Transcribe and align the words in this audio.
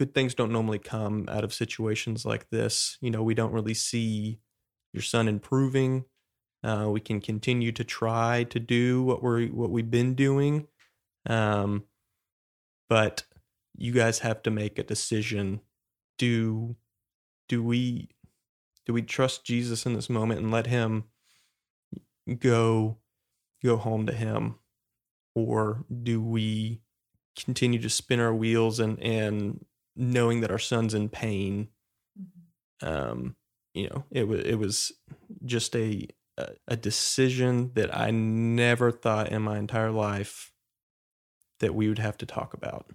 good 0.00 0.14
things 0.14 0.34
don't 0.34 0.50
normally 0.50 0.78
come 0.78 1.26
out 1.28 1.44
of 1.44 1.52
situations 1.52 2.24
like 2.24 2.48
this. 2.48 2.96
You 3.02 3.10
know, 3.10 3.22
we 3.22 3.34
don't 3.34 3.52
really 3.52 3.74
see 3.74 4.40
your 4.94 5.02
son 5.02 5.28
improving. 5.28 6.06
Uh, 6.64 6.88
we 6.90 7.00
can 7.00 7.20
continue 7.20 7.70
to 7.72 7.84
try 7.84 8.44
to 8.44 8.58
do 8.58 9.02
what 9.02 9.22
we're 9.22 9.48
what 9.48 9.68
we've 9.68 9.90
been 9.90 10.14
doing, 10.14 10.68
um, 11.26 11.84
but 12.88 13.24
you 13.76 13.92
guys 13.92 14.20
have 14.20 14.42
to 14.44 14.50
make 14.50 14.78
a 14.78 14.82
decision. 14.82 15.60
Do 16.16 16.76
do 17.50 17.62
we 17.62 18.08
do 18.86 18.94
we 18.94 19.02
trust 19.02 19.44
Jesus 19.44 19.84
in 19.84 19.92
this 19.92 20.08
moment 20.08 20.40
and 20.40 20.50
let 20.50 20.66
him 20.66 21.04
go 22.38 22.96
go 23.62 23.76
home 23.76 24.06
to 24.06 24.14
him 24.14 24.54
or 25.34 25.84
do 26.02 26.22
we 26.22 26.80
continue 27.36 27.78
to 27.80 27.90
spin 27.90 28.18
our 28.18 28.34
wheels 28.34 28.80
and 28.80 28.98
and 29.02 29.64
knowing 30.00 30.40
that 30.40 30.50
our 30.50 30.58
son's 30.58 30.94
in 30.94 31.10
pain 31.10 31.68
um 32.82 33.36
you 33.74 33.86
know 33.86 34.02
it 34.10 34.26
was 34.26 34.40
it 34.40 34.54
was 34.54 34.92
just 35.44 35.76
a 35.76 36.08
a, 36.38 36.48
a 36.68 36.76
decision 36.76 37.70
that 37.74 37.94
I 37.94 38.10
never 38.10 38.90
thought 38.90 39.30
in 39.30 39.42
my 39.42 39.58
entire 39.58 39.90
life 39.90 40.52
that 41.60 41.74
we 41.74 41.88
would 41.88 41.98
have 41.98 42.16
to 42.18 42.26
talk 42.26 42.54
about. 42.54 42.86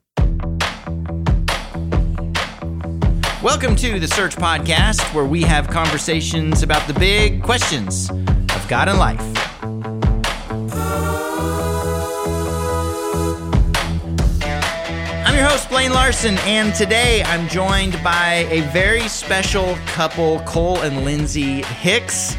Welcome 3.43 3.75
to 3.75 3.99
the 3.99 4.07
Search 4.07 4.35
Podcast, 4.35 5.13
where 5.13 5.25
we 5.25 5.43
have 5.43 5.67
conversations 5.67 6.63
about 6.63 6.87
the 6.87 6.95
big 6.95 7.43
questions 7.43 8.09
of 8.09 8.65
God 8.67 8.89
and 8.89 8.97
life. 8.97 9.44
Blaine 15.75 15.91
Larson, 15.91 16.37
and 16.45 16.73
today 16.73 17.21
I'm 17.23 17.49
joined 17.49 18.01
by 18.01 18.47
a 18.49 18.61
very 18.71 19.09
special 19.09 19.75
couple, 19.87 20.39
Cole 20.45 20.79
and 20.79 21.03
Lindsey 21.03 21.63
Hicks. 21.63 22.37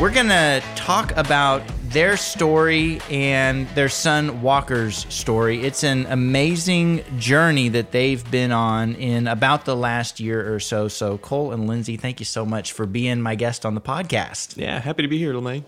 We're 0.00 0.10
going 0.10 0.26
to 0.26 0.60
talk 0.74 1.16
about 1.16 1.62
their 1.84 2.16
story 2.16 3.00
and 3.08 3.68
their 3.76 3.88
son 3.88 4.42
Walker's 4.42 5.06
story. 5.08 5.62
It's 5.62 5.84
an 5.84 6.06
amazing 6.06 7.04
journey 7.16 7.68
that 7.68 7.92
they've 7.92 8.28
been 8.28 8.50
on 8.50 8.96
in 8.96 9.28
about 9.28 9.66
the 9.66 9.76
last 9.76 10.18
year 10.18 10.52
or 10.52 10.58
so. 10.58 10.88
So, 10.88 11.16
Cole 11.16 11.52
and 11.52 11.68
Lindsey, 11.68 11.96
thank 11.96 12.18
you 12.18 12.26
so 12.26 12.44
much 12.44 12.72
for 12.72 12.86
being 12.86 13.20
my 13.20 13.36
guest 13.36 13.64
on 13.64 13.76
the 13.76 13.80
podcast. 13.80 14.56
Yeah, 14.56 14.80
happy 14.80 15.02
to 15.02 15.08
be 15.08 15.18
here, 15.18 15.32
Blaine. 15.32 15.64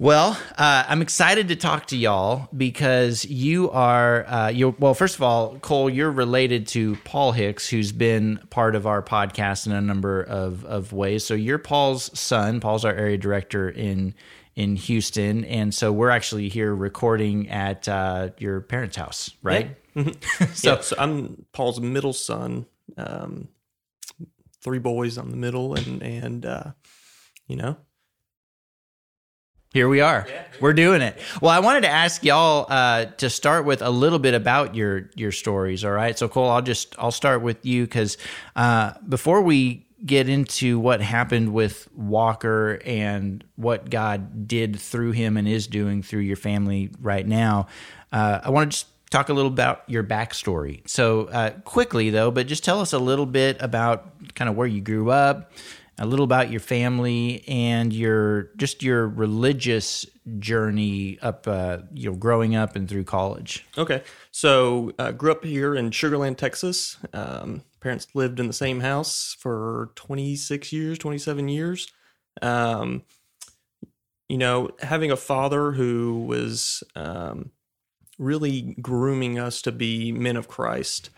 Well, 0.00 0.38
uh, 0.56 0.84
I'm 0.86 1.02
excited 1.02 1.48
to 1.48 1.56
talk 1.56 1.86
to 1.86 1.96
y'all 1.96 2.48
because 2.56 3.24
you 3.24 3.68
are, 3.72 4.24
uh, 4.28 4.48
you 4.48 4.76
well, 4.78 4.94
first 4.94 5.16
of 5.16 5.22
all, 5.22 5.58
Cole, 5.58 5.90
you're 5.90 6.12
related 6.12 6.68
to 6.68 6.94
Paul 7.02 7.32
Hicks, 7.32 7.68
who's 7.68 7.90
been 7.90 8.38
part 8.48 8.76
of 8.76 8.86
our 8.86 9.02
podcast 9.02 9.66
in 9.66 9.72
a 9.72 9.80
number 9.80 10.22
of, 10.22 10.64
of 10.64 10.92
ways. 10.92 11.24
So 11.24 11.34
you're 11.34 11.58
Paul's 11.58 12.16
son. 12.16 12.60
Paul's 12.60 12.84
our 12.84 12.94
area 12.94 13.18
director 13.18 13.68
in 13.68 14.14
in 14.54 14.76
Houston, 14.76 15.44
and 15.44 15.74
so 15.74 15.90
we're 15.90 16.10
actually 16.10 16.48
here 16.48 16.72
recording 16.72 17.48
at 17.48 17.88
uh, 17.88 18.30
your 18.38 18.60
parents' 18.60 18.96
house, 18.96 19.30
right? 19.42 19.76
Yeah. 19.96 20.12
so, 20.54 20.74
yeah, 20.74 20.80
so 20.80 20.96
I'm 20.96 21.44
Paul's 21.52 21.80
middle 21.80 22.12
son. 22.12 22.66
Um, 22.96 23.48
three 24.62 24.78
boys 24.78 25.18
on 25.18 25.30
the 25.32 25.36
middle, 25.36 25.74
and 25.74 26.00
and 26.04 26.46
uh, 26.46 26.64
you 27.48 27.56
know 27.56 27.78
here 29.78 29.88
we 29.88 30.00
are. 30.00 30.26
We're 30.60 30.72
doing 30.72 31.02
it. 31.02 31.16
Well, 31.40 31.52
I 31.52 31.60
wanted 31.60 31.82
to 31.82 31.88
ask 31.88 32.24
y'all 32.24 32.66
uh, 32.68 33.04
to 33.18 33.30
start 33.30 33.64
with 33.64 33.80
a 33.80 33.90
little 33.90 34.18
bit 34.18 34.34
about 34.34 34.74
your 34.74 35.08
your 35.14 35.30
stories. 35.30 35.84
All 35.84 35.92
right. 35.92 36.18
So 36.18 36.28
Cole, 36.28 36.50
I'll 36.50 36.62
just 36.62 36.96
I'll 36.98 37.12
start 37.12 37.42
with 37.42 37.64
you 37.64 37.84
because 37.84 38.18
uh, 38.56 38.94
before 39.08 39.40
we 39.40 39.86
get 40.04 40.28
into 40.28 40.80
what 40.80 41.00
happened 41.00 41.52
with 41.52 41.86
Walker 41.94 42.80
and 42.84 43.44
what 43.54 43.88
God 43.88 44.48
did 44.48 44.80
through 44.80 45.12
him 45.12 45.36
and 45.36 45.46
is 45.46 45.68
doing 45.68 46.02
through 46.02 46.22
your 46.22 46.34
family 46.34 46.90
right 47.00 47.24
now, 47.24 47.68
uh, 48.10 48.40
I 48.42 48.50
want 48.50 48.72
to 48.72 48.78
just 48.78 49.10
talk 49.10 49.28
a 49.28 49.32
little 49.32 49.52
about 49.52 49.84
your 49.86 50.02
backstory. 50.02 50.86
So 50.88 51.26
uh, 51.26 51.50
quickly 51.60 52.10
though, 52.10 52.32
but 52.32 52.48
just 52.48 52.64
tell 52.64 52.80
us 52.80 52.92
a 52.92 52.98
little 52.98 53.26
bit 53.26 53.58
about 53.60 54.34
kind 54.34 54.48
of 54.48 54.56
where 54.56 54.66
you 54.66 54.80
grew 54.80 55.12
up 55.12 55.52
a 55.98 56.06
little 56.06 56.24
about 56.24 56.50
your 56.50 56.60
family 56.60 57.44
and 57.48 57.92
your 57.92 58.50
just 58.56 58.82
your 58.82 59.08
religious 59.08 60.06
journey 60.38 61.18
up 61.22 61.46
uh, 61.48 61.78
you 61.92 62.10
know 62.10 62.16
growing 62.16 62.54
up 62.54 62.76
and 62.76 62.88
through 62.88 63.04
college. 63.04 63.66
Okay. 63.76 64.02
So 64.30 64.92
uh, 64.98 65.12
grew 65.12 65.32
up 65.32 65.44
here 65.44 65.74
in 65.74 65.90
Sugar 65.90 66.18
Land 66.18 66.38
texas. 66.38 66.96
Um, 67.12 67.62
parents 67.80 68.06
lived 68.14 68.40
in 68.40 68.46
the 68.46 68.52
same 68.52 68.80
house 68.80 69.36
for 69.38 69.90
26 69.96 70.72
years 70.72 70.98
27 70.98 71.48
years. 71.48 71.90
Um, 72.40 73.02
you 74.28 74.38
know 74.38 74.70
having 74.80 75.10
a 75.10 75.16
father 75.16 75.72
who 75.72 76.24
was 76.26 76.82
um, 76.94 77.50
really 78.18 78.76
grooming 78.80 79.38
us 79.38 79.62
to 79.62 79.72
be 79.72 80.12
men 80.12 80.36
of 80.36 80.48
christ 80.48 81.10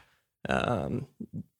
um, 0.49 1.07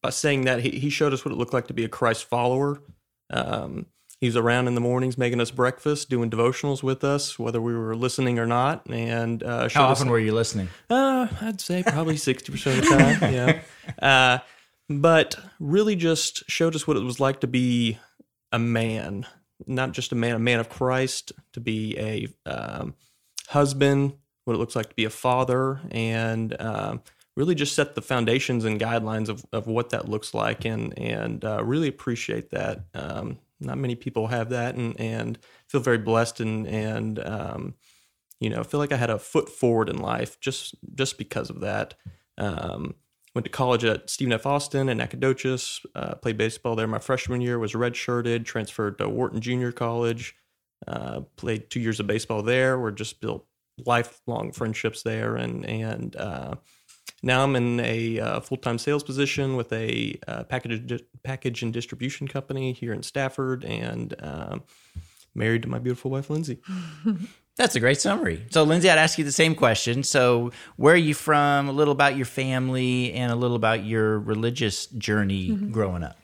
by 0.01 0.11
saying 0.11 0.45
that 0.45 0.61
he, 0.61 0.71
he 0.71 0.91
showed 0.91 1.13
us 1.13 1.25
what 1.25 1.33
it 1.33 1.37
looked 1.37 1.53
like 1.53 1.67
to 1.67 1.75
be 1.75 1.85
a 1.85 1.89
christ 1.89 2.25
follower 2.25 2.81
um, 3.31 3.87
he 4.21 4.27
was 4.27 4.37
around 4.37 4.69
in 4.69 4.75
the 4.75 4.81
mornings 4.81 5.17
making 5.17 5.41
us 5.41 5.51
breakfast, 5.51 6.11
doing 6.11 6.31
devotionals 6.31 6.83
with 6.83 7.05
us, 7.05 7.39
whether 7.39 7.61
we 7.61 7.75
were 7.75 7.97
listening 7.97 8.39
or 8.39 8.47
not. 8.47 8.87
And 8.91 9.43
uh, 9.43 9.69
how 9.71 9.87
often 9.87 10.09
us, 10.09 10.11
were 10.11 10.19
you 10.19 10.35
listening? 10.35 10.69
Uh, 10.91 11.27
I'd 11.41 11.61
say 11.61 11.83
probably 11.83 12.19
sixty 12.19 12.53
percent 12.53 12.79
of 12.79 12.85
the 12.85 12.91
time. 12.91 13.35
yeah, 13.35 13.61
uh, 14.03 14.39
but 14.91 15.39
really 15.59 15.97
just 15.97 16.49
showed 16.51 16.75
us 16.75 16.87
what 16.87 16.99
it 16.99 17.03
was 17.03 17.19
like 17.19 17.41
to 17.41 17.47
be 17.47 17.99
a 18.53 18.59
man, 18.59 19.27
not 19.67 19.93
just 19.93 20.13
a 20.13 20.17
man, 20.17 20.37
a 20.37 20.41
man 20.41 20.61
of 20.61 20.69
Christ, 20.69 21.33
to 21.55 21.61
be 21.61 21.97
a 21.99 22.29
um, 22.45 22.95
husband, 23.49 24.15
what 24.45 24.55
it 24.55 24.59
looks 24.59 24.77
like 24.77 24.91
to 24.91 24.95
be 24.95 25.05
a 25.07 25.11
father, 25.11 25.81
and 25.91 26.61
um, 26.61 27.03
really 27.37 27.55
just 27.55 27.75
set 27.75 27.95
the 27.95 28.03
foundations 28.03 28.65
and 28.65 28.81
guidelines 28.81 29.29
of, 29.29 29.45
of 29.53 29.67
what 29.67 29.91
that 29.91 30.09
looks 30.09 30.35
like 30.35 30.65
and 30.65 30.99
and 30.99 31.45
uh, 31.45 31.63
really 31.65 31.89
appreciate 31.89 32.51
that. 32.51 32.85
Um, 32.95 33.39
not 33.61 33.79
many 33.79 33.95
people 33.95 34.29
have 34.29 34.51
that 34.51 34.75
and 34.75 34.99
and 34.99 35.39
feel 35.69 35.81
very 35.81 35.99
blessed 35.99 36.41
and 36.41 36.67
and 36.67 37.19
um, 37.25 37.75
you 38.41 38.51
know 38.51 38.65
feel 38.65 38.81
like 38.81 38.93
I 38.93 38.97
had 38.97 39.11
a 39.11 39.19
foot 39.19 39.49
forward 39.49 39.89
in 39.89 39.99
life 39.99 40.41
just 40.41 40.75
just 40.95 41.19
because 41.19 41.51
of 41.51 41.61
that. 41.61 41.95
Um, 42.39 42.95
went 43.35 43.45
to 43.45 43.51
college 43.51 43.85
at 43.85 44.11
Stephen 44.11 44.33
F. 44.33 44.47
Austin 44.47 44.89
in 44.89 44.99
Nacogdoches. 44.99 45.81
Uh, 45.95 46.15
played 46.17 46.37
baseball 46.37 46.75
there 46.75 46.87
my 46.87 46.99
freshman 46.99 47.41
year. 47.41 47.59
Was 47.59 47.75
redshirted. 47.75 48.45
Transferred 48.45 48.99
to 48.99 49.09
Wharton 49.09 49.41
Junior 49.41 49.73
College. 49.73 50.35
Uh, 50.89 51.21
played 51.37 51.71
two 51.71 51.81
years 51.81 52.01
of 52.01 52.07
baseball 52.07 52.43
there. 52.43 52.79
We're 52.79 52.91
just 52.91 53.21
built 53.21 53.47
lifelong 53.87 54.53
friendships 54.53 55.03
there 55.03 55.37
and 55.37 55.65
and 55.67 56.17
uh, 56.17 56.55
now 57.23 57.43
I'm 57.43 57.57
in 57.57 57.81
a 57.81 58.21
uh, 58.21 58.41
full 58.41 58.57
time 58.57 58.79
sales 58.79 59.03
position 59.03 59.57
with 59.57 59.73
a 59.73 60.19
uh, 60.27 60.45
package 60.45 61.03
package 61.23 61.63
and 61.63 61.73
distribution 61.73 62.29
company 62.29 62.73
here 62.73 62.93
in 62.93 63.03
Stafford, 63.03 63.65
and 63.65 64.15
um, 64.21 64.63
married 65.35 65.63
to 65.63 65.69
my 65.69 65.79
beautiful 65.79 66.11
wife 66.11 66.31
Lindsey. 66.31 66.61
That's 67.57 67.77
a 67.77 67.81
great 67.81 68.01
summary. 68.01 68.47
So, 68.51 68.63
Lindsey, 68.63 68.89
I'd 68.89 68.97
ask 68.97 69.19
you 69.19 69.25
the 69.25 69.33
same 69.33 69.55
question. 69.55 70.03
So, 70.03 70.51
where 70.77 70.95
are 70.95 70.97
you 70.97 71.15
from? 71.15 71.69
A 71.69 71.73
little 71.73 71.93
about 71.93 72.17
your 72.17 72.25
family 72.25 73.13
and 73.13 73.31
a 73.31 73.37
little 73.37 73.57
about 73.57 73.85
your 73.85 74.19
religious 74.19 74.87
journey 74.87 75.51
mm-hmm. 75.51 75.71
growing 75.71 76.03
up. 76.03 76.17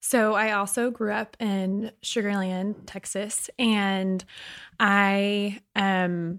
So, 0.00 0.34
I 0.34 0.52
also 0.52 0.92
grew 0.92 1.12
up 1.12 1.36
in 1.40 1.90
Sugar 2.02 2.32
Land, 2.34 2.86
Texas, 2.86 3.50
and 3.58 4.24
I 4.78 5.60
um, 5.74 6.38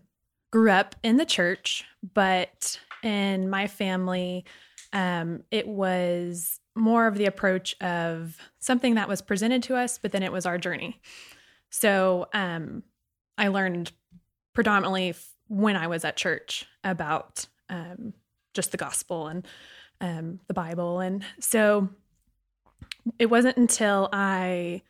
grew 0.51 0.71
up 0.71 0.95
in 1.03 1.17
the 1.17 1.25
church, 1.25 1.83
but 2.13 2.79
in 3.03 3.49
my 3.49 3.67
family, 3.67 4.45
um, 4.91 5.43
it 5.51 5.67
was 5.67 6.59
more 6.75 7.07
of 7.07 7.17
the 7.17 7.25
approach 7.25 7.75
of 7.81 8.37
something 8.59 8.95
that 8.95 9.07
was 9.07 9.21
presented 9.21 9.63
to 9.63 9.75
us, 9.75 9.97
but 9.97 10.11
then 10.11 10.23
it 10.23 10.31
was 10.31 10.45
our 10.45 10.57
journey. 10.57 11.01
So 11.69 12.27
um, 12.33 12.83
I 13.37 13.47
learned 13.49 13.91
predominantly 14.53 15.09
f- 15.09 15.29
when 15.47 15.75
I 15.75 15.87
was 15.87 16.05
at 16.05 16.15
church 16.15 16.65
about 16.83 17.45
um, 17.69 18.13
just 18.53 18.71
the 18.71 18.77
gospel 18.77 19.27
and 19.27 19.47
um, 20.01 20.39
the 20.47 20.53
Bible, 20.53 20.99
and 20.99 21.23
so 21.39 21.89
it 23.19 23.27
wasn't 23.27 23.57
until 23.57 24.09
I 24.11 24.81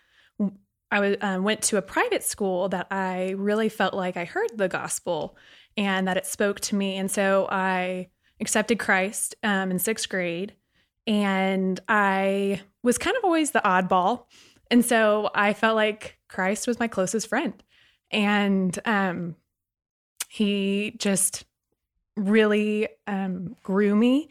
I 0.92 0.96
w- 0.98 1.18
um, 1.22 1.44
went 1.44 1.62
to 1.64 1.78
a 1.78 1.82
private 1.82 2.24
school 2.24 2.70
that 2.70 2.88
I 2.92 3.32
really 3.32 3.70
felt 3.70 3.94
like 3.94 4.18
I 4.18 4.26
heard 4.26 4.50
the 4.56 4.68
gospel 4.68 5.38
and 5.78 6.08
that 6.08 6.18
it 6.18 6.26
spoke 6.26 6.60
to 6.62 6.76
me. 6.76 6.98
And 6.98 7.10
so 7.10 7.48
I 7.50 8.10
accepted 8.40 8.80
Christ 8.80 9.36
um, 9.44 9.72
in 9.72 9.80
sixth 9.80 10.10
grade. 10.10 10.54
And 11.06 11.80
I 11.88 12.62
was 12.84 12.98
kind 12.98 13.18
of 13.18 13.24
always 13.24 13.52
the 13.52 13.62
oddball. 13.62 14.26
And 14.72 14.86
so 14.86 15.30
I 15.36 15.54
felt 15.54 15.76
like 15.76 16.18
Christ 16.30 16.68
was 16.68 16.80
my 16.80 16.88
closest 16.88 17.28
friend. 17.28 17.62
And 18.12 18.78
um, 18.86 19.36
he 20.30 20.96
just 20.98 21.46
really 22.16 22.88
um, 23.08 23.56
grew 23.64 23.96
me 23.96 24.30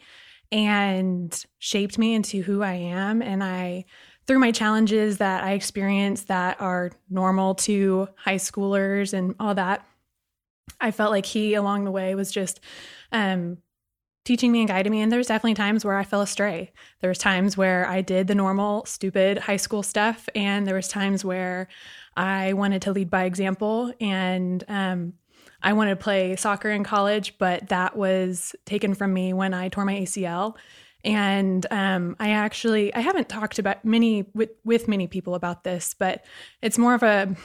and 0.51 1.43
shaped 1.59 1.97
me 1.97 2.13
into 2.13 2.41
who 2.41 2.61
I 2.61 2.73
am. 2.73 3.21
And 3.21 3.43
I, 3.43 3.85
through 4.25 4.39
my 4.39 4.51
challenges 4.51 5.17
that 5.17 5.43
I 5.43 5.51
experienced 5.53 6.27
that 6.27 6.61
are 6.61 6.91
normal 7.09 7.55
to 7.55 8.07
high 8.15 8.35
schoolers 8.35 9.13
and 9.13 9.35
all 9.39 9.55
that, 9.55 9.85
I 10.83 10.91
felt 10.91 11.11
like 11.11 11.25
he 11.25 11.53
along 11.53 11.85
the 11.85 11.91
way 11.91 12.13
was 12.13 12.31
just 12.31 12.59
um, 13.11 13.57
teaching 14.25 14.51
me 14.51 14.59
and 14.59 14.67
guiding 14.67 14.91
me. 14.91 15.01
And 15.01 15.11
there's 15.11 15.27
definitely 15.27 15.55
times 15.55 15.83
where 15.83 15.97
I 15.97 16.03
fell 16.03 16.21
astray. 16.21 16.71
There 17.01 17.09
was 17.09 17.17
times 17.17 17.57
where 17.57 17.87
I 17.87 18.01
did 18.01 18.27
the 18.27 18.35
normal, 18.35 18.85
stupid 18.85 19.37
high 19.37 19.57
school 19.57 19.81
stuff, 19.81 20.27
and 20.35 20.67
there 20.67 20.75
was 20.75 20.87
times 20.87 21.23
where 21.25 21.67
I 22.15 22.53
wanted 22.53 22.81
to 22.83 22.91
lead 22.91 23.09
by 23.09 23.23
example. 23.23 23.93
And 23.99 24.63
um, 24.67 25.13
I 25.61 25.73
wanted 25.73 25.91
to 25.91 26.03
play 26.03 26.35
soccer 26.35 26.69
in 26.69 26.83
college, 26.83 27.37
but 27.37 27.69
that 27.69 27.95
was 27.95 28.53
taken 28.65 28.93
from 28.93 29.13
me 29.13 29.33
when 29.33 29.53
I 29.53 29.69
tore 29.69 29.85
my 29.85 29.95
ACL. 29.95 30.55
And 31.05 31.65
um, 31.71 32.15
I 32.19 32.31
actually 32.31 32.93
I 32.93 32.99
haven't 32.99 33.27
talked 33.27 33.59
about 33.59 33.83
many 33.83 34.25
with 34.33 34.51
with 34.63 34.87
many 34.87 35.07
people 35.07 35.35
about 35.35 35.63
this, 35.63 35.93
but 35.97 36.23
it's 36.61 36.77
more 36.77 36.93
of 36.93 37.03
a 37.03 37.35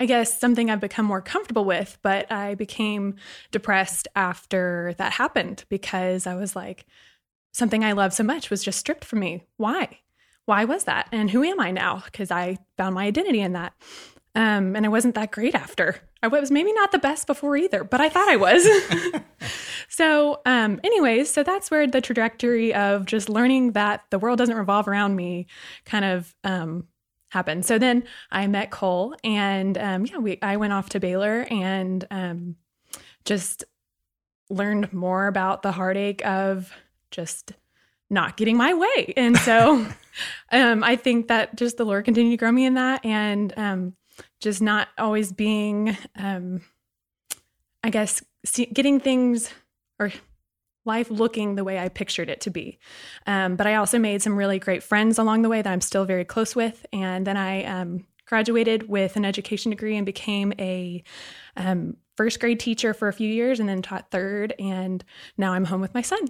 I 0.00 0.06
guess 0.06 0.40
something 0.40 0.70
I've 0.70 0.80
become 0.80 1.04
more 1.04 1.20
comfortable 1.20 1.66
with, 1.66 1.98
but 2.00 2.32
I 2.32 2.54
became 2.54 3.16
depressed 3.50 4.08
after 4.16 4.94
that 4.96 5.12
happened 5.12 5.64
because 5.68 6.26
I 6.26 6.34
was 6.34 6.56
like, 6.56 6.86
something 7.52 7.84
I 7.84 7.92
love 7.92 8.14
so 8.14 8.24
much 8.24 8.48
was 8.48 8.64
just 8.64 8.78
stripped 8.78 9.04
from 9.04 9.20
me. 9.20 9.44
Why? 9.58 9.98
Why 10.46 10.64
was 10.64 10.84
that? 10.84 11.08
And 11.12 11.30
who 11.30 11.44
am 11.44 11.60
I 11.60 11.70
now? 11.70 12.02
Because 12.06 12.30
I 12.30 12.56
found 12.78 12.94
my 12.94 13.04
identity 13.04 13.40
in 13.40 13.52
that. 13.52 13.74
Um, 14.34 14.74
and 14.74 14.86
I 14.86 14.88
wasn't 14.88 15.16
that 15.16 15.32
great 15.32 15.54
after. 15.54 15.96
I 16.22 16.28
was 16.28 16.50
maybe 16.50 16.72
not 16.72 16.92
the 16.92 16.98
best 16.98 17.26
before 17.26 17.56
either, 17.56 17.84
but 17.84 18.00
I 18.00 18.08
thought 18.08 18.28
I 18.28 18.36
was. 18.36 18.66
so, 19.88 20.40
um, 20.46 20.80
anyways, 20.82 21.30
so 21.30 21.42
that's 21.42 21.70
where 21.70 21.86
the 21.86 22.00
trajectory 22.00 22.72
of 22.72 23.04
just 23.04 23.28
learning 23.28 23.72
that 23.72 24.04
the 24.10 24.18
world 24.18 24.38
doesn't 24.38 24.56
revolve 24.56 24.88
around 24.88 25.16
me 25.16 25.46
kind 25.84 26.04
of 26.04 26.34
um, 26.42 26.86
happened. 27.30 27.64
So 27.64 27.78
then 27.78 28.04
I 28.30 28.46
met 28.46 28.70
Cole, 28.70 29.16
and 29.24 29.76
um, 29.78 30.06
yeah, 30.06 30.18
we 30.18 30.38
I 30.42 30.56
went 30.56 30.72
off 30.72 30.90
to 30.90 31.00
Baylor 31.00 31.46
and 31.50 32.04
um, 32.10 32.56
just 33.24 33.64
learned 34.50 34.92
more 34.92 35.26
about 35.26 35.62
the 35.62 35.72
heartache 35.72 36.24
of 36.26 36.72
just 37.10 37.52
not 38.10 38.36
getting 38.36 38.56
my 38.56 38.74
way. 38.74 39.14
And 39.16 39.36
so 39.38 39.86
um, 40.52 40.82
I 40.84 40.96
think 40.96 41.28
that 41.28 41.56
just 41.56 41.76
the 41.76 41.86
Lord 41.86 42.04
continued 42.04 42.32
to 42.32 42.36
grow 42.36 42.52
me 42.52 42.66
in 42.66 42.74
that, 42.74 43.04
and 43.04 43.54
um, 43.56 43.96
just 44.40 44.60
not 44.60 44.88
always 44.98 45.32
being, 45.32 45.96
um, 46.16 46.60
I 47.82 47.90
guess, 47.90 48.22
see, 48.44 48.66
getting 48.66 49.00
things 49.00 49.50
or 49.98 50.12
life 50.90 51.10
looking 51.10 51.54
the 51.54 51.64
way 51.64 51.78
I 51.78 51.88
pictured 51.88 52.28
it 52.28 52.40
to 52.42 52.50
be. 52.50 52.78
Um, 53.26 53.56
but 53.56 53.66
I 53.66 53.76
also 53.76 53.98
made 53.98 54.22
some 54.22 54.36
really 54.36 54.58
great 54.58 54.82
friends 54.82 55.18
along 55.18 55.42
the 55.42 55.48
way 55.48 55.62
that 55.62 55.72
I'm 55.72 55.80
still 55.80 56.04
very 56.04 56.24
close 56.24 56.56
with. 56.56 56.84
And 56.92 57.26
then 57.26 57.36
I 57.36 57.64
um, 57.64 58.06
graduated 58.26 58.88
with 58.88 59.16
an 59.16 59.24
education 59.24 59.70
degree 59.70 59.96
and 59.96 60.04
became 60.04 60.52
a 60.58 61.02
um, 61.56 61.96
first 62.16 62.40
grade 62.40 62.60
teacher 62.60 62.92
for 62.92 63.08
a 63.08 63.12
few 63.12 63.28
years 63.28 63.60
and 63.60 63.68
then 63.68 63.82
taught 63.82 64.10
third. 64.10 64.54
And 64.58 65.04
now 65.36 65.52
I'm 65.52 65.64
home 65.64 65.80
with 65.80 65.94
my 65.94 66.02
son. 66.02 66.28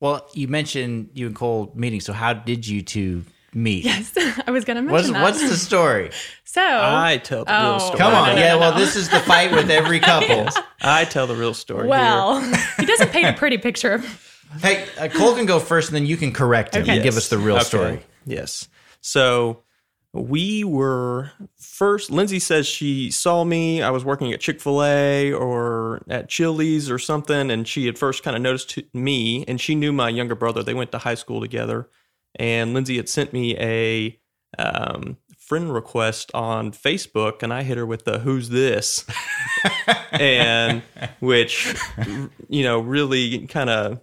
Well, 0.00 0.28
you 0.34 0.48
mentioned 0.48 1.10
you 1.14 1.26
and 1.26 1.34
Cole 1.34 1.72
meeting. 1.74 2.00
So 2.00 2.12
how 2.12 2.32
did 2.32 2.66
you 2.66 2.82
two 2.82 3.24
meet? 3.54 3.84
Yes, 3.84 4.12
I 4.46 4.50
was 4.50 4.64
going 4.64 4.76
to 4.76 4.82
mention 4.82 4.92
What's, 4.92 5.10
that. 5.10 5.22
what's 5.22 5.48
the 5.48 5.56
story? 5.56 6.10
so 6.44 6.60
I 6.62 7.18
tell 7.22 7.44
the 7.44 7.52
real 7.52 7.60
Oh. 7.60 7.78
story. 7.78 7.98
Come 7.98 8.14
on. 8.14 8.28
no, 8.28 8.34
no, 8.34 8.40
yeah, 8.40 8.52
no, 8.54 8.58
well, 8.60 8.74
this 8.78 8.96
is 8.96 9.08
the 9.08 9.20
fight 9.20 9.52
with 9.52 9.70
every 9.70 10.00
couple. 10.10 10.48
I 10.82 11.04
tell 11.04 11.26
the 11.26 11.36
real 11.36 11.54
story. 11.54 11.88
well, 11.88 12.40
he 12.78 12.86
doesn't 12.86 13.10
paint 13.10 13.26
a 13.28 13.32
pretty 13.32 13.58
picture. 13.58 14.02
hey, 14.62 14.86
uh, 14.98 15.08
Cole 15.08 15.34
can 15.34 15.46
go 15.46 15.58
first, 15.60 15.88
and 15.88 15.96
then 15.96 16.06
you 16.06 16.16
can 16.16 16.32
correct 16.32 16.74
him 16.74 16.82
Okay. 16.82 16.94
and 16.94 17.02
give 17.02 17.16
us 17.16 17.28
the 17.28 17.38
real 17.38 17.56
Okay. 17.56 17.64
story. 17.64 18.02
Yes. 18.26 18.68
So 19.00 19.62
we 20.12 20.62
were 20.62 21.32
first. 21.58 22.08
Lindsey 22.10 22.38
says 22.38 22.66
she 22.68 23.10
saw 23.10 23.42
me. 23.42 23.82
I 23.82 23.90
was 23.90 24.04
working 24.04 24.32
at 24.32 24.40
Chick 24.40 24.60
Fil 24.60 24.82
A 24.84 25.32
or 25.32 26.04
at 26.08 26.28
Chili's 26.28 26.88
or 26.88 27.00
something, 27.00 27.50
and 27.50 27.66
she 27.66 27.86
had 27.86 27.98
first 27.98 28.22
kind 28.22 28.36
of 28.36 28.42
noticed 28.42 28.78
me, 28.94 29.44
and 29.48 29.60
she 29.60 29.74
knew 29.74 29.92
my 29.92 30.08
younger 30.08 30.36
brother. 30.36 30.62
They 30.62 30.72
went 30.74 30.92
to 30.92 30.98
high 30.98 31.16
school 31.16 31.40
together, 31.40 31.88
and 32.36 32.74
Lindsey 32.74 32.96
had 32.96 33.08
sent 33.08 33.32
me 33.32 33.56
a 33.58 34.18
um, 34.58 35.18
friend 35.38 35.72
request 35.72 36.30
on 36.34 36.72
Facebook, 36.72 37.42
and 37.42 37.52
I 37.52 37.62
hit 37.62 37.76
her 37.76 37.86
with 37.86 38.04
the 38.04 38.20
"Who's 38.20 38.48
this?" 38.48 39.04
and 40.12 40.82
which 41.20 41.74
you 42.48 42.62
know 42.64 42.80
really 42.80 43.46
kind 43.46 43.70
of 43.70 44.00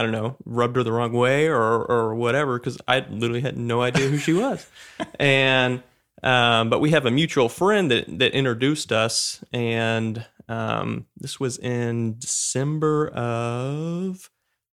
I 0.00 0.02
don't 0.02 0.12
know, 0.12 0.36
rubbed 0.46 0.76
her 0.76 0.82
the 0.82 0.92
wrong 0.92 1.12
way 1.12 1.46
or 1.46 1.84
or 1.84 2.14
whatever 2.14 2.58
because 2.58 2.78
I 2.88 3.00
literally 3.00 3.42
had 3.42 3.58
no 3.58 3.82
idea 3.82 4.08
who 4.08 4.16
she 4.16 4.32
was. 4.32 4.66
and 5.20 5.82
um, 6.22 6.70
but 6.70 6.80
we 6.80 6.90
have 6.90 7.04
a 7.04 7.10
mutual 7.10 7.50
friend 7.50 7.90
that 7.90 8.18
that 8.18 8.32
introduced 8.32 8.92
us, 8.92 9.44
and 9.52 10.24
um, 10.48 11.06
this 11.18 11.38
was 11.38 11.58
in 11.58 12.18
December 12.18 13.08
of 13.08 14.30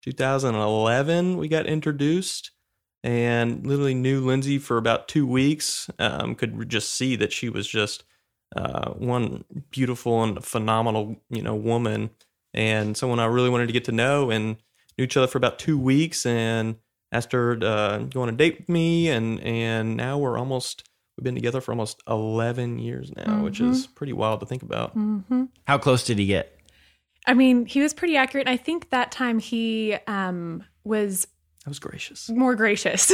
2011. 0.06 1.36
We 1.36 1.48
got 1.48 1.66
introduced. 1.66 2.52
And 3.04 3.64
literally 3.64 3.94
knew 3.94 4.20
Lindsey 4.20 4.58
for 4.58 4.78
about 4.78 5.06
two 5.06 5.26
weeks. 5.26 5.88
Um, 6.00 6.34
could 6.34 6.68
just 6.68 6.92
see 6.92 7.14
that 7.16 7.32
she 7.32 7.48
was 7.48 7.68
just 7.68 8.02
uh, 8.56 8.90
one 8.92 9.44
beautiful 9.70 10.24
and 10.24 10.44
phenomenal, 10.44 11.16
you 11.30 11.42
know, 11.42 11.54
woman, 11.54 12.10
and 12.52 12.96
someone 12.96 13.20
I 13.20 13.26
really 13.26 13.50
wanted 13.50 13.68
to 13.68 13.72
get 13.72 13.84
to 13.84 13.92
know. 13.92 14.30
And 14.30 14.56
knew 14.98 15.04
each 15.04 15.16
other 15.16 15.26
for 15.26 15.38
about 15.38 15.58
two 15.58 15.78
weeks 15.78 16.26
and 16.26 16.76
asked 17.12 17.32
her 17.32 17.56
to 17.56 17.68
uh, 17.68 17.98
go 17.98 18.22
on 18.22 18.28
a 18.28 18.32
date 18.32 18.58
with 18.58 18.68
me 18.68 19.08
and 19.08 19.40
and 19.40 19.96
now 19.96 20.18
we're 20.18 20.38
almost 20.38 20.88
we've 21.16 21.24
been 21.24 21.34
together 21.34 21.60
for 21.60 21.72
almost 21.72 22.02
11 22.08 22.78
years 22.78 23.12
now 23.14 23.42
which 23.44 23.60
is 23.60 23.86
pretty 23.86 24.12
wild 24.12 24.40
to 24.40 24.46
think 24.46 24.62
about 24.62 24.92
hmm 24.92 25.44
How 25.66 25.78
close 25.78 26.04
did 26.04 26.18
he 26.18 26.26
get? 26.26 26.55
I 27.26 27.34
mean, 27.34 27.66
he 27.66 27.80
was 27.80 27.92
pretty 27.92 28.16
accurate. 28.16 28.46
And 28.46 28.54
I 28.54 28.56
think 28.56 28.90
that 28.90 29.10
time 29.10 29.38
he 29.38 29.96
um, 30.06 30.64
was 30.84 31.26
that 31.64 31.70
was 31.70 31.78
gracious 31.78 32.28
more 32.28 32.54
gracious. 32.54 33.12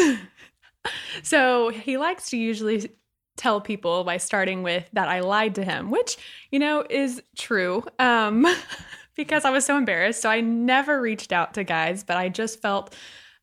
so 1.23 1.71
he 1.71 1.97
likes 1.97 2.31
to 2.31 2.37
usually 2.37 2.91
tell 3.37 3.61
people 3.61 4.05
by 4.05 4.19
starting 4.19 4.63
with 4.63 4.89
that 4.93 5.09
I 5.09 5.21
lied 5.21 5.55
to 5.55 5.65
him, 5.65 5.91
which, 5.91 6.19
you 6.51 6.59
know, 6.59 6.85
is 6.89 7.23
true. 7.37 7.83
Um, 7.99 8.47
because 9.17 9.45
I 9.45 9.51
was 9.51 9.65
so 9.65 9.77
embarrassed. 9.77 10.21
So 10.21 10.31
I 10.31 10.41
never 10.41 11.01
reached 11.01 11.33
out 11.33 11.55
to 11.55 11.65
guys, 11.65 12.05
but 12.05 12.17
I 12.17 12.29
just 12.29 12.61
felt 12.61 12.95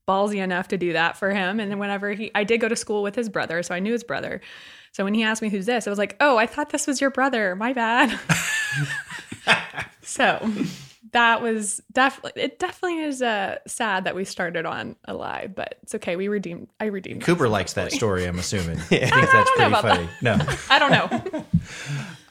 ballsy 0.08 0.42
enough 0.42 0.68
to 0.70 0.78
do 0.78 0.94
that 0.94 1.18
for 1.18 1.32
him. 1.32 1.60
And 1.60 1.70
then 1.70 1.80
whenever 1.80 2.12
he, 2.14 2.32
I 2.34 2.44
did 2.44 2.60
go 2.60 2.68
to 2.68 2.76
school 2.76 3.04
with 3.04 3.16
his 3.16 3.30
brother, 3.30 3.62
so 3.62 3.76
I 3.76 3.80
knew 3.80 3.94
his 3.94 4.04
brother. 4.04 4.42
So 4.92 5.04
when 5.04 5.14
he 5.14 5.24
asked 5.24 5.42
me 5.42 5.50
who's 5.50 5.68
this, 5.68 5.86
I 5.86 5.90
was 5.90 6.00
like, 6.00 6.16
oh, 6.20 6.38
I 6.38 6.48
thought 6.48 6.72
this 6.72 6.88
was 6.88 7.00
your 7.00 7.12
brother. 7.12 7.56
My 7.56 7.74
bad. 7.74 8.20
so 10.02 10.52
that 11.12 11.42
was 11.42 11.82
definitely, 11.92 12.42
it 12.42 12.60
definitely 12.60 13.00
is 13.00 13.22
uh, 13.22 13.58
sad 13.68 14.06
that 14.06 14.16
we 14.16 14.24
started 14.26 14.66
on 14.66 14.96
a 15.06 15.14
lie, 15.14 15.48
but 15.48 15.78
it's 15.84 15.96
okay. 15.96 16.16
We 16.16 16.28
redeemed, 16.28 16.70
I 16.80 16.86
redeemed. 16.86 17.24
Cooper 17.24 17.44
myself, 17.44 17.52
likes 17.52 17.74
that 17.74 17.92
story, 17.92 18.26
I'm 18.26 18.40
assuming. 18.40 18.78
I 18.80 18.82
think 18.82 19.14
I 19.14 19.22
that's 19.22 19.32
don't 19.32 19.60
know 19.60 19.66
pretty 19.66 19.66
about 19.66 19.84
funny. 19.84 20.10
No. 20.22 20.40
I 20.70 20.80
don't 20.80 20.92
know. 20.92 21.46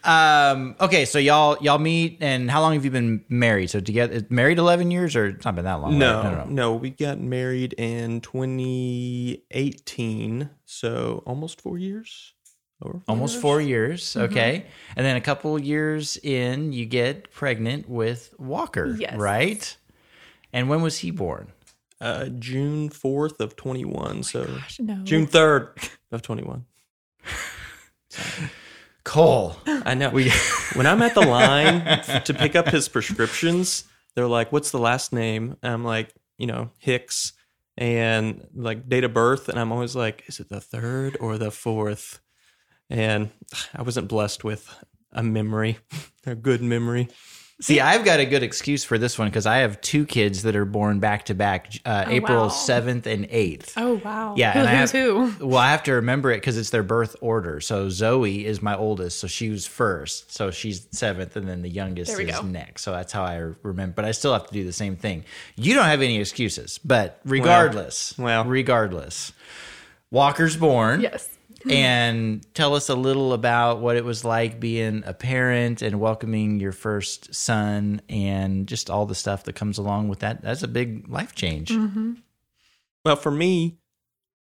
Um, 0.04 0.76
okay, 0.80 1.04
so 1.04 1.18
y'all 1.18 1.58
y'all 1.60 1.78
meet, 1.78 2.18
and 2.20 2.48
how 2.50 2.62
long 2.62 2.72
have 2.74 2.84
you 2.84 2.90
been 2.90 3.24
married? 3.28 3.68
So 3.68 3.80
together, 3.80 4.24
married 4.30 4.58
eleven 4.58 4.92
years, 4.92 5.16
or 5.16 5.26
it's 5.26 5.44
not 5.44 5.56
been 5.56 5.64
that 5.64 5.82
long? 5.82 5.98
no, 5.98 6.22
right? 6.22 6.48
no 6.48 6.70
no 6.70 6.74
we 6.74 6.90
got 6.90 7.18
married 7.18 7.72
in 7.74 8.20
2018 8.20 10.50
so 10.64 11.22
almost 11.26 11.60
four 11.60 11.78
years 11.78 12.34
over 12.82 13.00
Almost 13.08 13.34
years? 13.34 13.42
four 13.42 13.60
years. 13.60 14.02
Mm-hmm. 14.04 14.20
Okay, 14.32 14.66
and 14.96 15.04
then 15.06 15.16
a 15.16 15.20
couple 15.20 15.58
years 15.60 16.16
in, 16.22 16.72
you 16.72 16.86
get 16.86 17.30
pregnant 17.32 17.88
with 17.88 18.34
Walker, 18.38 18.94
Yes. 18.98 19.16
right? 19.16 19.76
And 20.52 20.68
when 20.68 20.82
was 20.82 20.98
he 20.98 21.10
born? 21.10 21.52
uh, 22.00 22.26
june 22.38 22.88
4th 22.88 23.40
of 23.40 23.56
21 23.56 24.22
so 24.22 24.46
No. 24.78 25.00
june 25.02 25.26
3rd 25.26 25.90
of 26.12 26.22
21 26.22 26.64
Cole. 29.04 29.56
I 29.66 29.94
know. 29.94 30.10
We- 30.10 30.30
when 30.74 30.86
I'm 30.86 31.02
at 31.02 31.14
the 31.14 31.22
line 31.22 32.02
to 32.24 32.34
pick 32.34 32.54
up 32.54 32.68
his 32.68 32.88
prescriptions, 32.88 33.84
they're 34.14 34.28
like, 34.28 34.52
"What's 34.52 34.70
the 34.70 34.78
last 34.78 35.12
name?" 35.12 35.56
And 35.62 35.72
I'm 35.72 35.84
like, 35.84 36.12
you 36.36 36.46
know, 36.46 36.70
Hicks, 36.78 37.32
and 37.76 38.46
like 38.54 38.88
date 38.88 39.04
of 39.04 39.14
birth, 39.14 39.48
and 39.48 39.58
I'm 39.58 39.72
always 39.72 39.96
like, 39.96 40.24
"Is 40.26 40.40
it 40.40 40.48
the 40.50 40.60
third 40.60 41.16
or 41.20 41.38
the 41.38 41.50
fourth? 41.50 42.20
And 42.90 43.30
I 43.74 43.82
wasn't 43.82 44.08
blessed 44.08 44.44
with 44.44 44.68
a 45.12 45.22
memory, 45.22 45.78
a 46.26 46.34
good 46.34 46.62
memory. 46.62 47.08
See, 47.60 47.80
I've 47.80 48.04
got 48.04 48.20
a 48.20 48.24
good 48.24 48.44
excuse 48.44 48.84
for 48.84 48.98
this 48.98 49.18
one 49.18 49.26
because 49.26 49.44
I 49.44 49.58
have 49.58 49.80
two 49.80 50.06
kids 50.06 50.44
that 50.44 50.54
are 50.54 50.64
born 50.64 51.00
back 51.00 51.24
to 51.24 51.34
back, 51.34 51.72
uh, 51.84 52.04
Oh, 52.06 52.10
April 52.10 52.46
7th 52.50 53.06
and 53.06 53.28
8th. 53.28 53.72
Oh 53.76 53.94
wow. 54.04 54.34
Yeah, 54.36 54.52
Who, 54.52 54.58
and 54.60 54.68
I 54.68 54.76
who's 54.76 54.92
have- 54.92 55.04
who? 55.40 55.46
Well, 55.48 55.58
I 55.58 55.72
have 55.72 55.82
to 55.82 55.94
remember 55.94 56.30
it 56.30 56.36
because 56.36 56.56
it's 56.56 56.70
their 56.70 56.84
birth 56.84 57.16
order. 57.20 57.60
So 57.60 57.88
Zoe 57.90 58.46
is 58.46 58.62
my 58.62 58.76
oldest, 58.76 59.18
so 59.18 59.26
she 59.26 59.50
was 59.50 59.66
first. 59.66 60.32
So 60.32 60.52
she's 60.52 60.86
seventh, 60.92 61.34
and 61.34 61.48
then 61.48 61.62
the 61.62 61.68
youngest 61.68 62.16
is 62.16 62.30
go. 62.30 62.42
next. 62.42 62.82
So 62.82 62.92
that's 62.92 63.12
how 63.12 63.24
I 63.24 63.38
remember. 63.64 63.94
But 63.96 64.04
I 64.04 64.12
still 64.12 64.32
have 64.34 64.46
to 64.46 64.52
do 64.54 64.62
the 64.64 64.72
same 64.72 64.94
thing. 64.94 65.24
You 65.56 65.74
don't 65.74 65.86
have 65.86 66.00
any 66.00 66.20
excuses, 66.20 66.78
but 66.84 67.20
regardless, 67.24 68.16
well. 68.16 68.44
regardless, 68.44 69.32
Walker's 70.12 70.56
born. 70.56 71.00
Yes. 71.00 71.28
And 71.68 72.46
tell 72.54 72.74
us 72.74 72.88
a 72.88 72.94
little 72.94 73.32
about 73.32 73.80
what 73.80 73.96
it 73.96 74.04
was 74.04 74.24
like 74.24 74.60
being 74.60 75.02
a 75.04 75.12
parent 75.12 75.82
and 75.82 75.98
welcoming 75.98 76.60
your 76.60 76.72
first 76.72 77.34
son 77.34 78.00
and 78.08 78.66
just 78.68 78.90
all 78.90 79.06
the 79.06 79.14
stuff 79.14 79.44
that 79.44 79.54
comes 79.54 79.78
along 79.78 80.08
with 80.08 80.20
that. 80.20 80.42
That's 80.42 80.62
a 80.62 80.68
big 80.68 81.08
life 81.08 81.34
change. 81.34 81.70
Mm-hmm. 81.70 82.14
Well, 83.04 83.16
for 83.16 83.30
me, 83.30 83.78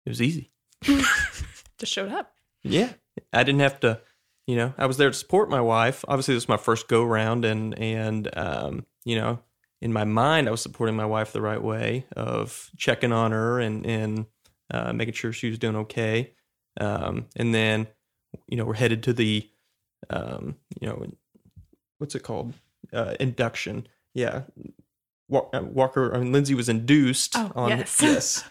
it 0.05 0.09
was 0.09 0.23
easy. 0.23 0.51
Just 0.83 1.93
showed 1.93 2.13
up. 2.13 2.35
Yeah, 2.63 2.93
I 3.33 3.43
didn't 3.43 3.61
have 3.61 3.81
to. 3.81 4.01
You 4.47 4.57
know, 4.57 4.75
I 4.77 4.87
was 4.87 4.97
there 4.97 5.11
to 5.11 5.17
support 5.17 5.49
my 5.49 5.61
wife. 5.61 6.05
Obviously, 6.09 6.35
this 6.35 6.45
was 6.45 6.49
my 6.49 6.57
first 6.57 6.89
go 6.89 7.05
round, 7.05 7.45
and 7.45 7.79
and 7.79 8.29
um, 8.37 8.87
you 9.05 9.17
know, 9.17 9.41
in 9.81 9.93
my 9.93 10.05
mind, 10.05 10.49
I 10.49 10.51
was 10.51 10.61
supporting 10.61 10.97
my 10.97 11.07
wife 11.07 11.33
the 11.33 11.41
right 11.41 11.63
way 11.63 12.07
of 12.17 12.71
checking 12.77 13.13
on 13.13 13.33
her 13.33 13.61
and 13.61 13.87
and 13.87 14.27
uh, 14.71 14.93
making 14.93 15.15
sure 15.15 15.33
she 15.33 15.49
was 15.49 15.59
doing 15.59 15.77
okay. 15.77 16.33
Um, 16.79 17.27
and 17.37 17.55
then, 17.55 17.89
you 18.49 18.57
know, 18.57 18.65
we're 18.65 18.75
headed 18.75 19.03
to 19.05 19.13
the, 19.13 19.49
um, 20.09 20.57
you 20.81 20.89
know, 20.89 21.07
what's 21.99 22.15
it 22.15 22.23
called? 22.23 22.55
Uh, 22.93 23.15
induction. 23.19 23.87
Yeah. 24.15 24.43
Uh, 25.33 25.63
Walker, 25.63 26.15
I 26.15 26.19
mean, 26.19 26.33
Lindsey 26.33 26.55
was 26.55 26.69
induced 26.69 27.35
Oh, 27.37 27.53
on, 27.55 27.71
yes. 27.71 27.99
yes. 28.03 28.45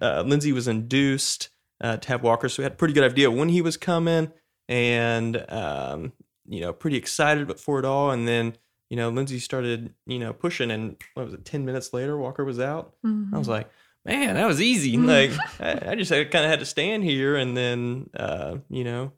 Uh, 0.00 0.22
Lindsey 0.26 0.52
was 0.52 0.66
induced 0.68 1.50
uh, 1.82 1.98
to 1.98 2.08
have 2.08 2.22
Walker, 2.22 2.48
so 2.48 2.62
we 2.62 2.64
had 2.64 2.72
a 2.72 2.76
pretty 2.76 2.94
good 2.94 3.04
idea 3.04 3.30
when 3.30 3.50
he 3.50 3.60
was 3.60 3.76
coming, 3.76 4.32
and 4.68 5.44
um, 5.50 6.12
you 6.48 6.60
know, 6.62 6.72
pretty 6.72 6.96
excited 6.96 7.60
for 7.60 7.78
it 7.78 7.84
all. 7.84 8.10
And 8.10 8.26
then, 8.26 8.56
you 8.88 8.96
know, 8.96 9.10
Lindsey 9.10 9.38
started, 9.38 9.92
you 10.06 10.18
know, 10.18 10.32
pushing, 10.32 10.70
and 10.70 10.96
what 11.12 11.26
was 11.26 11.34
it? 11.34 11.44
Ten 11.44 11.66
minutes 11.66 11.92
later, 11.92 12.16
Walker 12.16 12.46
was 12.46 12.58
out. 12.58 12.94
Mm-hmm. 13.04 13.34
I 13.34 13.38
was 13.38 13.48
like, 13.48 13.68
man, 14.06 14.34
that 14.36 14.46
was 14.46 14.60
easy. 14.60 14.96
Like, 14.96 15.32
I, 15.60 15.90
I 15.90 15.94
just 15.94 16.10
kind 16.10 16.34
of 16.34 16.50
had 16.50 16.60
to 16.60 16.64
stand 16.66 17.04
here, 17.04 17.36
and 17.36 17.56
then, 17.56 18.08
uh, 18.16 18.58
you 18.68 18.84
know, 18.84 19.12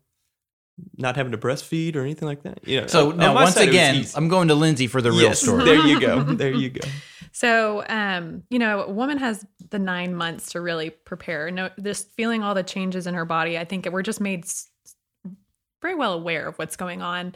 not 0.96 1.16
having 1.16 1.32
to 1.32 1.38
breastfeed 1.38 1.96
or 1.96 2.00
anything 2.02 2.26
like 2.26 2.42
that. 2.44 2.66
You 2.66 2.80
know, 2.82 2.86
So 2.86 3.10
now, 3.10 3.34
my 3.34 3.42
once 3.42 3.54
side, 3.54 3.68
again. 3.68 4.04
I'm 4.14 4.28
going 4.28 4.48
to 4.48 4.54
Lindsey 4.54 4.86
for 4.86 5.02
the 5.02 5.10
real 5.10 5.22
Yes, 5.22 5.40
story. 5.42 5.64
There 5.64 5.86
you 5.86 6.00
go. 6.00 6.22
There 6.22 6.52
you 6.52 6.70
go. 6.70 6.80
So, 7.30 7.84
um, 7.88 8.42
you 8.50 8.58
know, 8.58 8.82
a 8.82 8.90
woman 8.90 9.18
has 9.18 9.46
the 9.70 9.78
nine 9.78 10.14
months 10.14 10.52
to 10.52 10.60
really 10.60 10.90
prepare. 10.90 11.50
No, 11.52 11.70
just 11.80 12.10
feeling 12.12 12.42
all 12.42 12.54
the 12.54 12.64
changes 12.64 13.06
in 13.06 13.14
her 13.14 13.26
body. 13.26 13.56
I 13.56 13.64
think 13.64 13.86
we're 13.86 14.02
just 14.02 14.20
made 14.20 14.44
very 15.80 15.94
well 15.94 16.14
aware 16.14 16.48
of 16.48 16.56
what's 16.56 16.74
going 16.74 17.00
on, 17.00 17.34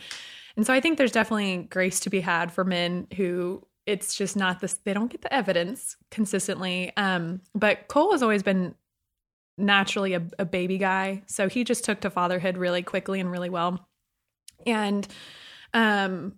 and 0.56 0.66
so 0.66 0.73
I 0.73 0.80
think 0.80 0.99
there's 0.99 1.12
definitely 1.12 1.68
grace 1.71 2.00
to 2.00 2.11
be 2.11 2.21
had 2.21 2.50
for 2.50 2.64
men 2.64 3.06
who 3.16 3.64
it's 3.86 4.14
just 4.14 4.36
not 4.36 4.60
this. 4.60 4.74
They 4.84 4.94
don't 4.94 5.10
get 5.10 5.22
the 5.22 5.32
evidence 5.32 5.96
consistently. 6.10 6.92
Um, 6.96 7.40
but 7.54 7.88
Cole 7.88 8.12
has 8.12 8.22
always 8.22 8.42
been 8.42 8.74
naturally 9.58 10.14
a, 10.14 10.22
a 10.38 10.44
baby 10.44 10.78
guy, 10.78 11.22
so 11.26 11.48
he 11.48 11.64
just 11.64 11.84
took 11.84 12.00
to 12.00 12.10
fatherhood 12.10 12.56
really 12.56 12.82
quickly 12.82 13.20
and 13.20 13.30
really 13.30 13.50
well, 13.50 13.86
and 14.66 15.06
um, 15.74 16.34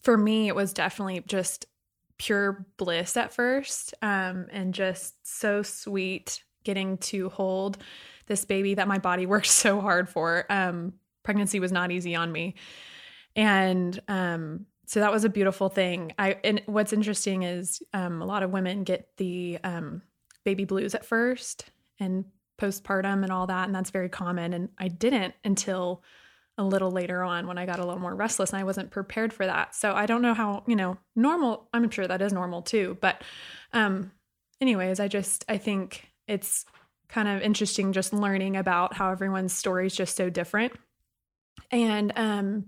for 0.00 0.16
me, 0.16 0.48
it 0.48 0.54
was 0.54 0.72
definitely 0.72 1.22
just 1.26 1.66
pure 2.18 2.66
bliss 2.76 3.16
at 3.16 3.32
first 3.32 3.94
um, 4.02 4.46
and 4.52 4.74
just 4.74 5.14
so 5.26 5.62
sweet 5.62 6.42
getting 6.62 6.96
to 6.98 7.28
hold 7.30 7.78
this 8.26 8.44
baby 8.44 8.74
that 8.74 8.88
my 8.88 8.98
body 8.98 9.26
worked 9.26 9.46
so 9.46 9.80
hard 9.80 10.08
for. 10.08 10.46
Um, 10.50 10.94
pregnancy 11.22 11.60
was 11.60 11.72
not 11.72 11.90
easy 11.90 12.14
on 12.14 12.30
me. 12.30 12.54
And 13.34 13.98
um, 14.08 14.66
so 14.86 15.00
that 15.00 15.12
was 15.12 15.24
a 15.24 15.28
beautiful 15.28 15.68
thing. 15.68 16.12
I 16.18 16.38
and 16.44 16.62
what's 16.66 16.92
interesting 16.92 17.42
is 17.42 17.82
um, 17.92 18.22
a 18.22 18.26
lot 18.26 18.42
of 18.42 18.50
women 18.50 18.84
get 18.84 19.08
the 19.16 19.58
um, 19.64 20.02
baby 20.44 20.64
blues 20.64 20.94
at 20.94 21.04
first 21.04 21.66
and 21.98 22.24
postpartum 22.60 23.22
and 23.22 23.30
all 23.30 23.46
that, 23.46 23.66
and 23.66 23.74
that's 23.74 23.90
very 23.90 24.08
common. 24.08 24.52
And 24.52 24.68
I 24.78 24.88
didn't 24.88 25.34
until 25.44 26.02
a 26.56 26.64
little 26.64 26.90
later 26.90 27.22
on 27.22 27.46
when 27.46 27.58
I 27.58 27.66
got 27.66 27.80
a 27.80 27.84
little 27.84 28.00
more 28.00 28.14
restless 28.14 28.50
and 28.50 28.60
I 28.60 28.64
wasn't 28.64 28.90
prepared 28.90 29.32
for 29.32 29.44
that. 29.44 29.74
So 29.74 29.92
I 29.92 30.06
don't 30.06 30.22
know 30.22 30.34
how, 30.34 30.62
you 30.66 30.76
know, 30.76 30.98
normal, 31.16 31.68
I'm 31.72 31.90
sure 31.90 32.06
that 32.06 32.22
is 32.22 32.32
normal 32.32 32.62
too, 32.62 32.96
but 33.00 33.22
um 33.72 34.12
anyways, 34.60 35.00
I 35.00 35.08
just 35.08 35.44
I 35.48 35.58
think 35.58 36.12
it's 36.28 36.64
kind 37.08 37.28
of 37.28 37.42
interesting 37.42 37.92
just 37.92 38.12
learning 38.12 38.56
about 38.56 38.94
how 38.94 39.10
everyone's 39.10 39.52
story 39.52 39.86
is 39.86 39.96
just 39.96 40.16
so 40.16 40.30
different. 40.30 40.72
And 41.72 42.12
um 42.14 42.66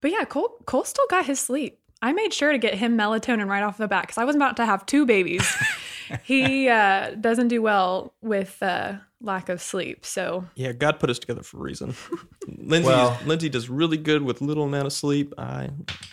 but 0.00 0.10
yeah, 0.10 0.24
Cole 0.24 0.56
Cole 0.66 0.84
still 0.84 1.06
got 1.10 1.26
his 1.26 1.40
sleep. 1.40 1.78
I 2.02 2.12
made 2.12 2.32
sure 2.34 2.52
to 2.52 2.58
get 2.58 2.74
him 2.74 2.96
melatonin 2.96 3.48
right 3.48 3.62
off 3.62 3.78
the 3.78 3.88
bat 3.88 4.08
cuz 4.08 4.18
I 4.18 4.24
was 4.24 4.36
about 4.36 4.56
to 4.58 4.66
have 4.66 4.84
two 4.86 5.06
babies. 5.06 5.46
he 6.24 6.68
uh 6.68 7.10
doesn't 7.20 7.48
do 7.48 7.62
well 7.62 8.14
with 8.22 8.62
uh 8.62 8.94
lack 9.20 9.48
of 9.48 9.60
sleep. 9.62 10.04
So 10.04 10.44
Yeah, 10.54 10.72
God 10.72 11.00
put 11.00 11.08
us 11.10 11.18
together 11.18 11.42
for 11.42 11.56
a 11.58 11.60
reason. 11.62 11.94
Lindsey, 12.46 12.88
Well- 12.88 13.18
Lindsey 13.24 13.48
does 13.48 13.68
really 13.70 13.96
good 13.96 14.22
with 14.22 14.40
little 14.42 14.64
amount 14.64 14.86
of 14.86 14.92
sleep. 14.92 15.32
I, 15.38 15.70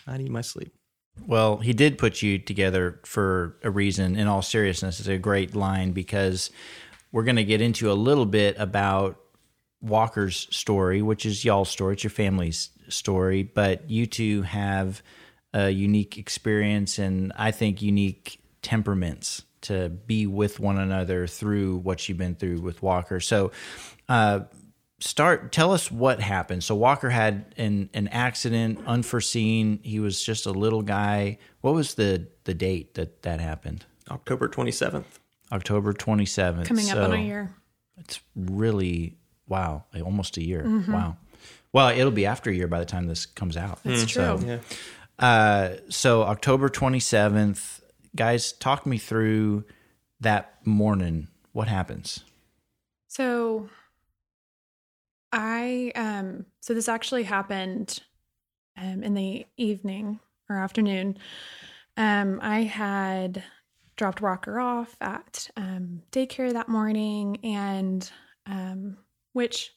I 0.08 0.18
need 0.18 0.32
my 0.32 0.42
sleep. 0.42 0.74
Well, 1.28 1.58
he 1.58 1.74
did 1.74 1.98
put 2.00 2.22
you 2.24 2.40
together 2.40 3.00
for 3.06 3.58
a 3.62 3.70
reason. 3.70 4.16
In 4.16 4.28
all 4.28 4.42
seriousness, 4.42 5.00
it's 5.00 5.08
a 5.10 5.20
great 5.20 5.54
line 5.54 5.92
because 5.92 6.50
we're 7.12 7.24
going 7.24 7.36
to 7.36 7.44
get 7.44 7.62
into 7.62 7.92
a 7.92 7.94
little 7.94 8.26
bit 8.26 8.56
about 8.58 9.20
Walker's 9.82 10.48
story, 10.50 11.02
which 11.04 11.26
is 11.26 11.46
y'all's 11.46 11.70
story. 11.70 11.94
It's 11.94 12.04
your 12.04 12.10
family's 12.10 12.70
story, 12.90 13.44
but 13.44 13.90
you 13.90 14.06
two 14.06 14.42
have 14.44 15.02
a 15.54 15.70
unique 15.70 16.18
experience 16.18 16.98
and 17.00 17.32
I 17.36 17.52
think 17.52 17.82
unique 17.82 18.40
temperaments 18.62 19.44
to 19.62 19.90
be 19.90 20.26
with 20.28 20.60
one 20.60 20.78
another 20.78 21.28
through 21.28 21.78
what 21.78 22.08
you've 22.10 22.18
been 22.18 22.36
through 22.36 22.60
with 22.62 22.82
Walker. 22.82 23.20
So, 23.20 23.52
uh, 24.10 24.42
start 25.00 25.52
tell 25.52 25.74
us 25.74 25.92
what 25.92 26.22
happened 26.22 26.64
so 26.64 26.74
walker 26.74 27.10
had 27.10 27.54
an 27.58 27.90
an 27.94 28.08
accident 28.08 28.80
unforeseen 28.88 29.78
he 29.84 30.00
was 30.00 30.24
just 30.24 30.46
a 30.46 30.52
little 30.52 30.82
guy 30.82 31.38
what 31.60 31.74
was 31.74 31.96
the 31.96 32.26
the 32.46 32.54
date 32.54 32.94
that 32.94 33.22
that 33.24 33.42
happened 33.42 33.86
October 34.10 34.48
27th. 34.48 35.04
october 35.52 35.92
27th 35.94 36.66
coming 36.66 36.90
up 36.90 37.00
on 37.00 37.12
a 37.14 37.18
year. 37.22 37.54
it's 37.98 38.22
really 38.38 39.18
wow 39.50 39.84
like 39.94 40.04
almost 40.06 40.38
a 40.38 40.44
year 40.44 40.64
Mm-hmm. 40.64 40.94
wow 40.94 41.18
well 41.74 41.90
it'll 41.90 42.12
be 42.12 42.26
after 42.26 42.50
a 42.50 42.54
year 42.54 42.68
by 42.68 42.80
the 42.80 42.86
time 42.86 43.08
this 43.08 43.26
comes 43.26 43.58
out 43.58 43.80
It's 43.84 44.12
So, 44.12 44.38
true. 44.38 44.48
Yeah. 44.48 44.60
uh, 45.20 45.78
so 45.90 46.24
October 46.24 46.70
27th, 46.70 47.82
guys, 48.16 48.54
talk 48.54 48.86
me 48.86 48.98
through 48.98 49.66
that 50.22 50.66
morning. 50.66 51.28
What 51.52 51.68
happens? 51.68 52.24
So 53.08 53.70
I 55.32 55.92
um 55.96 56.46
so 56.62 56.74
this 56.74 56.88
actually 56.90 57.24
happened 57.24 58.00
um 58.78 59.04
in 59.04 59.14
the 59.14 59.46
evening 59.58 60.20
or 60.50 60.58
afternoon. 60.58 61.18
Um 61.98 62.40
I 62.42 62.62
had 62.64 63.44
dropped 63.96 64.22
Walker 64.22 64.60
off 64.60 64.96
at 65.02 65.50
um 65.58 66.02
daycare 66.12 66.54
that 66.54 66.70
morning 66.70 67.38
and 67.44 68.10
um 68.46 68.98
which 69.34 69.72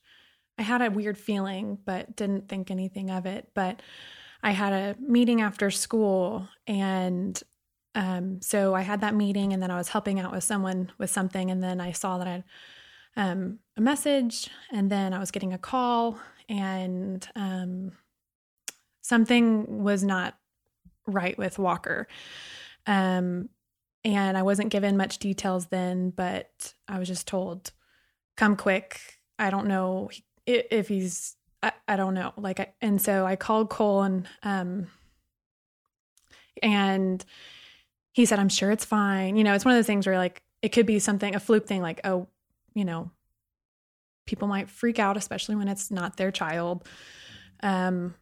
I 0.59 0.63
had 0.63 0.83
a 0.83 0.91
weird 0.91 1.19
feeling 1.19 1.79
but 1.85 2.17
didn't 2.17 2.49
think 2.49 2.71
anything 2.71 3.11
of 3.11 3.27
it, 3.27 3.51
but 3.55 3.83
I 4.43 4.53
had 4.53 4.73
a 4.73 4.97
meeting 5.01 5.41
after 5.41 5.71
school 5.71 6.49
and 6.67 7.41
um, 7.95 8.41
so 8.43 8.75
I 8.75 8.83
had 8.83 9.01
that 9.01 9.15
meeting 9.15 9.53
and 9.53 9.63
then 9.63 9.71
I 9.71 9.77
was 9.79 9.89
helping 9.89 10.21
out 10.21 10.33
with 10.33 10.45
someone 10.45 10.93
with 10.99 11.11
something 11.11 11.51
and 11.51 11.63
then 11.63 11.81
I 11.81 11.93
saw 11.93 12.19
that 12.19 12.27
I 12.27 12.31
had 12.33 12.45
um, 13.17 13.59
a 13.77 13.81
message 13.81 14.51
and 14.71 14.91
then 14.91 15.15
I 15.15 15.19
was 15.19 15.31
getting 15.31 15.55
a 15.55 15.59
call 15.59 16.19
and 16.49 17.27
um, 17.35 17.93
something 19.03 19.83
was 19.83 20.05
not 20.05 20.37
right 21.07 21.37
with 21.39 21.59
Walker. 21.59 22.07
Um, 22.87 23.49
and 24.05 24.37
I 24.37 24.43
wasn't 24.43 24.71
given 24.71 24.97
much 24.97 25.19
details 25.19 25.67
then, 25.67 26.11
but 26.11 26.75
I 26.87 26.99
was 26.99 27.09
just 27.09 27.27
told, 27.27 27.73
come 28.37 28.57
quick. 28.57 29.01
I 29.39 29.51
don't 29.51 29.67
know 29.67 30.11
i- 30.13 30.23
if 30.47 30.89
he's, 30.89 31.37
I, 31.63 31.73
I 31.89 31.97
don't 31.97 32.15
know. 32.15 32.33
Like, 32.37 32.61
I, 32.61 32.73
and 32.81 33.01
so 33.01 33.27
I 33.27 33.37
called 33.37 33.71
Cole 33.71 34.03
and, 34.03 34.29
um, 34.43 34.87
and 36.63 37.25
he 38.13 38.25
said, 38.25 38.39
I'm 38.39 38.49
sure 38.49 38.71
it's 38.71 38.85
fine. 38.85 39.37
You 39.37 39.45
know, 39.45 39.55
it's 39.55 39.65
one 39.65 39.75
of 39.75 39.79
those 39.79 39.87
things 39.87 40.07
where 40.07 40.19
like, 40.19 40.43
it 40.63 40.71
could 40.71 40.87
be 40.87 40.99
something, 40.99 41.35
a 41.35 41.41
fluke 41.41 41.67
thing, 41.67 41.83
like, 41.83 42.01
oh, 42.05 42.29
you 42.75 42.85
know, 42.85 43.11
people 44.27 44.49
might 44.49 44.71
freak 44.71 44.99
out, 44.99 45.17
especially 45.17 45.55
when 45.55 45.69
it's 45.69 45.91
not 45.91 46.17
their 46.17 46.31
child. 46.31 46.89
Um, 47.63 48.15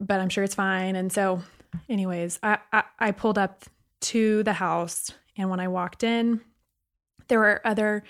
but 0.00 0.20
I'm 0.20 0.28
sure 0.28 0.44
it's 0.44 0.54
fine. 0.54 0.96
And 0.96 1.12
so 1.12 1.42
anyways, 1.88 2.38
I, 2.42 2.58
I 2.72 2.84
I 2.98 3.10
pulled 3.12 3.38
up 3.38 3.64
to 4.02 4.42
the 4.42 4.52
house, 4.52 5.10
and 5.36 5.50
when 5.50 5.60
I 5.60 5.68
walked 5.68 6.02
in, 6.02 6.40
there 7.28 7.38
were 7.38 7.60
other 7.64 8.04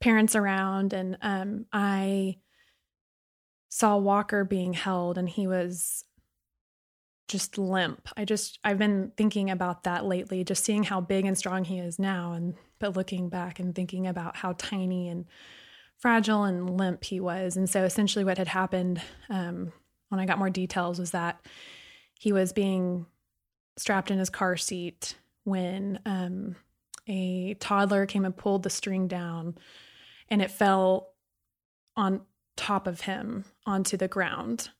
parents 0.00 0.34
around, 0.34 0.92
and 0.92 1.18
um, 1.22 1.66
I 1.72 2.36
saw 3.68 3.96
Walker 3.96 4.44
being 4.44 4.72
held, 4.72 5.18
and 5.18 5.28
he 5.28 5.46
was 5.46 6.04
just 7.28 7.58
limp. 7.58 8.08
I 8.16 8.24
just 8.24 8.58
I've 8.62 8.78
been 8.78 9.12
thinking 9.16 9.50
about 9.50 9.84
that 9.84 10.04
lately, 10.04 10.44
just 10.44 10.64
seeing 10.64 10.84
how 10.84 11.00
big 11.00 11.24
and 11.24 11.36
strong 11.36 11.64
he 11.64 11.78
is 11.78 11.98
now, 11.98 12.32
and 12.32 12.54
but 12.78 12.96
looking 12.96 13.28
back 13.28 13.58
and 13.58 13.74
thinking 13.74 14.06
about 14.06 14.36
how 14.36 14.52
tiny 14.52 15.08
and 15.08 15.26
fragile 15.98 16.44
and 16.44 16.78
limp 16.78 17.04
he 17.04 17.20
was. 17.20 17.56
And 17.56 17.68
so 17.68 17.84
essentially, 17.84 18.24
what 18.24 18.38
had 18.38 18.48
happened 18.48 19.00
um, 19.28 19.72
when 20.08 20.20
I 20.20 20.26
got 20.26 20.38
more 20.38 20.50
details 20.50 20.98
was 20.98 21.10
that 21.12 21.44
he 22.18 22.32
was 22.32 22.52
being 22.52 23.06
strapped 23.76 24.10
in 24.10 24.18
his 24.18 24.30
car 24.30 24.56
seat 24.56 25.16
when 25.44 26.00
um, 26.06 26.56
a 27.06 27.54
toddler 27.54 28.06
came 28.06 28.24
and 28.24 28.36
pulled 28.36 28.62
the 28.62 28.70
string 28.70 29.08
down, 29.08 29.56
and 30.28 30.42
it 30.42 30.50
fell 30.50 31.12
on 31.96 32.22
top 32.56 32.86
of 32.86 33.02
him 33.02 33.44
onto 33.64 33.96
the 33.96 34.08
ground. 34.08 34.70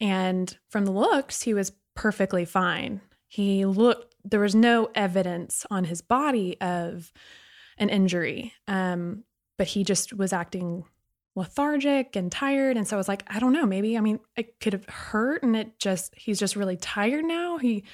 And 0.00 0.56
from 0.68 0.84
the 0.84 0.92
looks, 0.92 1.42
he 1.42 1.54
was 1.54 1.72
perfectly 1.94 2.44
fine. 2.44 3.00
He 3.26 3.64
looked, 3.64 4.14
there 4.24 4.40
was 4.40 4.54
no 4.54 4.90
evidence 4.94 5.66
on 5.70 5.84
his 5.84 6.00
body 6.00 6.60
of 6.60 7.12
an 7.76 7.88
injury, 7.88 8.52
um, 8.66 9.24
but 9.56 9.68
he 9.68 9.84
just 9.84 10.12
was 10.12 10.32
acting 10.32 10.84
lethargic 11.34 12.16
and 12.16 12.32
tired. 12.32 12.76
And 12.76 12.86
so 12.86 12.96
I 12.96 12.98
was 12.98 13.08
like, 13.08 13.22
I 13.28 13.38
don't 13.38 13.52
know, 13.52 13.66
maybe, 13.66 13.96
I 13.96 14.00
mean, 14.00 14.20
it 14.36 14.60
could 14.60 14.72
have 14.72 14.86
hurt 14.86 15.42
and 15.42 15.56
it 15.56 15.78
just, 15.78 16.14
he's 16.16 16.38
just 16.38 16.56
really 16.56 16.76
tired 16.76 17.24
now. 17.24 17.58
He 17.58 17.84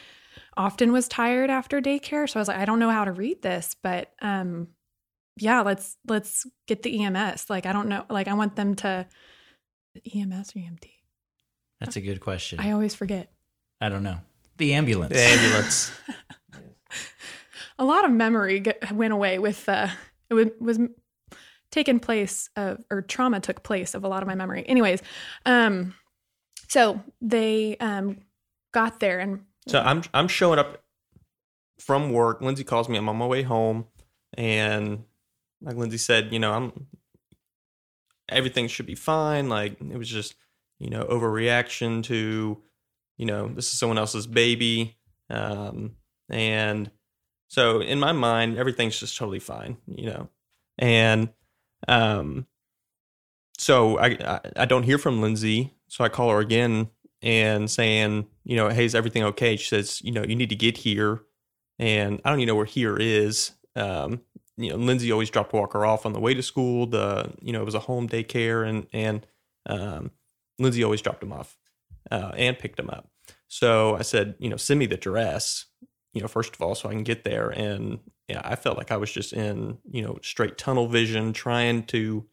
often 0.56 0.92
was 0.92 1.08
tired 1.08 1.50
after 1.50 1.80
daycare. 1.80 2.28
So 2.28 2.38
I 2.38 2.40
was 2.40 2.48
like, 2.48 2.58
I 2.58 2.64
don't 2.64 2.78
know 2.78 2.90
how 2.90 3.04
to 3.04 3.12
read 3.12 3.42
this, 3.42 3.76
but, 3.82 4.12
um, 4.22 4.68
yeah, 5.36 5.62
let's, 5.62 5.96
let's 6.06 6.46
get 6.66 6.82
the 6.82 7.04
EMS. 7.04 7.50
Like, 7.50 7.66
I 7.66 7.72
don't 7.72 7.88
know, 7.88 8.04
like, 8.08 8.28
I 8.28 8.34
want 8.34 8.56
them 8.56 8.74
to 8.76 9.06
EMS 10.14 10.54
or 10.54 10.60
EMT. 10.60 10.90
That's 11.80 11.96
a 11.96 12.00
good 12.00 12.20
question. 12.20 12.60
I 12.60 12.70
always 12.70 12.94
forget. 12.94 13.30
I 13.80 13.88
don't 13.88 14.02
know. 14.02 14.18
The 14.56 14.74
ambulance. 14.74 15.12
The 15.12 15.20
ambulance. 15.20 15.92
A 17.78 17.84
lot 17.84 18.04
of 18.04 18.12
memory 18.12 18.60
get, 18.60 18.92
went 18.92 19.12
away 19.12 19.40
with 19.40 19.68
uh, 19.68 19.88
it 20.30 20.34
was, 20.34 20.46
was 20.60 20.78
taken 21.72 21.98
place 21.98 22.48
of 22.54 22.84
or 22.88 23.02
trauma 23.02 23.40
took 23.40 23.64
place 23.64 23.94
of 23.94 24.04
a 24.04 24.08
lot 24.08 24.22
of 24.22 24.28
my 24.28 24.36
memory. 24.36 24.64
Anyways, 24.68 25.02
um, 25.44 25.94
so 26.68 27.00
they 27.20 27.76
um 27.78 28.18
got 28.72 29.00
there 29.00 29.18
and 29.18 29.40
So 29.66 29.80
I'm 29.80 30.02
I'm 30.12 30.28
showing 30.28 30.58
up 30.58 30.82
from 31.78 32.12
work. 32.12 32.40
Lindsey 32.40 32.64
calls 32.64 32.88
me. 32.88 32.98
I'm 32.98 33.08
on 33.08 33.16
my 33.16 33.26
way 33.26 33.42
home, 33.42 33.86
and 34.36 35.04
like 35.62 35.76
Lindsey 35.76 35.98
said, 35.98 36.32
you 36.32 36.38
know, 36.38 36.52
I'm 36.52 36.86
everything 38.28 38.68
should 38.68 38.86
be 38.86 38.94
fine. 38.94 39.48
Like 39.48 39.80
it 39.80 39.96
was 39.96 40.08
just 40.08 40.34
you 40.78 40.90
know 40.90 41.04
overreaction 41.04 42.02
to 42.04 42.62
you 43.16 43.26
know 43.26 43.48
this 43.48 43.72
is 43.72 43.78
someone 43.78 43.98
else's 43.98 44.26
baby, 44.26 44.96
um, 45.30 45.96
and 46.28 46.90
so 47.48 47.80
in 47.80 47.98
my 47.98 48.12
mind 48.12 48.58
everything's 48.58 48.98
just 48.98 49.16
totally 49.16 49.40
fine. 49.40 49.78
You 49.86 50.06
know, 50.06 50.28
and 50.78 51.30
um, 51.88 52.46
so 53.58 53.98
I, 53.98 54.06
I 54.06 54.40
I 54.56 54.64
don't 54.66 54.82
hear 54.82 54.98
from 54.98 55.22
Lindsey, 55.22 55.74
so 55.88 56.04
I 56.04 56.08
call 56.08 56.30
her 56.30 56.40
again 56.40 56.90
and 57.22 57.70
saying, 57.70 58.26
you 58.44 58.56
know, 58.56 58.68
hey, 58.68 58.84
is 58.84 58.94
everything 58.94 59.24
okay? 59.24 59.56
She 59.56 59.68
says, 59.68 60.00
you 60.02 60.12
know, 60.12 60.22
you 60.22 60.36
need 60.36 60.50
to 60.50 60.56
get 60.56 60.76
here, 60.76 61.22
and 61.78 62.20
I 62.24 62.30
don't 62.30 62.40
even 62.40 62.48
know 62.48 62.56
where 62.56 62.66
here 62.66 62.96
is. 62.96 63.52
Um, 63.76 64.20
you 64.56 64.70
know, 64.70 64.76
Lindsey 64.76 65.10
always 65.10 65.30
dropped 65.30 65.52
Walker 65.52 65.84
off 65.84 66.06
on 66.06 66.12
the 66.12 66.20
way 66.20 66.34
to 66.34 66.42
school. 66.42 66.86
The 66.86 67.32
you 67.40 67.52
know 67.52 67.62
it 67.62 67.64
was 67.64 67.74
a 67.74 67.80
home 67.80 68.08
daycare, 68.08 68.68
and 68.68 68.86
and 68.92 69.26
um, 69.66 70.10
Lindsey 70.58 70.84
always 70.84 71.02
dropped 71.02 71.22
him 71.22 71.32
off 71.32 71.56
uh, 72.10 72.32
and 72.36 72.58
picked 72.58 72.78
him 72.78 72.90
up. 72.90 73.08
So 73.48 73.96
I 73.96 74.02
said, 74.02 74.34
you 74.38 74.48
know, 74.48 74.56
send 74.56 74.80
me 74.80 74.86
the 74.86 74.96
dress, 74.96 75.66
you 76.12 76.20
know, 76.20 76.28
first 76.28 76.54
of 76.54 76.60
all, 76.62 76.74
so 76.74 76.88
I 76.88 76.92
can 76.92 77.04
get 77.04 77.24
there. 77.24 77.50
And 77.50 78.00
yeah, 78.28 78.40
I 78.44 78.56
felt 78.56 78.78
like 78.78 78.90
I 78.90 78.96
was 78.96 79.12
just 79.12 79.32
in 79.32 79.78
you 79.90 80.02
know 80.02 80.18
straight 80.22 80.58
tunnel 80.58 80.86
vision, 80.86 81.32
trying 81.32 81.84
to 81.84 82.26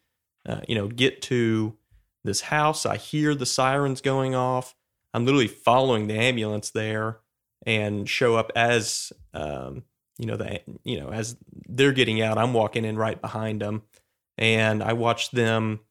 uh, 0.47 0.61
you 0.67 0.75
know 0.75 0.87
get 0.87 1.21
to 1.23 1.75
this 2.23 2.41
house. 2.41 2.85
I 2.85 2.97
hear 2.97 3.33
the 3.33 3.45
sirens 3.45 4.01
going 4.01 4.35
off. 4.35 4.75
I'm 5.13 5.25
literally 5.25 5.47
following 5.47 6.07
the 6.07 6.17
ambulance 6.17 6.69
there 6.71 7.19
and 7.65 8.09
show 8.09 8.35
up 8.35 8.51
as 8.55 9.13
um, 9.33 9.83
you 10.17 10.25
know 10.25 10.37
the 10.37 10.61
you 10.83 10.99
know 10.99 11.09
as 11.09 11.37
they're 11.67 11.91
getting 11.91 12.21
out. 12.21 12.37
I'm 12.37 12.53
walking 12.53 12.85
in 12.85 12.97
right 12.97 13.19
behind 13.19 13.61
them, 13.61 13.83
and 14.37 14.83
I 14.83 14.93
watch 14.93 15.31
them. 15.31 15.81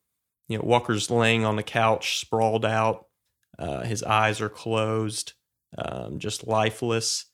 You 0.48 0.58
know, 0.58 0.64
Walker's 0.64 1.10
laying 1.10 1.44
on 1.44 1.56
the 1.56 1.62
couch, 1.62 2.18
sprawled 2.18 2.64
out. 2.64 3.06
Uh, 3.58 3.82
his 3.82 4.02
eyes 4.02 4.40
are 4.40 4.48
closed, 4.48 5.34
um, 5.76 6.18
just 6.18 6.46
lifeless. 6.46 7.26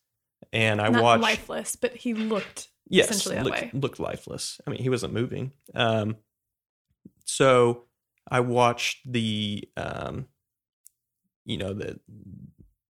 And 0.53 0.81
I 0.81 0.89
not 0.89 1.03
watch 1.03 1.21
lifeless, 1.21 1.77
but 1.77 1.95
he 1.95 2.15
looked 2.15 2.69
yes, 2.89 3.11
essentially 3.11 3.37
that 3.37 3.45
looked, 3.45 3.61
way. 3.61 3.71
looked 3.73 4.01
lifeless. 4.01 4.61
I 4.67 4.71
mean, 4.71 4.83
he 4.83 4.91
wasn't 4.91 5.15
moving. 5.15 5.53
Um, 5.75 6.17
so 7.25 7.85
I 8.29 8.41
watched 8.41 9.11
the, 9.11 9.69
um, 9.77 10.27
you 11.47 11.57
know, 11.57 11.73
the 11.73 11.99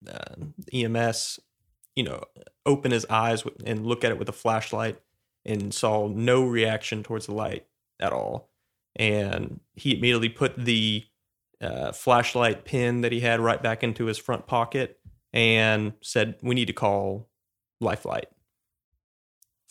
uh, 0.10 0.36
EMS, 0.74 1.40
you 1.96 2.04
know, 2.04 2.24
open 2.66 2.92
his 2.92 3.06
eyes 3.10 3.44
and 3.66 3.86
look 3.86 4.04
at 4.04 4.12
it 4.12 4.18
with 4.18 4.30
a 4.30 4.34
flashlight, 4.34 5.00
and 5.46 5.74
saw 5.74 6.08
no 6.08 6.44
reaction 6.44 7.04
towards 7.04 7.28
the 7.28 7.34
light 7.36 7.68
at 8.00 8.12
all. 8.12 8.50
And 8.96 9.60
he 9.74 9.96
immediately 9.96 10.30
put 10.30 10.58
the 10.58 11.04
uh, 11.62 11.92
flashlight 11.92 12.66
pin 12.66 13.02
that 13.02 13.12
he 13.12 13.20
had 13.20 13.40
right 13.40 13.62
back 13.62 13.84
into 13.84 14.06
his 14.06 14.18
front 14.18 14.48
pocket 14.48 15.00
and 15.34 15.94
said, 16.02 16.36
"We 16.42 16.56
need 16.56 16.66
to 16.66 16.74
call 16.74 17.30
Life 17.80 18.02
Flight." 18.02 18.28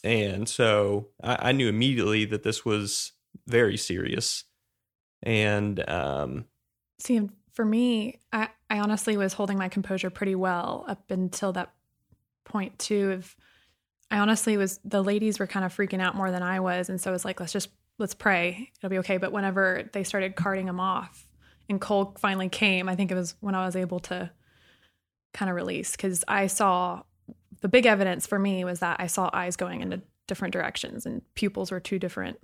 And 0.05 0.47
so 0.49 1.09
I, 1.23 1.49
I 1.49 1.53
knew 1.53 1.68
immediately 1.68 2.27
that 2.27 2.42
this 2.42 2.64
was 2.64 3.12
very 3.47 3.79
serious. 3.79 4.44
And 5.23 5.88
um, 5.88 6.44
See, 6.99 7.29
for 7.54 7.64
me, 7.64 8.20
I, 8.32 8.48
I 8.68 8.80
honestly 8.80 9.16
was 9.16 9.32
holding 9.32 9.58
my 9.58 9.68
composure 9.68 10.10
pretty 10.10 10.34
well 10.34 10.84
up 10.88 11.10
until 11.10 11.52
that 11.52 11.72
point 12.44 12.78
too. 12.78 13.12
Of 13.12 13.36
I 14.10 14.18
honestly 14.18 14.56
was 14.56 14.80
the 14.84 15.02
ladies 15.02 15.38
were 15.38 15.46
kind 15.46 15.64
of 15.64 15.74
freaking 15.74 16.00
out 16.00 16.14
more 16.14 16.30
than 16.30 16.42
I 16.42 16.60
was, 16.60 16.88
and 16.88 17.00
so 17.00 17.10
it 17.10 17.12
was 17.12 17.24
like, 17.24 17.40
let's 17.40 17.52
just 17.52 17.70
let's 17.98 18.14
pray, 18.14 18.72
it'll 18.78 18.90
be 18.90 18.98
okay. 18.98 19.16
But 19.16 19.32
whenever 19.32 19.88
they 19.92 20.04
started 20.04 20.34
carting 20.34 20.68
him 20.68 20.80
off, 20.80 21.26
and 21.68 21.80
Cole 21.80 22.16
finally 22.18 22.48
came, 22.48 22.88
I 22.88 22.96
think 22.96 23.10
it 23.10 23.14
was 23.14 23.36
when 23.40 23.54
I 23.54 23.64
was 23.64 23.76
able 23.76 24.00
to 24.00 24.30
kind 25.32 25.48
of 25.48 25.56
release 25.56 25.92
because 25.92 26.24
I 26.28 26.48
saw 26.48 27.02
the 27.60 27.68
big 27.68 27.86
evidence 27.86 28.26
for 28.26 28.38
me 28.38 28.64
was 28.64 28.80
that 28.80 29.00
I 29.00 29.06
saw 29.06 29.30
eyes 29.32 29.56
going 29.56 29.80
into 29.80 30.02
different 30.26 30.52
directions 30.52 31.06
and 31.06 31.22
pupils 31.34 31.70
were 31.70 31.80
two 31.80 31.98
different 31.98 32.38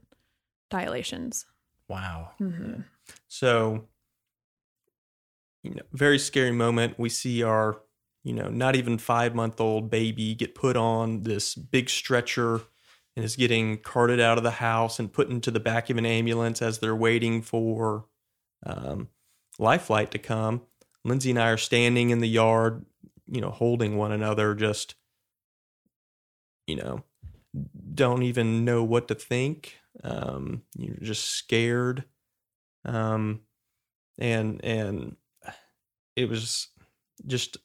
dilations. 0.70 1.46
Wow. 1.88 2.30
hmm 2.38 2.80
So, 3.28 3.86
you 5.62 5.74
know, 5.74 5.82
very 5.92 6.18
scary 6.18 6.52
moment. 6.52 6.98
We 6.98 7.08
see 7.08 7.42
our, 7.42 7.80
you 8.24 8.32
know, 8.32 8.48
not 8.48 8.76
even 8.76 8.98
five 8.98 9.34
month 9.34 9.60
old 9.60 9.90
baby 9.90 10.34
get 10.34 10.54
put 10.54 10.76
on 10.76 11.22
this 11.22 11.54
big 11.54 11.90
stretcher 11.90 12.60
and 13.16 13.24
is 13.24 13.36
getting 13.36 13.78
carted 13.78 14.20
out 14.20 14.38
of 14.38 14.44
the 14.44 14.50
house 14.52 14.98
and 14.98 15.12
put 15.12 15.28
into 15.28 15.50
the 15.50 15.60
back 15.60 15.90
of 15.90 15.98
an 15.98 16.06
ambulance 16.06 16.62
as 16.62 16.78
they're 16.78 16.96
waiting 16.96 17.42
for 17.42 18.06
um, 18.64 19.08
Life 19.58 19.82
Flight 19.82 20.10
to 20.12 20.18
come. 20.18 20.62
Lindsey 21.04 21.30
and 21.30 21.38
I 21.38 21.50
are 21.50 21.56
standing 21.56 22.10
in 22.10 22.20
the 22.20 22.28
yard, 22.28 22.84
you 23.26 23.40
know, 23.40 23.50
holding 23.50 23.96
one 23.96 24.12
another, 24.12 24.54
just, 24.54 24.94
you 26.66 26.76
know, 26.76 27.02
don't 27.94 28.22
even 28.22 28.64
know 28.64 28.84
what 28.84 29.08
to 29.08 29.14
think. 29.14 29.76
Um, 30.04 30.62
you're 30.76 30.96
just 30.96 31.24
scared 31.24 32.04
um, 32.84 33.40
and 34.18 34.64
and 34.64 35.16
it 36.16 36.28
was 36.28 36.68
just 37.26 37.56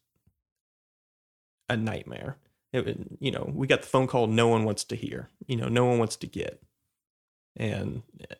a 1.69 1.77
nightmare. 1.77 2.38
It, 2.73 2.97
you 3.19 3.31
know, 3.31 3.49
we 3.53 3.67
got 3.67 3.81
the 3.81 3.88
phone 3.88 4.08
call 4.08 4.27
no 4.27 4.47
one 4.47 4.65
wants 4.65 4.84
to 4.86 4.95
hear. 4.95 5.29
You 5.47 5.55
know, 5.55 5.67
no 5.67 5.86
one 5.86 5.97
wants 5.97 6.17
to 6.17 6.27
get, 6.27 6.62
and 7.55 8.03
eh 8.29 8.36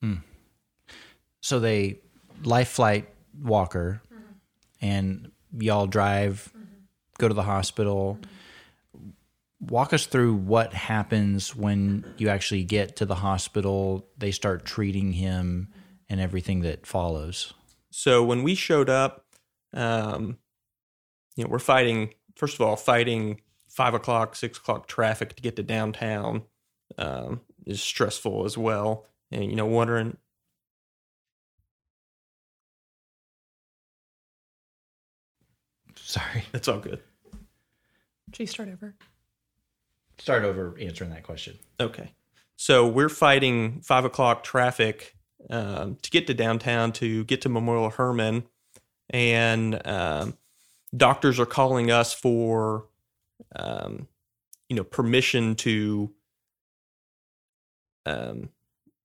hmm. 0.00 0.14
So 1.42 1.60
they 1.60 1.98
life 2.42 2.68
flight 2.68 3.08
Walker, 3.42 4.02
mm-hmm. 4.12 4.22
and 4.80 5.32
y'all 5.58 5.86
drive, 5.86 6.52
mm-hmm. 6.56 6.64
go 7.18 7.28
to 7.28 7.34
the 7.34 7.42
hospital. 7.42 8.18
Mm-hmm. 8.20 9.10
Walk 9.68 9.92
us 9.92 10.06
through 10.06 10.36
what 10.36 10.72
happens 10.72 11.54
when 11.54 12.14
you 12.16 12.30
actually 12.30 12.64
get 12.64 12.96
to 12.96 13.04
the 13.04 13.16
hospital. 13.16 14.06
They 14.16 14.30
start 14.30 14.64
treating 14.64 15.12
him 15.12 15.68
and 16.08 16.18
everything 16.18 16.60
that 16.62 16.86
follows. 16.86 17.52
So 17.90 18.24
when 18.24 18.42
we 18.42 18.54
showed 18.54 18.88
up, 18.88 19.26
um, 19.72 20.38
you 21.36 21.44
know, 21.44 21.50
we're 21.50 21.58
fighting, 21.58 22.14
first 22.36 22.54
of 22.54 22.60
all, 22.60 22.76
fighting 22.76 23.40
five 23.68 23.94
o'clock, 23.94 24.36
six 24.36 24.58
o'clock 24.58 24.86
traffic 24.86 25.34
to 25.36 25.42
get 25.42 25.56
to 25.56 25.62
downtown 25.62 26.42
um, 26.98 27.40
is 27.66 27.80
stressful 27.80 28.44
as 28.44 28.58
well. 28.58 29.06
And, 29.30 29.44
you 29.44 29.56
know, 29.56 29.66
wondering, 29.66 30.16
Sorry. 35.96 36.44
it's 36.52 36.66
all 36.66 36.78
good. 36.78 37.00
Should 38.32 38.40
you 38.40 38.46
start 38.46 38.68
over? 38.68 38.94
Start 40.18 40.44
over 40.44 40.76
answering 40.80 41.10
that 41.10 41.22
question. 41.22 41.58
Okay. 41.78 42.12
So 42.56 42.86
we're 42.86 43.08
fighting 43.08 43.80
five 43.80 44.04
o'clock 44.04 44.42
traffic 44.42 45.16
um, 45.48 45.96
to 46.02 46.10
get 46.10 46.26
to 46.26 46.34
downtown 46.34 46.92
to 46.92 47.24
get 47.24 47.40
to 47.42 47.48
Memorial 47.48 47.90
Hermann, 47.90 48.44
and 49.08 49.80
um, 49.86 50.36
doctors 50.96 51.40
are 51.40 51.46
calling 51.46 51.90
us 51.90 52.12
for, 52.12 52.86
um, 53.56 54.06
you 54.68 54.76
know, 54.76 54.84
permission 54.84 55.54
to, 55.56 56.10
um, 58.06 58.50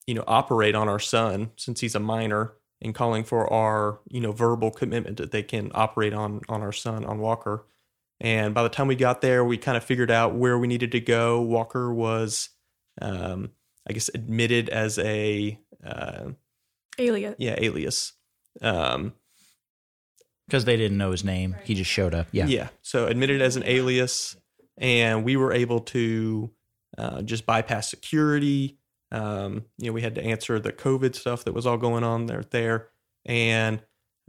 you 0.06 0.13
know, 0.13 0.24
operate 0.28 0.76
on 0.76 0.89
our 0.89 1.00
son 1.00 1.52
since 1.56 1.80
he's 1.80 1.95
a 1.95 2.00
minor, 2.00 2.54
and 2.82 2.93
calling 2.93 3.24
for 3.24 3.52
our, 3.52 4.00
you 4.10 4.19
know, 4.19 4.32
verbal 4.32 4.71
commitment 4.71 5.17
that 5.17 5.32
they 5.32 5.43
can 5.43 5.71
operate 5.74 6.13
on 6.13 6.41
on 6.50 6.62
our 6.62 6.74
son 6.74 7.06
on 7.06 7.19
Walker. 7.19 7.65
And 8.21 8.54
by 8.54 8.63
the 8.63 8.69
time 8.69 8.88
we 8.88 8.95
got 8.95 9.21
there, 9.21 9.43
we 9.43 9.58
kind 9.58 9.76
of 9.76 9.84
figured 9.84 10.12
out 10.12 10.36
where 10.36 10.58
we 10.58 10.67
needed 10.67 10.91
to 10.93 11.02
go. 11.02 11.41
Walker 11.41 11.93
was, 11.93 12.50
um, 13.02 13.52
I 13.89 13.93
guess, 13.93 14.10
admitted 14.13 14.69
as 14.69 14.98
a 15.00 15.60
uh, 15.86 16.30
Alias. 16.98 17.36
yeah 17.38 17.56
alias. 17.58 18.13
Um, 18.62 19.13
Because 20.48 20.65
they 20.65 20.78
didn't 20.78 20.98
know 20.98 21.12
his 21.12 21.24
name. 21.24 21.56
He 21.63 21.74
just 21.76 21.89
showed 21.91 22.13
up. 22.13 22.28
Yeah. 22.32 22.45
yeah. 22.48 22.67
So 22.82 23.08
admitted 23.08 23.41
as 23.41 23.56
an 23.56 23.63
alias, 23.65 24.38
and 24.78 25.24
we 25.26 25.36
were 25.38 25.52
able 25.54 25.80
to 25.82 26.52
uh, 26.98 27.21
just 27.24 27.45
bypass 27.45 27.89
security. 27.89 28.78
Um, 29.12 29.65
you 29.78 29.88
know, 29.88 29.93
we 29.93 30.02
had 30.02 30.15
to 30.15 30.24
answer 30.24 30.60
the 30.60 30.71
COVID 30.71 31.15
stuff 31.15 31.43
that 31.45 31.54
was 31.54 31.65
all 31.65 31.78
going 31.78 32.04
on 32.04 32.28
there. 32.28 32.43
There, 32.52 32.89
and 33.26 33.82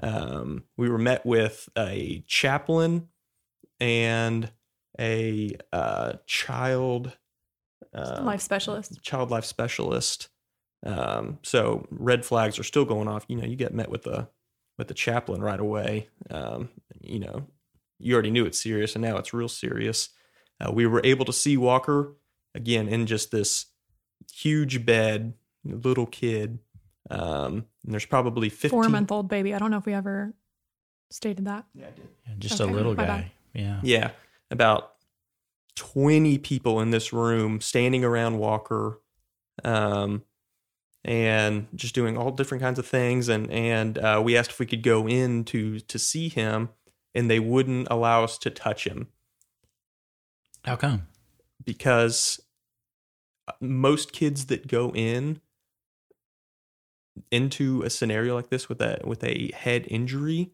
um, 0.03 0.65
we 0.77 0.89
were 0.89 0.99
met 0.99 1.25
with 1.27 1.69
a 1.77 2.25
chaplain 2.27 3.09
and 3.79 4.51
a 4.99 5.55
uh, 5.73 6.15
child 6.27 7.17
uh, 7.95 8.23
Life 8.23 8.41
specialist. 8.41 9.03
child 9.03 9.31
life 9.31 9.45
specialist. 9.45 10.29
Um, 10.87 11.39
so 11.43 11.87
red 11.91 12.25
flags 12.25 12.59
are 12.59 12.65
still 12.65 12.85
going 12.85 13.09
off. 13.09 13.25
You 13.29 13.37
know, 13.37 13.45
you 13.47 13.57
get 13.57 13.75
met 13.75 13.91
with 13.91 14.05
the 14.05 14.29
with 14.79 14.89
the 14.89 14.95
chaplain 14.95 15.41
right 15.41 15.59
away. 15.59 16.09
Um, 16.31 16.69
you 17.01 17.19
know, 17.19 17.47
you 17.99 18.15
already 18.15 18.31
knew 18.31 18.47
it's 18.47 18.63
serious, 18.63 18.95
and 18.95 19.03
now 19.03 19.17
it's 19.17 19.33
real 19.35 19.49
serious. 19.49 20.11
Uh, 20.61 20.71
we 20.73 20.87
were 20.87 21.01
able 21.05 21.25
to 21.25 21.33
see 21.33 21.57
Walker 21.57 22.15
again 22.55 22.89
in 22.89 23.07
just 23.07 23.31
this 23.31 23.67
huge 24.33 24.87
bed, 24.87 25.35
little 25.65 26.07
kid. 26.07 26.59
Um, 27.11 27.67
and 27.85 27.93
there's 27.93 28.07
probably 28.07 28.49
15. 28.49 28.71
Four 28.71 28.89
month 28.89 29.13
old 29.13 29.29
baby. 29.29 29.55
I 29.55 29.59
don't 29.59 29.71
know 29.71 29.79
if 29.79 29.87
we 29.87 29.93
ever 29.95 30.35
stated 31.11 31.45
that. 31.47 31.65
Yeah, 31.75 31.87
I 31.87 31.91
did. 31.91 32.09
Yeah, 32.27 32.35
Just 32.39 32.61
Okay, 32.61 32.71
a 32.71 32.75
little 32.75 32.95
my 32.95 33.05
guy. 33.05 33.07
bad. 33.07 33.31
Yeah. 33.55 33.81
Yeah, 33.83 34.11
about 34.51 34.93
20 35.77 36.39
people 36.39 36.81
in 36.81 36.91
this 36.91 37.13
room 37.13 37.61
standing 37.61 38.05
around 38.05 38.39
Walker 38.39 39.01
um, 39.65 40.23
and 41.07 41.69
just 41.75 41.95
doing 41.95 42.19
all 42.19 42.33
different 42.33 42.63
kinds 42.63 42.79
of 42.79 42.87
things. 42.87 43.29
And, 43.29 43.51
and 43.51 43.97
uh, 43.97 44.21
we 44.23 44.37
asked 44.37 44.51
if 44.51 44.59
we 44.59 44.67
could 44.67 44.83
go 44.83 45.09
in 45.09 45.45
to, 45.45 45.79
to 45.79 45.99
see 45.99 46.29
him, 46.29 46.71
and 47.15 47.31
they 47.31 47.39
wouldn't 47.41 47.87
allow 47.91 48.25
us 48.25 48.37
to 48.39 48.51
touch 48.51 48.85
him 48.87 49.09
How 50.65 50.77
come? 50.77 51.07
because 51.65 52.41
uh, 53.49 53.53
most 53.61 54.13
kids 54.13 54.47
that 54.47 54.67
go 54.67 54.91
in 54.95 55.41
into 57.31 57.83
a 57.83 57.89
scenario 57.89 58.35
like 58.35 58.51
this 58.51 58.69
with 58.69 58.83
a 58.83 59.01
with 59.03 59.25
a 59.25 59.51
head 59.53 59.87
injury 59.89 60.51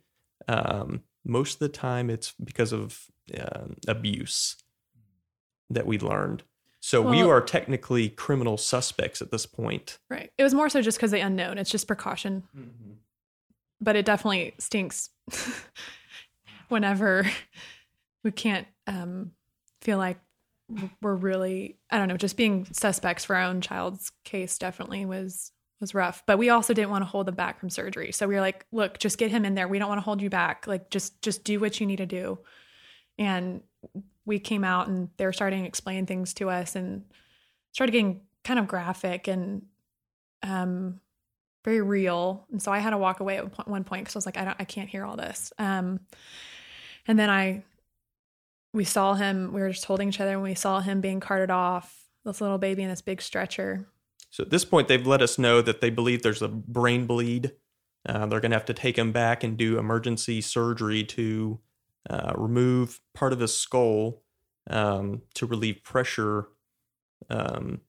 um, 0.46 1.02
most 1.24 1.54
of 1.54 1.58
the 1.58 1.68
time 1.68 2.08
it's 2.08 2.34
because 2.42 2.72
of 2.72 3.06
um 3.40 3.74
abuse 3.88 4.56
that 5.68 5.86
we 5.86 5.98
learned 5.98 6.44
so 6.84 7.00
we 7.00 7.18
Well- 7.18 7.30
are 7.30 7.40
technically 7.40 8.08
criminal 8.08 8.56
suspects 8.56 9.22
at 9.22 9.30
this 9.30 9.46
point 9.46 9.98
Right. 10.10 10.30
It 10.36 10.42
was 10.42 10.52
more 10.52 10.68
so 10.68 10.82
just 10.82 10.98
because 10.98 11.12
they 11.12 11.20
unknown. 11.20 11.56
It's 11.56 11.70
just 11.70 11.86
precaution. 11.86 12.42
But 13.80 13.96
it 13.96 14.04
definitely 14.04 14.54
stinks 14.58 15.10
whenever 16.68 17.26
we 18.24 18.30
can't 18.30 18.66
um, 18.86 19.32
feel 19.80 19.98
like 19.98 20.18
we're 21.00 21.14
really 21.14 21.76
I 21.90 21.98
don't 21.98 22.08
know, 22.08 22.16
just 22.16 22.36
being 22.36 22.66
suspects 22.72 23.24
for 23.24 23.36
our 23.36 23.42
own 23.42 23.60
child's 23.60 24.10
case 24.24 24.58
definitely 24.58 25.04
was 25.04 25.52
was 25.80 25.94
rough. 25.94 26.22
But 26.26 26.38
we 26.38 26.48
also 26.48 26.72
didn't 26.74 26.90
want 26.90 27.02
to 27.02 27.06
hold 27.10 27.26
them 27.26 27.34
back 27.34 27.58
from 27.58 27.70
surgery. 27.70 28.12
So 28.12 28.26
we 28.28 28.34
were 28.34 28.40
like, 28.40 28.64
look, 28.72 28.98
just 28.98 29.18
get 29.18 29.30
him 29.30 29.44
in 29.44 29.54
there. 29.54 29.66
We 29.68 29.78
don't 29.78 29.88
want 29.88 29.98
to 29.98 30.04
hold 30.04 30.22
you 30.22 30.30
back. 30.30 30.66
Like 30.66 30.90
just 30.90 31.20
just 31.22 31.44
do 31.44 31.60
what 31.60 31.80
you 31.80 31.86
need 31.86 31.96
to 31.96 32.06
do. 32.06 32.38
And 33.18 33.62
we 34.24 34.38
came 34.38 34.64
out 34.64 34.88
and 34.88 35.08
they 35.16 35.24
were 35.24 35.32
starting 35.32 35.62
to 35.62 35.68
explain 35.68 36.06
things 36.06 36.34
to 36.34 36.50
us 36.50 36.76
and 36.76 37.04
started 37.72 37.92
getting 37.92 38.20
kind 38.44 38.58
of 38.58 38.68
graphic 38.68 39.28
and 39.28 39.62
um 40.42 41.00
very 41.64 41.80
real. 41.80 42.46
And 42.50 42.60
so 42.60 42.72
i 42.72 42.78
had 42.78 42.90
to 42.90 42.98
walk 42.98 43.20
away 43.20 43.38
at 43.38 43.68
one 43.68 43.84
point 43.84 44.04
because 44.04 44.16
i 44.16 44.18
was 44.18 44.26
like 44.26 44.36
i 44.36 44.44
don't 44.44 44.56
i 44.58 44.64
can't 44.64 44.88
hear 44.88 45.04
all 45.04 45.16
this. 45.16 45.52
Um 45.58 46.00
and 47.06 47.18
then 47.18 47.30
i 47.30 47.64
we 48.72 48.84
saw 48.84 49.14
him 49.14 49.52
we 49.52 49.60
were 49.60 49.70
just 49.70 49.84
holding 49.84 50.08
each 50.08 50.20
other 50.20 50.32
and 50.32 50.42
we 50.42 50.54
saw 50.54 50.80
him 50.80 51.00
being 51.00 51.20
carted 51.20 51.50
off 51.50 52.02
this 52.24 52.40
little 52.40 52.58
baby 52.58 52.82
in 52.82 52.88
this 52.88 53.02
big 53.02 53.20
stretcher. 53.20 53.88
So 54.30 54.44
at 54.44 54.50
this 54.50 54.64
point 54.64 54.88
they've 54.88 55.06
let 55.06 55.22
us 55.22 55.38
know 55.38 55.62
that 55.62 55.80
they 55.80 55.90
believe 55.90 56.22
there's 56.22 56.42
a 56.42 56.48
brain 56.48 57.06
bleed. 57.06 57.52
Uh, 58.04 58.26
they're 58.26 58.40
going 58.40 58.50
to 58.50 58.56
have 58.56 58.64
to 58.64 58.74
take 58.74 58.98
him 58.98 59.12
back 59.12 59.44
and 59.44 59.56
do 59.56 59.78
emergency 59.78 60.40
surgery 60.40 61.04
to 61.04 61.60
uh, 62.08 62.32
remove 62.36 63.00
part 63.14 63.32
of 63.32 63.40
his 63.40 63.54
skull 63.56 64.22
um, 64.70 65.22
to 65.34 65.46
relieve 65.46 65.82
pressure, 65.82 66.48
um, 67.30 67.80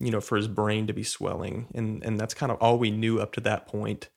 you 0.00 0.10
know, 0.10 0.20
for 0.20 0.36
his 0.36 0.48
brain 0.48 0.86
to 0.86 0.92
be 0.92 1.02
swelling, 1.02 1.68
and 1.74 2.02
and 2.04 2.18
that's 2.18 2.34
kind 2.34 2.52
of 2.52 2.58
all 2.58 2.78
we 2.78 2.90
knew 2.90 3.20
up 3.20 3.32
to 3.32 3.40
that 3.42 3.66
point. 3.66 4.08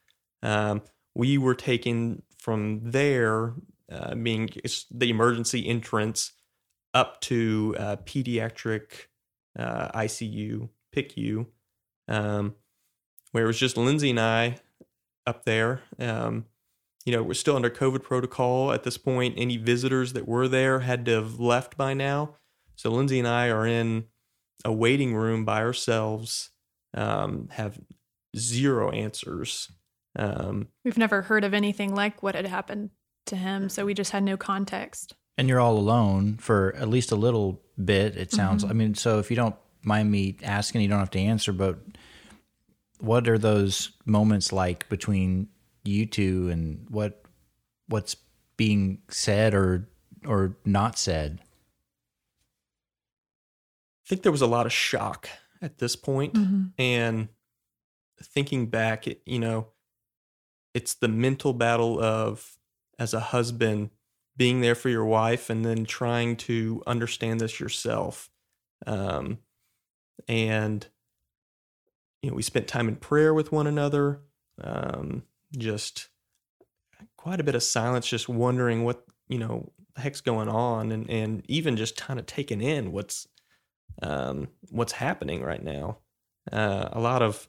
Um, 0.42 0.82
we 1.14 1.38
were 1.38 1.54
taken 1.54 2.22
from 2.38 2.80
there, 2.90 3.54
uh, 3.90 4.14
being 4.14 4.48
the 4.90 5.10
emergency 5.10 5.68
entrance, 5.68 6.32
up 6.94 7.20
to 7.22 7.74
uh, 7.78 7.96
pediatric 8.04 9.06
uh, 9.58 9.88
ICU, 9.98 10.68
PICU, 10.94 11.46
um, 12.08 12.54
where 13.32 13.44
it 13.44 13.46
was 13.46 13.58
just 13.58 13.76
Lindsey 13.76 14.10
and 14.10 14.20
I 14.20 14.56
up 15.26 15.44
there. 15.44 15.82
Um, 15.98 16.46
you 17.04 17.12
know, 17.12 17.22
we're 17.22 17.34
still 17.34 17.56
under 17.56 17.70
COVID 17.70 18.02
protocol 18.02 18.72
at 18.72 18.84
this 18.84 18.96
point. 18.98 19.34
Any 19.36 19.56
visitors 19.56 20.12
that 20.12 20.26
were 20.28 20.48
there 20.48 20.80
had 20.80 21.04
to 21.06 21.12
have 21.12 21.40
left 21.40 21.76
by 21.76 21.94
now. 21.94 22.36
So 22.76 22.90
Lindsey 22.90 23.18
and 23.18 23.28
I 23.28 23.48
are 23.48 23.66
in 23.66 24.04
a 24.64 24.72
waiting 24.72 25.14
room 25.14 25.44
by 25.44 25.62
ourselves, 25.62 26.50
um, 26.94 27.48
have 27.52 27.78
zero 28.36 28.90
answers. 28.90 29.70
Um, 30.16 30.68
we've 30.84 30.98
never 30.98 31.22
heard 31.22 31.42
of 31.44 31.54
anything 31.54 31.94
like 31.94 32.22
what 32.22 32.34
had 32.34 32.46
happened 32.46 32.90
to 33.26 33.36
him 33.36 33.68
so 33.68 33.86
we 33.86 33.94
just 33.94 34.10
had 34.10 34.22
no 34.24 34.36
context 34.36 35.14
And 35.38 35.48
you're 35.48 35.60
all 35.60 35.78
alone 35.78 36.36
for 36.38 36.74
at 36.76 36.88
least 36.88 37.12
a 37.12 37.16
little 37.16 37.62
bit, 37.82 38.16
it 38.16 38.32
sounds. 38.32 38.64
Mhm. 38.64 38.70
I 38.70 38.72
mean, 38.74 38.94
so 38.94 39.20
if 39.20 39.30
you 39.30 39.36
don't 39.36 39.54
mind 39.84 40.10
me 40.10 40.36
asking, 40.42 40.82
you 40.82 40.88
don't 40.88 40.98
have 40.98 41.10
to 41.12 41.18
answer, 41.20 41.52
but 41.52 41.78
what 42.98 43.28
are 43.28 43.38
those 43.38 43.92
moments 44.04 44.52
like 44.52 44.88
between 44.88 45.48
you 45.84 46.06
two 46.06 46.48
and 46.50 46.86
what 46.88 47.22
what's 47.88 48.16
being 48.56 49.02
said 49.08 49.54
or 49.54 49.88
or 50.26 50.56
not 50.64 50.98
said? 50.98 51.40
I 54.04 54.08
think 54.08 54.22
there 54.22 54.32
was 54.32 54.42
a 54.42 54.46
lot 54.46 54.66
of 54.66 54.72
shock 54.72 55.28
at 55.60 55.78
this 55.78 55.96
point. 55.96 56.36
and 56.78 57.28
thinking 58.22 58.66
back 58.66 59.06
you 59.26 59.38
know 59.38 59.66
it's 60.74 60.94
the 60.94 61.08
mental 61.08 61.52
battle 61.52 62.00
of 62.00 62.56
as 62.98 63.12
a 63.14 63.20
husband 63.20 63.90
being 64.36 64.60
there 64.60 64.76
for 64.76 64.88
your 64.88 65.04
wife 65.04 65.50
and 65.50 65.64
then 65.64 65.84
trying 65.84 66.36
to 66.36 66.82
understand 66.86 67.40
this 67.40 67.58
yourself 67.58 68.30
um 68.86 69.38
and 70.28 70.86
you 72.22 72.30
know 72.30 72.36
we 72.36 72.42
spent 72.42 72.68
time 72.68 72.86
in 72.86 72.94
prayer 72.94 73.34
with 73.34 73.50
one 73.50 73.66
another 73.66 74.20
um 74.62 75.24
just 75.56 76.08
quite 77.16 77.40
a 77.40 77.44
bit 77.44 77.54
of 77.54 77.62
silence 77.62 78.06
just 78.06 78.28
wondering 78.28 78.84
what 78.84 79.04
you 79.28 79.38
know 79.38 79.70
the 79.94 80.00
heck's 80.00 80.20
going 80.20 80.48
on 80.48 80.90
and 80.92 81.08
and 81.10 81.44
even 81.48 81.76
just 81.76 81.96
kind 81.96 82.18
of 82.18 82.26
taking 82.26 82.60
in 82.60 82.92
what's 82.92 83.26
um 84.02 84.48
what's 84.70 84.92
happening 84.92 85.42
right 85.42 85.62
now 85.62 85.98
uh, 86.50 86.88
a 86.92 87.00
lot 87.00 87.22
of 87.22 87.48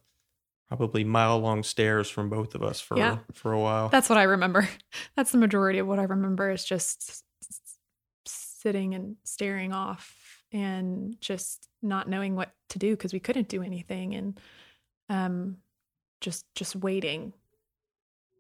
probably 0.68 1.04
mile 1.04 1.40
long 1.40 1.64
stares 1.64 2.10
from 2.10 2.30
both 2.30 2.54
of 2.56 2.62
us 2.64 2.80
for 2.80 2.98
Yeah. 2.98 3.18
for 3.34 3.52
a 3.54 3.60
while. 3.60 3.90
That's 3.90 4.10
what 4.10 4.18
I 4.18 4.24
remember. 4.24 4.68
That's 5.16 5.32
the 5.32 5.38
majority 5.38 5.80
of 5.80 5.88
what 5.88 6.00
I 6.00 6.04
remember 6.04 6.50
is 6.52 6.64
just 6.64 7.24
sitting 8.26 8.94
and 8.94 9.16
staring 9.24 9.74
off 9.74 10.44
and 10.52 11.16
just 11.20 11.68
not 11.82 12.08
knowing 12.10 12.36
what 12.36 12.52
to 12.70 12.80
do 12.80 12.92
because 12.96 13.14
we 13.14 13.20
couldn't 13.20 13.50
do 13.50 13.62
anything 13.62 14.16
and 14.16 14.40
um 15.10 15.58
just 16.22 16.46
just 16.56 16.76
waiting 16.76 17.34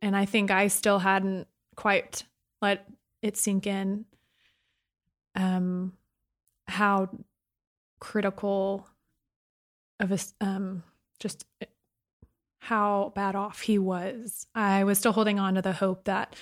and 0.04 0.16
i 0.16 0.26
think 0.26 0.52
i 0.52 0.68
still 0.68 1.00
hadn't 1.00 1.48
quite 1.76 2.24
let 2.62 2.86
it 3.24 3.36
sink 3.38 3.66
in 3.66 4.06
um 5.36 5.94
how 6.68 7.10
critical 8.00 8.88
of 10.00 10.12
a 10.12 10.20
um 10.42 10.84
just 11.20 11.46
how 12.60 13.12
bad 13.14 13.36
off 13.36 13.62
he 13.62 13.78
was. 13.78 14.48
I 14.56 14.86
was 14.86 14.98
still 14.98 15.12
holding 15.12 15.38
on 15.38 15.56
to 15.56 15.62
the 15.62 15.74
hope 15.74 16.06
that 16.06 16.34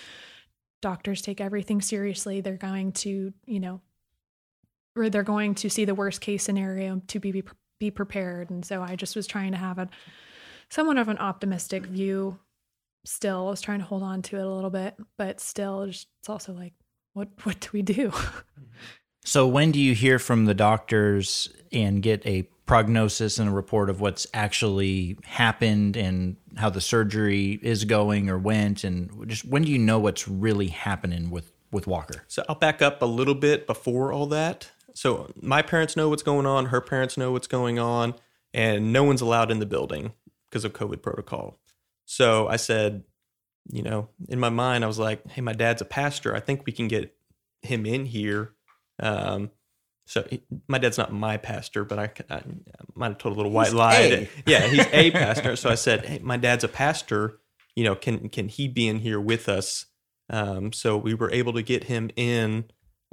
doctors 0.79 1.21
take 1.21 1.41
everything 1.41 1.81
seriously. 1.81 2.41
They're 2.41 2.57
going 2.57 2.91
to 2.93 3.33
you 3.45 3.59
know 3.59 3.81
or 4.95 5.09
they're 5.09 5.23
going 5.23 5.55
to 5.55 5.69
see 5.69 5.85
the 5.85 5.95
worst 5.95 6.19
case 6.19 6.43
scenario 6.43 7.01
to 7.07 7.19
be, 7.19 7.43
be 7.79 7.91
prepared. 7.91 8.49
And 8.49 8.65
so 8.65 8.81
i 8.81 8.95
just 8.95 9.15
was 9.15 9.27
trying 9.27 9.51
to 9.51 9.57
have 9.57 9.77
a 9.77 9.87
somewhat 10.69 10.97
of 10.97 11.07
an 11.07 11.17
optimistic 11.17 11.85
view 11.85 12.39
still 13.05 13.47
i 13.47 13.49
was 13.49 13.61
trying 13.61 13.79
to 13.79 13.85
hold 13.85 14.03
on 14.03 14.21
to 14.21 14.37
it 14.37 14.43
a 14.43 14.49
little 14.49 14.69
bit 14.69 14.95
but 15.17 15.39
still 15.39 15.87
just, 15.87 16.07
it's 16.19 16.29
also 16.29 16.53
like 16.53 16.73
what 17.13 17.29
what 17.43 17.59
do 17.59 17.69
we 17.73 17.81
do 17.81 18.11
So 19.23 19.47
when 19.47 19.71
do 19.71 19.79
you 19.79 19.93
hear 19.93 20.19
from 20.19 20.45
the 20.45 20.53
doctors 20.53 21.49
and 21.71 22.01
get 22.01 22.25
a 22.25 22.43
prognosis 22.65 23.37
and 23.37 23.49
a 23.49 23.51
report 23.51 23.89
of 23.89 24.01
what's 24.01 24.25
actually 24.33 25.17
happened 25.25 25.95
and 25.97 26.37
how 26.57 26.69
the 26.69 26.81
surgery 26.81 27.59
is 27.61 27.85
going 27.85 28.29
or 28.29 28.37
went 28.37 28.83
and 28.83 29.27
just 29.27 29.45
when 29.45 29.63
do 29.63 29.71
you 29.71 29.77
know 29.77 29.99
what's 29.99 30.27
really 30.27 30.67
happening 30.67 31.29
with 31.29 31.51
with 31.71 31.87
Walker? 31.87 32.23
So 32.27 32.43
I'll 32.49 32.55
back 32.55 32.81
up 32.81 33.01
a 33.01 33.05
little 33.05 33.35
bit 33.35 33.67
before 33.67 34.11
all 34.11 34.25
that. 34.27 34.71
So 34.93 35.31
my 35.41 35.61
parents 35.61 35.95
know 35.95 36.09
what's 36.09 36.23
going 36.23 36.45
on, 36.45 36.67
her 36.67 36.81
parents 36.81 37.15
know 37.15 37.31
what's 37.31 37.47
going 37.47 37.79
on, 37.79 38.15
and 38.53 38.91
no 38.91 39.03
one's 39.03 39.21
allowed 39.21 39.51
in 39.51 39.59
the 39.59 39.65
building 39.65 40.13
because 40.49 40.65
of 40.65 40.73
COVID 40.73 41.01
protocol. 41.01 41.60
So 42.05 42.47
I 42.47 42.57
said, 42.57 43.03
you 43.69 43.83
know, 43.83 44.09
in 44.27 44.39
my 44.39 44.49
mind, 44.49 44.83
I 44.83 44.87
was 44.87 44.99
like, 44.99 45.25
hey, 45.29 45.41
my 45.41 45.53
dad's 45.53 45.81
a 45.81 45.85
pastor. 45.85 46.35
I 46.35 46.39
think 46.39 46.63
we 46.65 46.71
can 46.73 46.87
get 46.87 47.15
him 47.61 47.85
in 47.85 48.05
here. 48.05 48.53
Um, 48.99 49.51
so 50.07 50.25
he, 50.29 50.41
my 50.67 50.77
dad's 50.77 50.97
not 50.97 51.13
my 51.13 51.37
pastor, 51.37 51.85
but 51.85 51.99
I, 51.99 52.11
I 52.29 52.41
might 52.95 53.09
have 53.09 53.17
told 53.17 53.35
a 53.35 53.37
little 53.37 53.51
white 53.51 53.67
He's 53.67 53.73
lie. 53.73 53.93
a. 53.95 54.29
Yeah, 54.45 54.67
he's 54.67 54.85
a 54.91 55.11
pastor. 55.23 55.55
So 55.55 55.69
I 55.69 55.75
said, 55.75 56.05
hey, 56.05 56.19
my 56.19 56.37
dad's 56.37 56.63
a 56.63 56.67
pastor. 56.67 57.39
You 57.75 57.85
know, 57.85 57.95
can 57.95 58.27
can 58.29 58.49
he 58.49 58.67
be 58.67 58.87
in 58.87 58.99
here 58.99 59.19
with 59.21 59.47
us? 59.47 59.85
Um, 60.29 60.73
so 60.73 60.97
we 60.97 61.13
were 61.13 61.31
able 61.31 61.53
to 61.53 61.61
get 61.61 61.85
him 61.85 62.09
in. 62.17 62.65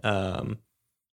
Um, 0.03 0.59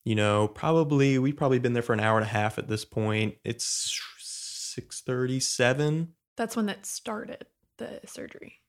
you 0.04 0.16
know, 0.16 0.48
probably 0.48 1.20
we've 1.20 1.36
probably 1.38 1.60
been 1.60 1.74
there 1.74 1.84
for 1.84 1.94
an 1.94 2.00
hour 2.00 2.18
and 2.18 2.26
a 2.26 2.30
half 2.30 2.58
at 2.58 2.68
this 2.68 2.86
point. 2.86 3.36
It's 3.44 4.00
six 4.20 5.02
thirty 5.02 5.40
seven. 5.40 6.14
that's 6.38 6.56
when 6.56 6.66
that 6.68 6.86
started 6.86 7.46
the 7.78 8.00
surgery 8.06 8.62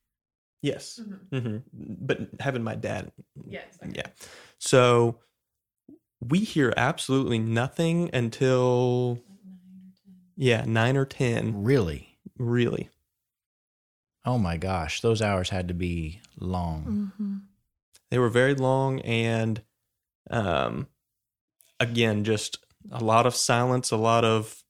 Yes, 0.63 1.01
hmm 1.31 1.59
but 1.73 2.19
having 2.41 2.63
my 2.65 2.75
dad 2.75 3.13
yes 3.47 3.79
yeah. 3.93 4.07
So 4.59 5.21
we 6.21 6.41
hear 6.41 6.73
absolutely 6.77 7.39
nothing 7.39 8.11
until 8.13 9.21
yeah, 10.37 10.65
9 10.67 10.97
or 10.97 11.05
10, 11.07 11.63
Really? 11.63 12.19
really. 12.39 12.91
Oh 14.25 14.39
my 14.39 14.57
gosh, 14.57 15.01
those 15.01 15.23
hours 15.23 15.51
had 15.51 15.69
to 15.69 15.75
be 15.75 16.21
long. 16.39 17.13
mm-hmm. 17.21 17.37
They 18.11 18.19
were 18.19 18.29
very 18.29 18.55
long 18.55 19.01
and 19.01 19.63
um 20.31 20.89
again 21.79 22.25
just 22.25 22.59
a 22.91 23.03
lot 23.03 23.27
of 23.27 23.35
silence, 23.37 23.91
a 23.91 23.97
lot 23.97 24.25
of 24.25 24.63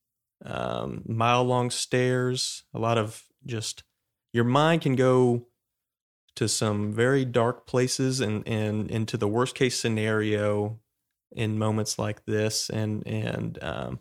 um 0.44 1.02
mile 1.06 1.44
long 1.44 1.70
stairs, 1.70 2.64
a 2.74 2.78
lot 2.78 2.98
of 2.98 3.24
just 3.46 3.82
your 4.32 4.44
mind 4.44 4.82
can 4.82 4.96
go 4.96 5.46
to 6.36 6.48
some 6.48 6.92
very 6.92 7.24
dark 7.24 7.66
places 7.66 8.20
and 8.20 8.46
and 8.46 8.90
into 8.90 9.16
the 9.16 9.28
worst 9.28 9.54
case 9.54 9.78
scenario 9.78 10.78
in 11.32 11.58
moments 11.58 11.98
like 11.98 12.24
this 12.26 12.68
and 12.70 13.06
and 13.06 13.58
um 13.62 13.98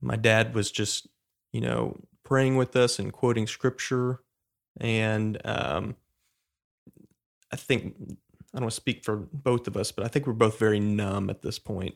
my 0.00 0.16
dad 0.16 0.54
was 0.54 0.70
just 0.70 1.06
you 1.52 1.60
know 1.60 1.96
praying 2.24 2.56
with 2.56 2.74
us 2.76 2.98
and 2.98 3.12
quoting 3.12 3.46
scripture 3.46 4.20
and 4.80 5.40
um 5.44 5.96
I 7.52 7.56
think 7.56 7.94
I 8.54 8.58
don't 8.58 8.64
want 8.64 8.72
to 8.72 8.76
speak 8.76 9.04
for 9.04 9.16
both 9.16 9.66
of 9.66 9.76
us, 9.76 9.92
but 9.92 10.04
I 10.04 10.08
think 10.08 10.26
we're 10.26 10.32
both 10.32 10.58
very 10.58 10.80
numb 10.80 11.30
at 11.30 11.42
this 11.42 11.58
point 11.58 11.94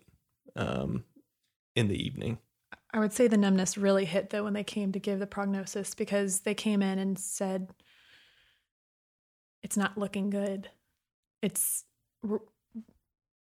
um, 0.55 1.05
in 1.75 1.89
the 1.89 2.03
evening. 2.03 2.39
I 2.93 3.01
would 3.01 3.13
say 3.13 3.29
the 3.29 3.37
numbness 3.37 3.77
really 3.77 4.05
hit 4.05 4.31
though 4.31 4.45
when 4.45 4.55
they 4.55 4.65
came 4.65 4.93
to 4.93 4.99
give 4.99 5.19
the 5.19 5.27
prognosis 5.27 5.95
because 5.95 6.41
they 6.41 6.55
came 6.55 6.83
in 6.83 6.99
and 6.99 7.19
said, 7.19 7.69
"It's 9.63 9.77
not 9.77 9.99
looking 9.99 10.31
good. 10.31 10.71
It's 11.43 11.85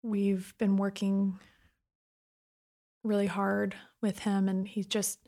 we've 0.02 0.54
been 0.58 0.76
working 0.76 1.38
really 3.04 3.26
hard 3.26 3.74
with 4.00 4.20
him, 4.20 4.48
and 4.48 4.66
he's 4.66 4.86
just 4.86 5.18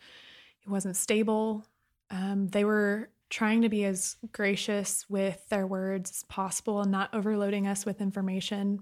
he 0.61 0.71
wasn't 0.71 0.97
stable. 0.97 1.65
Um, 2.11 2.49
they 2.49 2.65
were 2.65 3.11
trying 3.31 3.63
to 3.63 3.69
be 3.69 3.85
as 3.85 4.17
gracious 4.33 5.05
with 5.09 5.49
their 5.49 5.67
words 5.67 6.11
as 6.11 6.23
possible 6.29 6.81
and 6.81 6.93
not 6.93 7.13
overloading 7.13 7.67
us 7.67 7.85
with 7.85 8.01
information. 8.01 8.81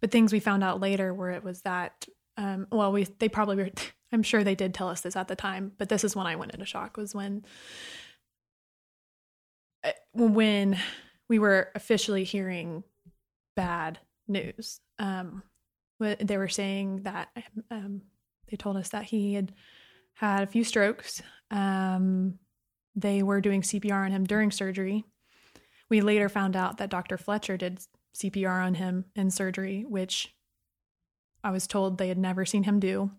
But 0.00 0.10
things 0.10 0.32
we 0.32 0.40
found 0.40 0.64
out 0.64 0.80
later 0.80 1.12
where 1.12 1.30
it 1.30 1.44
was 1.44 1.62
that 1.62 2.06
um, 2.38 2.68
well, 2.70 2.92
we 2.92 3.04
they 3.18 3.28
probably 3.28 3.56
were. 3.56 3.70
I'm 4.10 4.22
sure 4.22 4.42
they 4.42 4.54
did 4.54 4.72
tell 4.72 4.88
us 4.88 5.02
this 5.02 5.16
at 5.16 5.28
the 5.28 5.36
time, 5.36 5.72
but 5.76 5.90
this 5.90 6.02
is 6.02 6.16
when 6.16 6.26
I 6.26 6.36
went 6.36 6.52
into 6.52 6.64
shock. 6.64 6.96
Was 6.96 7.14
when 7.14 7.44
uh, 9.84 9.90
when 10.14 10.78
we 11.28 11.38
were 11.38 11.68
officially 11.74 12.24
hearing 12.24 12.84
bad 13.54 13.98
news. 14.26 14.80
Um, 14.98 15.42
they 15.98 16.38
were 16.38 16.48
saying 16.48 17.02
that 17.02 17.28
um, 17.70 18.02
they 18.48 18.56
told 18.56 18.78
us 18.78 18.90
that 18.90 19.04
he 19.04 19.34
had 19.34 19.52
had 20.14 20.44
a 20.44 20.46
few 20.46 20.64
strokes. 20.64 21.20
Um, 21.50 22.38
they 22.94 23.22
were 23.22 23.40
doing 23.40 23.62
CPR 23.62 24.04
on 24.06 24.12
him 24.12 24.24
during 24.24 24.50
surgery. 24.50 25.04
We 25.90 26.00
later 26.00 26.28
found 26.28 26.56
out 26.56 26.78
that 26.78 26.90
Dr. 26.90 27.18
Fletcher 27.18 27.56
did 27.56 27.80
CPR 28.14 28.64
on 28.64 28.74
him 28.74 29.04
in 29.14 29.30
surgery, 29.30 29.84
which 29.86 30.34
I 31.42 31.50
was 31.50 31.66
told 31.66 31.98
they 31.98 32.08
had 32.08 32.18
never 32.18 32.44
seen 32.44 32.64
him 32.64 32.80
do. 32.80 33.10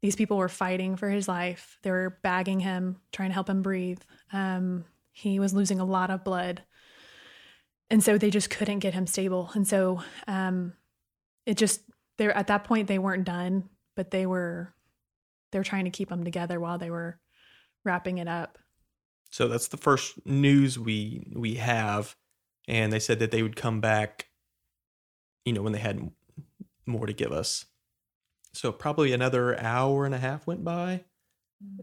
These 0.00 0.16
people 0.16 0.36
were 0.36 0.48
fighting 0.48 0.96
for 0.96 1.08
his 1.08 1.26
life. 1.26 1.78
They 1.82 1.90
were 1.90 2.18
bagging 2.22 2.60
him, 2.60 3.00
trying 3.12 3.30
to 3.30 3.34
help 3.34 3.48
him 3.48 3.62
breathe. 3.62 4.00
Um, 4.32 4.84
he 5.10 5.40
was 5.40 5.54
losing 5.54 5.80
a 5.80 5.84
lot 5.84 6.10
of 6.10 6.24
blood. 6.24 6.62
And 7.90 8.02
so 8.02 8.18
they 8.18 8.30
just 8.30 8.50
couldn't 8.50 8.78
get 8.78 8.94
him 8.94 9.06
stable. 9.06 9.50
And 9.54 9.66
so 9.66 10.02
um, 10.26 10.74
it 11.46 11.56
just, 11.56 11.80
they're 12.16 12.36
at 12.36 12.46
that 12.46 12.64
point, 12.64 12.86
they 12.86 12.98
weren't 12.98 13.24
done, 13.24 13.68
but 13.96 14.10
they 14.10 14.26
were, 14.26 14.72
they 15.50 15.58
were 15.58 15.64
trying 15.64 15.86
to 15.86 15.90
keep 15.90 16.12
him 16.12 16.22
together 16.22 16.60
while 16.60 16.78
they 16.78 16.90
were 16.90 17.18
wrapping 17.84 18.18
it 18.18 18.28
up. 18.28 18.58
So 19.30 19.48
that's 19.48 19.68
the 19.68 19.76
first 19.76 20.24
news 20.24 20.78
we 20.78 21.32
we 21.36 21.56
have, 21.56 22.16
and 22.66 22.90
they 22.90 22.98
said 22.98 23.18
that 23.18 23.30
they 23.30 23.42
would 23.42 23.56
come 23.56 23.80
back, 23.80 24.28
you 25.44 25.52
know, 25.52 25.60
when 25.60 25.72
they 25.72 25.78
had 25.78 26.10
more 26.88 27.06
to 27.06 27.12
give 27.12 27.32
us. 27.32 27.66
So 28.52 28.72
probably 28.72 29.12
another 29.12 29.58
hour 29.60 30.04
and 30.04 30.14
a 30.14 30.18
half 30.18 30.46
went 30.46 30.64
by, 30.64 31.04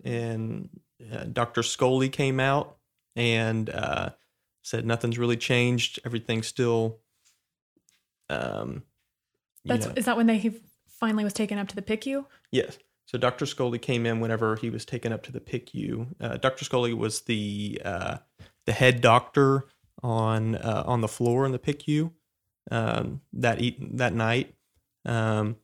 and 0.04 0.70
uh, 1.14 1.26
Dr. 1.26 1.64
Scully 1.64 2.10
came 2.10 2.40
out 2.40 2.78
and 3.16 3.70
uh, 3.70 4.10
said 4.62 4.86
nothing's 4.86 5.18
really 5.18 5.38
changed. 5.38 6.00
Everything's 6.06 6.48
still. 6.48 7.00
Um, 8.30 8.84
That's 9.64 9.86
know- 9.86 9.94
is 9.96 10.06
that 10.06 10.18
when 10.18 10.28
they 10.28 10.38
he 10.38 10.54
finally 10.88 11.24
was 11.24 11.34
taken 11.34 11.58
up 11.58 11.68
to 11.70 11.76
the 11.76 11.82
PICU? 11.82 12.26
Yes. 12.52 12.78
So 13.06 13.20
Dr. 13.20 13.46
Scully 13.46 13.78
came 13.78 14.06
in 14.06 14.20
whenever 14.20 14.56
he 14.56 14.72
was 14.72 14.84
taken 14.84 15.14
up 15.14 15.22
to 15.24 15.32
the 15.32 15.40
PICU. 15.40 16.08
Uh, 16.20 16.38
Dr. 16.38 16.66
Scully 16.66 16.94
was 16.94 17.22
the 17.22 17.80
uh, 17.86 18.18
the 18.66 18.72
head 18.72 19.02
doctor 19.02 19.68
on 20.02 20.56
uh, 20.56 20.84
on 20.86 21.02
the 21.02 21.08
floor 21.08 21.46
in 21.46 21.52
the 21.52 21.60
PICU 21.60 22.12
um, 22.72 23.22
that 23.34 23.62
e- 23.62 23.78
that 23.94 24.14
night. 24.14 24.55
Um, 25.06 25.58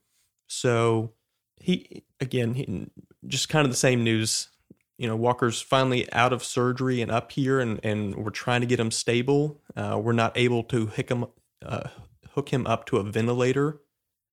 so 0.47 1.13
he 1.59 2.03
again 2.19 2.53
he, 2.53 2.87
just 3.27 3.49
kind 3.49 3.65
of 3.65 3.71
the 3.71 3.77
same 3.77 4.03
news. 4.03 4.49
You 4.97 5.07
know, 5.07 5.15
Walker's 5.15 5.61
finally 5.61 6.11
out 6.13 6.31
of 6.31 6.43
surgery 6.43 7.01
and 7.01 7.11
up 7.11 7.31
here, 7.31 7.59
and, 7.59 7.79
and 7.83 8.15
we're 8.15 8.29
trying 8.29 8.61
to 8.61 8.67
get 8.67 8.79
him 8.79 8.91
stable. 8.91 9.59
Uh, 9.75 9.99
we're 10.01 10.11
not 10.11 10.37
able 10.37 10.63
to 10.65 10.85
hook 10.85 11.09
him 11.09 11.25
uh, 11.65 11.89
hook 12.33 12.49
him 12.49 12.67
up 12.67 12.85
to 12.85 12.97
a 12.97 13.03
ventilator 13.03 13.81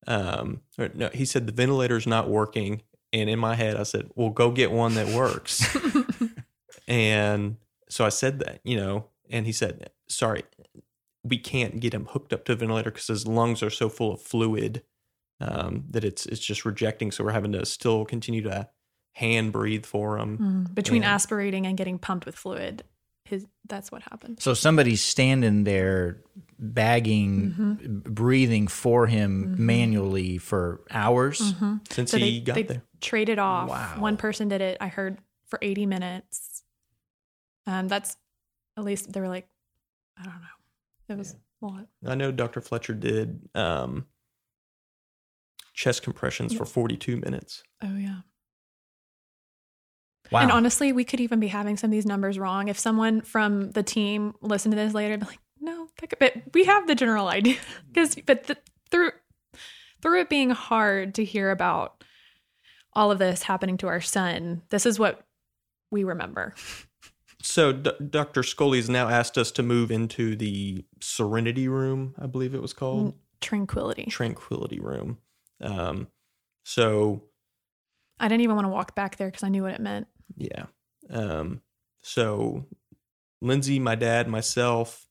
um 0.07 0.61
or 0.77 0.89
no 0.93 1.09
he 1.13 1.25
said 1.25 1.45
the 1.45 1.53
ventilator's 1.53 2.07
not 2.07 2.29
working 2.29 2.81
and 3.11 3.29
in 3.29 3.37
my 3.37 3.55
head 3.55 3.75
i 3.75 3.83
said 3.83 4.09
well 4.15 4.29
go 4.29 4.51
get 4.51 4.71
one 4.71 4.95
that 4.95 5.07
works 5.07 5.77
and 6.87 7.57
so 7.89 8.05
i 8.05 8.09
said 8.09 8.39
that 8.39 8.59
you 8.63 8.77
know 8.77 9.05
and 9.29 9.45
he 9.45 9.51
said 9.51 9.89
sorry 10.07 10.43
we 11.23 11.37
can't 11.37 11.79
get 11.79 11.93
him 11.93 12.05
hooked 12.05 12.31
up 12.31 12.45
to 12.45 12.53
a 12.53 12.55
ventilator 12.55 12.91
because 12.91 13.07
his 13.07 13.27
lungs 13.27 13.61
are 13.61 13.69
so 13.69 13.89
full 13.89 14.13
of 14.13 14.21
fluid 14.21 14.83
um, 15.41 15.85
that 15.91 16.03
it's 16.03 16.25
it's 16.25 16.41
just 16.45 16.65
rejecting. 16.65 17.11
So 17.11 17.23
we're 17.23 17.31
having 17.31 17.51
to 17.53 17.65
still 17.65 18.05
continue 18.05 18.41
to 18.43 18.69
hand 19.13 19.51
breathe 19.51 19.85
for 19.85 20.17
him. 20.17 20.37
Mm. 20.69 20.75
Between 20.75 21.01
Yeah. 21.01 21.13
aspirating 21.15 21.65
and 21.65 21.77
getting 21.77 21.97
pumped 21.99 22.25
with 22.25 22.35
fluid, 22.35 22.83
his 23.25 23.45
that's 23.67 23.91
what 23.91 24.01
happened. 24.03 24.41
So 24.41 24.53
somebody's 24.53 25.01
standing 25.01 25.63
there 25.63 26.21
bagging, 26.57 27.51
Mm-hmm. 27.57 27.99
breathing 28.13 28.67
for 28.67 29.07
him 29.07 29.55
manually 29.65 30.37
for 30.37 30.81
hours. 30.91 31.39
Mm-hmm. 31.39 31.75
Since 31.89 32.11
So 32.11 32.17
he 32.17 32.39
they, 32.39 32.45
got 32.45 32.55
they 32.55 32.63
there, 32.63 32.83
traded 33.01 33.39
off. 33.39 33.69
Wow. 33.69 33.95
One 33.99 34.17
person 34.17 34.47
did 34.49 34.61
it. 34.61 34.77
I 34.81 34.87
heard 34.87 35.19
for 35.47 35.59
80 35.61 35.85
minutes. 35.85 36.63
Um, 37.67 37.87
that's 37.87 38.17
at 38.77 38.83
least 38.83 39.11
they 39.13 39.19
were 39.19 39.27
like, 39.27 39.47
I 40.17 40.23
don't 40.23 40.33
know. 40.33 41.13
It 41.13 41.17
was 41.17 41.35
a 41.61 41.65
lot. 41.65 41.87
I 42.05 42.15
know 42.15 42.31
Dr. 42.31 42.61
Fletcher 42.61 42.93
did 42.93 43.47
um, 43.55 44.05
chest 45.79 46.03
compressions 46.03 46.53
for 46.53 46.65
42 46.65 47.15
minutes. 47.15 47.63
Oh 47.81 47.95
yeah. 47.95 48.19
Wow. 50.29 50.41
And 50.41 50.51
honestly, 50.51 50.91
we 50.91 51.05
could 51.05 51.21
even 51.21 51.39
be 51.39 51.47
having 51.47 51.77
some 51.77 51.87
of 51.87 51.91
these 51.93 52.05
numbers 52.05 52.37
wrong. 52.37 52.67
If 52.67 52.77
someone 52.77 53.21
from 53.21 53.71
the 53.71 53.81
team 53.81 54.35
listened 54.41 54.73
to 54.73 54.75
this 54.75 54.93
later, 54.93 55.15
they'd 55.15 55.21
be 55.21 55.25
like, 55.25 55.39
no, 55.61 55.87
pick 55.97 56.11
a 56.11 56.17
bit. 56.17 56.53
We 56.53 56.65
have 56.65 56.85
the 56.85 56.95
general 56.95 57.29
idea. 57.29 57.55
Because, 57.87 58.15
but 58.25 58.43
the, 58.43 58.57
through 58.91 59.11
through 60.01 60.19
it 60.19 60.29
being 60.29 60.49
hard 60.49 61.15
to 61.15 61.23
hear 61.23 61.49
about 61.49 62.03
all 62.93 63.09
of 63.09 63.17
this 63.17 63.43
happening 63.43 63.77
to 63.77 63.87
our 63.87 64.01
son, 64.01 64.61
this 64.71 64.85
is 64.85 64.99
what 64.99 65.25
we 65.91 66.03
remember. 66.03 66.55
So 67.41 67.71
D- 67.71 67.91
Dr. 68.09 68.43
Scully's 68.43 68.89
now 68.89 69.07
asked 69.07 69.37
us 69.37 69.49
to 69.53 69.63
move 69.63 69.91
into 69.91 70.35
the 70.35 70.83
Serenity 70.99 71.69
Room, 71.69 72.15
I 72.19 72.27
believe 72.27 72.53
it 72.53 72.61
was 72.61 72.73
called. 72.73 73.15
Tranquility. 73.39 74.05
Tranquility 74.05 74.79
Room. 74.81 75.19
Um, 75.61 76.07
so 76.63 77.23
I 78.19 78.27
didn't 78.27 78.41
even 78.41 78.55
want 78.55 78.65
to 78.65 78.71
walk 78.71 78.95
back 78.95 79.17
there 79.17 79.27
because 79.27 79.43
I 79.43 79.49
knew 79.49 79.63
what 79.63 79.73
it 79.73 79.79
meant. 79.79 80.07
Yeah. 80.35 80.65
Um, 81.09 81.61
so 82.01 82.65
Lindsey, 83.41 83.79
my 83.79 83.95
dad, 83.95 84.27
myself, 84.27 85.07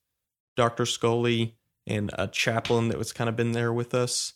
Dr. 0.56 0.86
Scully, 0.86 1.56
and 1.86 2.10
a 2.18 2.28
chaplain 2.28 2.88
that 2.88 2.98
was 2.98 3.12
kind 3.12 3.28
of 3.30 3.36
been 3.36 3.52
there 3.52 3.72
with 3.72 3.94
us, 3.94 4.34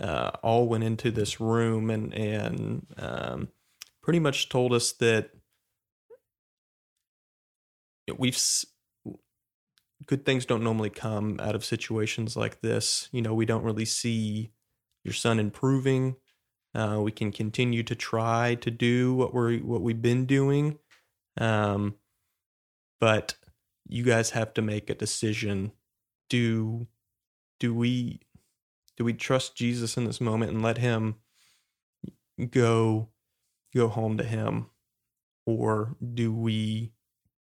uh, 0.00 0.30
all 0.42 0.68
went 0.68 0.84
into 0.84 1.10
this 1.10 1.40
room 1.40 1.90
and 1.90 2.14
and 2.14 2.86
um, 2.98 3.48
pretty 4.02 4.20
much 4.20 4.48
told 4.48 4.72
us 4.72 4.92
that 4.92 5.30
we've 8.18 8.38
good 10.06 10.24
things 10.24 10.46
don't 10.46 10.64
normally 10.64 10.90
come 10.90 11.38
out 11.40 11.54
of 11.54 11.64
situations 11.64 12.36
like 12.36 12.60
this. 12.60 13.08
You 13.12 13.22
know, 13.22 13.34
we 13.34 13.46
don't 13.46 13.64
really 13.64 13.84
see 13.84 14.52
your 15.04 15.14
son 15.14 15.38
improving. 15.38 16.16
Uh, 16.74 16.98
we 17.02 17.12
can 17.12 17.30
continue 17.30 17.82
to 17.82 17.94
try 17.94 18.54
to 18.56 18.70
do 18.70 19.14
what 19.14 19.34
we're 19.34 19.58
what 19.58 19.82
we've 19.82 20.00
been 20.00 20.24
doing, 20.24 20.78
um, 21.38 21.94
but 22.98 23.34
you 23.86 24.02
guys 24.02 24.30
have 24.30 24.54
to 24.54 24.62
make 24.62 24.88
a 24.88 24.94
decision. 24.94 25.72
Do 26.30 26.86
do 27.60 27.74
we 27.74 28.20
do 28.96 29.04
we 29.04 29.12
trust 29.12 29.54
Jesus 29.54 29.96
in 29.96 30.04
this 30.04 30.20
moment 30.20 30.52
and 30.52 30.62
let 30.62 30.78
him 30.78 31.16
go 32.50 33.10
go 33.74 33.88
home 33.88 34.16
to 34.16 34.24
him, 34.24 34.70
or 35.44 35.96
do 36.14 36.32
we 36.32 36.92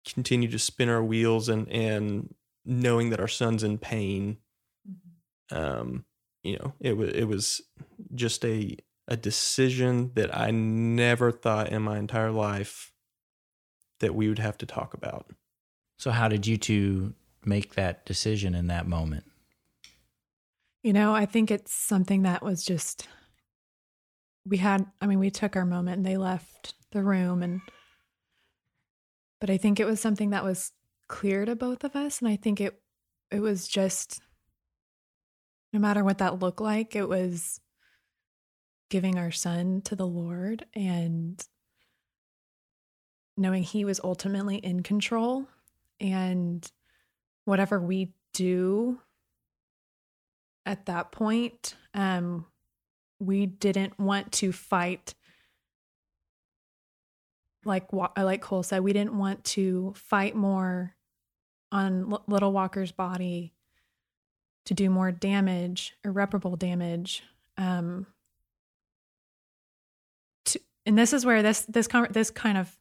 continue 0.04 0.48
to 0.48 0.58
spin 0.58 0.88
our 0.88 1.04
wheels 1.04 1.48
and 1.48 1.68
and 1.68 2.34
knowing 2.64 3.10
that 3.10 3.20
our 3.20 3.28
son's 3.28 3.62
in 3.62 3.78
pain? 3.78 4.38
Um, 5.52 6.04
you 6.42 6.58
know, 6.58 6.74
it 6.80 6.96
was 6.96 7.10
it 7.10 7.24
was 7.24 7.60
just 8.14 8.44
a 8.44 8.76
a 9.08 9.16
decision 9.16 10.12
that 10.14 10.34
I 10.36 10.50
never 10.52 11.32
thought 11.32 11.70
in 11.70 11.82
my 11.82 11.98
entire 11.98 12.30
life 12.30 12.92
that 13.98 14.14
we 14.14 14.28
would 14.28 14.38
have 14.38 14.56
to 14.58 14.66
talk 14.66 14.94
about. 14.94 15.26
so 15.98 16.10
how 16.10 16.28
did 16.28 16.46
you 16.46 16.56
two 16.56 17.14
make 17.44 17.74
that 17.74 18.06
decision 18.06 18.54
in 18.54 18.68
that 18.68 18.86
moment? 18.86 19.24
You 20.82 20.92
know, 20.94 21.14
I 21.14 21.26
think 21.26 21.50
it's 21.50 21.74
something 21.74 22.22
that 22.22 22.42
was 22.42 22.64
just 22.64 23.06
we 24.46 24.56
had 24.56 24.86
I 25.00 25.06
mean, 25.06 25.18
we 25.18 25.30
took 25.30 25.56
our 25.56 25.66
moment 25.66 25.98
and 25.98 26.06
they 26.06 26.16
left 26.16 26.74
the 26.92 27.02
room 27.02 27.42
and 27.42 27.60
but 29.40 29.50
I 29.50 29.56
think 29.56 29.80
it 29.80 29.86
was 29.86 30.00
something 30.00 30.30
that 30.30 30.44
was 30.44 30.72
clear 31.08 31.44
to 31.44 31.56
both 31.56 31.84
of 31.84 31.96
us 31.96 32.20
and 32.20 32.28
I 32.28 32.36
think 32.36 32.60
it 32.60 32.80
it 33.30 33.40
was 33.40 33.68
just 33.68 34.20
no 35.72 35.80
matter 35.80 36.02
what 36.04 36.18
that 36.18 36.38
looked 36.40 36.60
like, 36.60 36.96
it 36.96 37.08
was 37.08 37.60
giving 38.88 39.18
our 39.18 39.30
son 39.30 39.82
to 39.82 39.94
the 39.94 40.06
Lord 40.06 40.64
and 40.74 41.40
knowing 43.36 43.62
he 43.62 43.84
was 43.84 44.00
ultimately 44.02 44.56
in 44.56 44.82
control. 44.82 45.46
And 46.00 46.68
whatever 47.44 47.80
we 47.80 48.12
do 48.32 49.00
at 50.66 50.86
that 50.86 51.10
point 51.10 51.74
um 51.94 52.46
we 53.18 53.46
didn't 53.46 53.98
want 53.98 54.30
to 54.30 54.52
fight 54.52 55.14
like 57.64 57.92
like 57.92 58.40
Cole 58.40 58.62
said 58.62 58.82
we 58.82 58.92
didn't 58.92 59.18
want 59.18 59.44
to 59.44 59.92
fight 59.96 60.34
more 60.34 60.94
on 61.72 62.12
L- 62.12 62.24
little 62.26 62.52
Walker's 62.52 62.92
body 62.92 63.52
to 64.66 64.74
do 64.74 64.90
more 64.90 65.10
damage 65.10 65.94
irreparable 66.04 66.56
damage 66.56 67.22
um 67.58 68.06
to, 70.44 70.60
and 70.86 70.98
this 70.98 71.12
is 71.12 71.24
where 71.24 71.42
this 71.42 71.62
this 71.62 71.86
con- 71.86 72.08
this 72.10 72.30
kind 72.30 72.58
of 72.58 72.76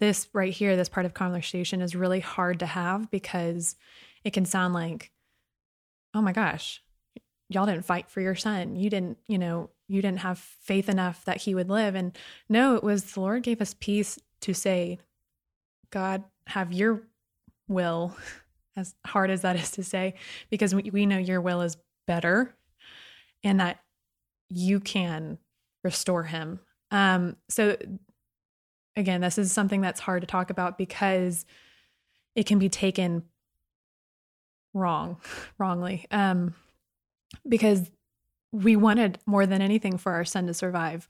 this 0.00 0.28
right 0.32 0.52
here 0.52 0.76
this 0.76 0.88
part 0.88 1.06
of 1.06 1.14
conversation 1.14 1.80
is 1.80 1.94
really 1.94 2.20
hard 2.20 2.58
to 2.58 2.66
have 2.66 3.10
because 3.10 3.76
it 4.24 4.32
can 4.32 4.44
sound 4.44 4.74
like 4.74 5.10
oh 6.14 6.22
my 6.22 6.32
gosh 6.32 6.82
y'all 7.48 7.66
didn't 7.66 7.84
fight 7.84 8.10
for 8.10 8.20
your 8.20 8.34
son. 8.34 8.76
You 8.76 8.90
didn't 8.90 9.18
you 9.28 9.38
know 9.38 9.70
you 9.88 10.00
didn't 10.00 10.20
have 10.20 10.38
faith 10.38 10.88
enough 10.88 11.24
that 11.24 11.38
he 11.38 11.54
would 11.54 11.68
live. 11.68 11.94
And 11.94 12.16
no 12.48 12.74
it 12.74 12.82
was 12.82 13.12
the 13.12 13.20
lord 13.20 13.42
gave 13.42 13.60
us 13.60 13.74
peace 13.78 14.18
to 14.40 14.54
say 14.54 14.98
god 15.90 16.24
have 16.48 16.72
your 16.72 17.02
will 17.68 18.16
as 18.76 18.94
hard 19.06 19.30
as 19.30 19.42
that 19.42 19.56
is 19.56 19.70
to 19.72 19.82
say 19.82 20.14
because 20.50 20.74
we, 20.74 20.90
we 20.90 21.06
know 21.06 21.18
your 21.18 21.40
will 21.40 21.62
is 21.62 21.76
better 22.06 22.54
and 23.42 23.60
that 23.60 23.78
you 24.48 24.80
can 24.80 25.38
restore 25.82 26.24
him. 26.24 26.60
Um 26.90 27.36
so 27.48 27.76
again 28.96 29.20
this 29.20 29.38
is 29.38 29.52
something 29.52 29.80
that's 29.80 30.00
hard 30.00 30.22
to 30.22 30.26
talk 30.26 30.50
about 30.50 30.78
because 30.78 31.44
it 32.34 32.46
can 32.46 32.58
be 32.58 32.68
taken 32.68 33.24
wrong 34.72 35.18
wrongly 35.58 36.06
um 36.10 36.54
because 37.48 37.90
we 38.54 38.76
wanted 38.76 39.18
more 39.26 39.46
than 39.46 39.60
anything 39.60 39.98
for 39.98 40.12
our 40.12 40.24
son 40.24 40.46
to 40.46 40.54
survive. 40.54 41.08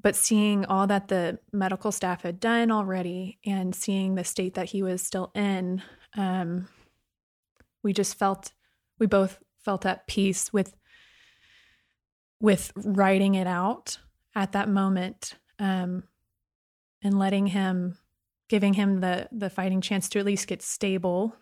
But 0.00 0.14
seeing 0.14 0.66
all 0.66 0.86
that 0.88 1.08
the 1.08 1.38
medical 1.52 1.90
staff 1.90 2.22
had 2.22 2.38
done 2.38 2.70
already 2.70 3.38
and 3.46 3.74
seeing 3.74 4.14
the 4.14 4.24
state 4.24 4.54
that 4.54 4.66
he 4.66 4.82
was 4.82 5.00
still 5.00 5.30
in 5.34 5.82
um 6.16 6.68
we 7.82 7.92
just 7.92 8.16
felt 8.16 8.52
we 8.98 9.06
both 9.06 9.38
felt 9.64 9.86
at 9.86 10.06
peace 10.06 10.52
with 10.52 10.74
with 12.40 12.72
writing 12.76 13.34
it 13.34 13.46
out 13.46 13.98
at 14.34 14.52
that 14.52 14.68
moment 14.68 15.36
um 15.58 16.04
and 17.02 17.18
letting 17.18 17.48
him 17.48 17.96
giving 18.48 18.74
him 18.74 19.00
the 19.00 19.28
the 19.32 19.50
fighting 19.50 19.80
chance 19.80 20.08
to 20.08 20.18
at 20.18 20.24
least 20.24 20.46
get 20.46 20.62
stable 20.62 21.34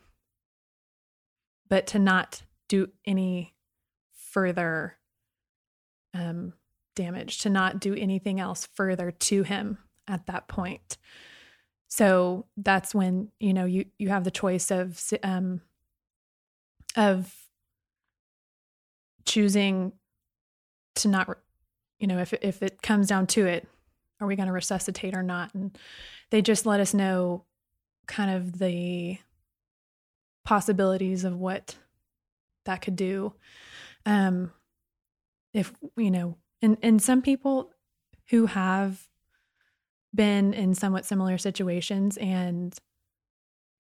but 1.69 1.87
to 1.87 1.99
not 1.99 2.43
do 2.69 2.89
any 3.05 3.55
further 4.13 4.97
um 6.15 6.53
damage 6.95 7.39
to 7.39 7.51
not 7.51 7.81
do 7.81 7.95
anything 7.95 8.39
else 8.39 8.69
further 8.75 9.11
to 9.11 9.43
him 9.43 9.79
at 10.07 10.27
that 10.27 10.47
point 10.49 10.99
so 11.93 12.47
that's 12.57 12.95
when 12.95 13.29
you 13.39 13.53
know 13.53 13.67
you 13.67 13.85
you 13.99 14.09
have 14.09 14.25
the 14.25 14.31
choice 14.31 14.71
of 14.71 15.03
um 15.23 15.61
of 16.97 17.35
choosing 19.27 19.93
to 20.95 21.09
not 21.09 21.29
you 21.99 22.07
know 22.07 22.19
if 22.19 22.33
if 22.33 22.63
it 22.63 22.81
comes 22.81 23.09
down 23.09 23.27
to 23.27 23.47
it 23.47 23.69
are 24.23 24.27
we 24.27 24.37
going 24.37 24.47
to 24.47 24.53
resuscitate 24.53 25.17
or 25.17 25.23
not? 25.23 25.53
And 25.53 25.77
they 26.31 26.41
just 26.43 26.65
let 26.65 26.79
us 26.79 26.95
know 26.95 27.45
kind 28.07 28.31
of 28.31 28.59
the 28.59 29.19
possibilities 30.45 31.25
of 31.25 31.37
what 31.37 31.77
that 32.65 32.81
could 32.81 32.97
do. 32.97 33.35
Um 34.07 34.53
if 35.53 35.73
you 35.97 36.11
know 36.11 36.39
and 36.63 36.79
and 36.83 37.03
some 37.03 37.21
people 37.21 37.71
who 38.31 38.47
have 38.47 39.09
been 40.15 40.53
in 40.53 40.75
somewhat 40.75 41.05
similar 41.05 41.39
situations 41.39 42.17
and 42.19 42.77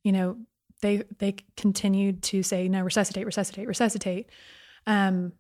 you 0.05 0.13
know 0.13 0.37
they 0.81 1.05
they 1.19 1.37
continued 1.57 2.23
to 2.23 2.43
say 2.43 2.69
no 2.69 2.83
resuscitate 2.83 3.27
resuscitate 3.27 3.69
resuscitate. 3.69 4.31
Um 4.87 5.33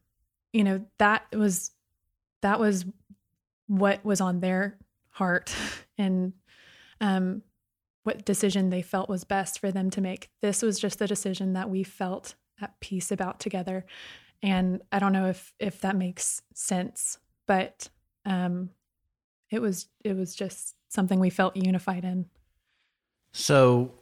you 0.52 0.64
know 0.64 0.84
that 0.98 1.24
was 1.32 1.72
that 2.42 2.60
was 2.60 2.84
what 3.66 4.04
was 4.04 4.20
on 4.20 4.40
their 4.40 4.78
heart 5.10 5.54
and 5.98 6.32
um 7.00 7.42
what 8.04 8.24
decision 8.24 8.70
they 8.70 8.82
felt 8.82 9.08
was 9.08 9.24
best 9.24 9.60
for 9.60 9.70
them 9.70 9.88
to 9.90 10.00
make. 10.00 10.28
This 10.40 10.60
was 10.60 10.80
just 10.80 10.98
the 10.98 11.06
decision 11.06 11.52
that 11.52 11.70
we 11.70 11.84
felt 11.84 12.34
at 12.60 12.78
peace 12.80 13.12
about 13.12 13.40
together. 13.40 13.86
And 14.42 14.82
i 14.90 14.98
don't 14.98 15.12
know 15.12 15.26
if 15.26 15.54
if 15.58 15.80
that 15.80 15.96
makes 15.96 16.42
sense 16.52 17.18
but 17.46 17.88
um 18.24 18.70
it 19.50 19.60
was 19.60 19.88
it 20.04 20.16
was 20.16 20.34
just 20.34 20.74
something 20.92 21.18
we 21.18 21.30
felt 21.30 21.56
unified 21.56 22.04
in 22.04 22.26
So, 23.32 23.94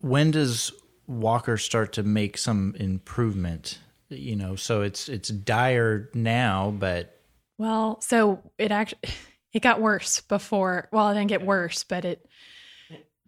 when 0.00 0.30
does 0.30 0.72
Walker 1.06 1.56
start 1.56 1.92
to 1.94 2.02
make 2.02 2.38
some 2.38 2.74
improvement? 2.78 3.80
You 4.08 4.36
know, 4.36 4.54
so 4.56 4.82
it's 4.82 5.08
it's 5.08 5.28
dire 5.28 6.10
now, 6.14 6.74
but 6.78 7.20
Well, 7.58 8.00
so 8.00 8.42
it 8.56 8.70
actually 8.70 9.00
it 9.52 9.62
got 9.62 9.80
worse 9.80 10.20
before. 10.20 10.88
Well, 10.92 11.10
it 11.10 11.14
didn't 11.14 11.28
get 11.28 11.44
worse, 11.44 11.84
but 11.84 12.04
it 12.04 12.26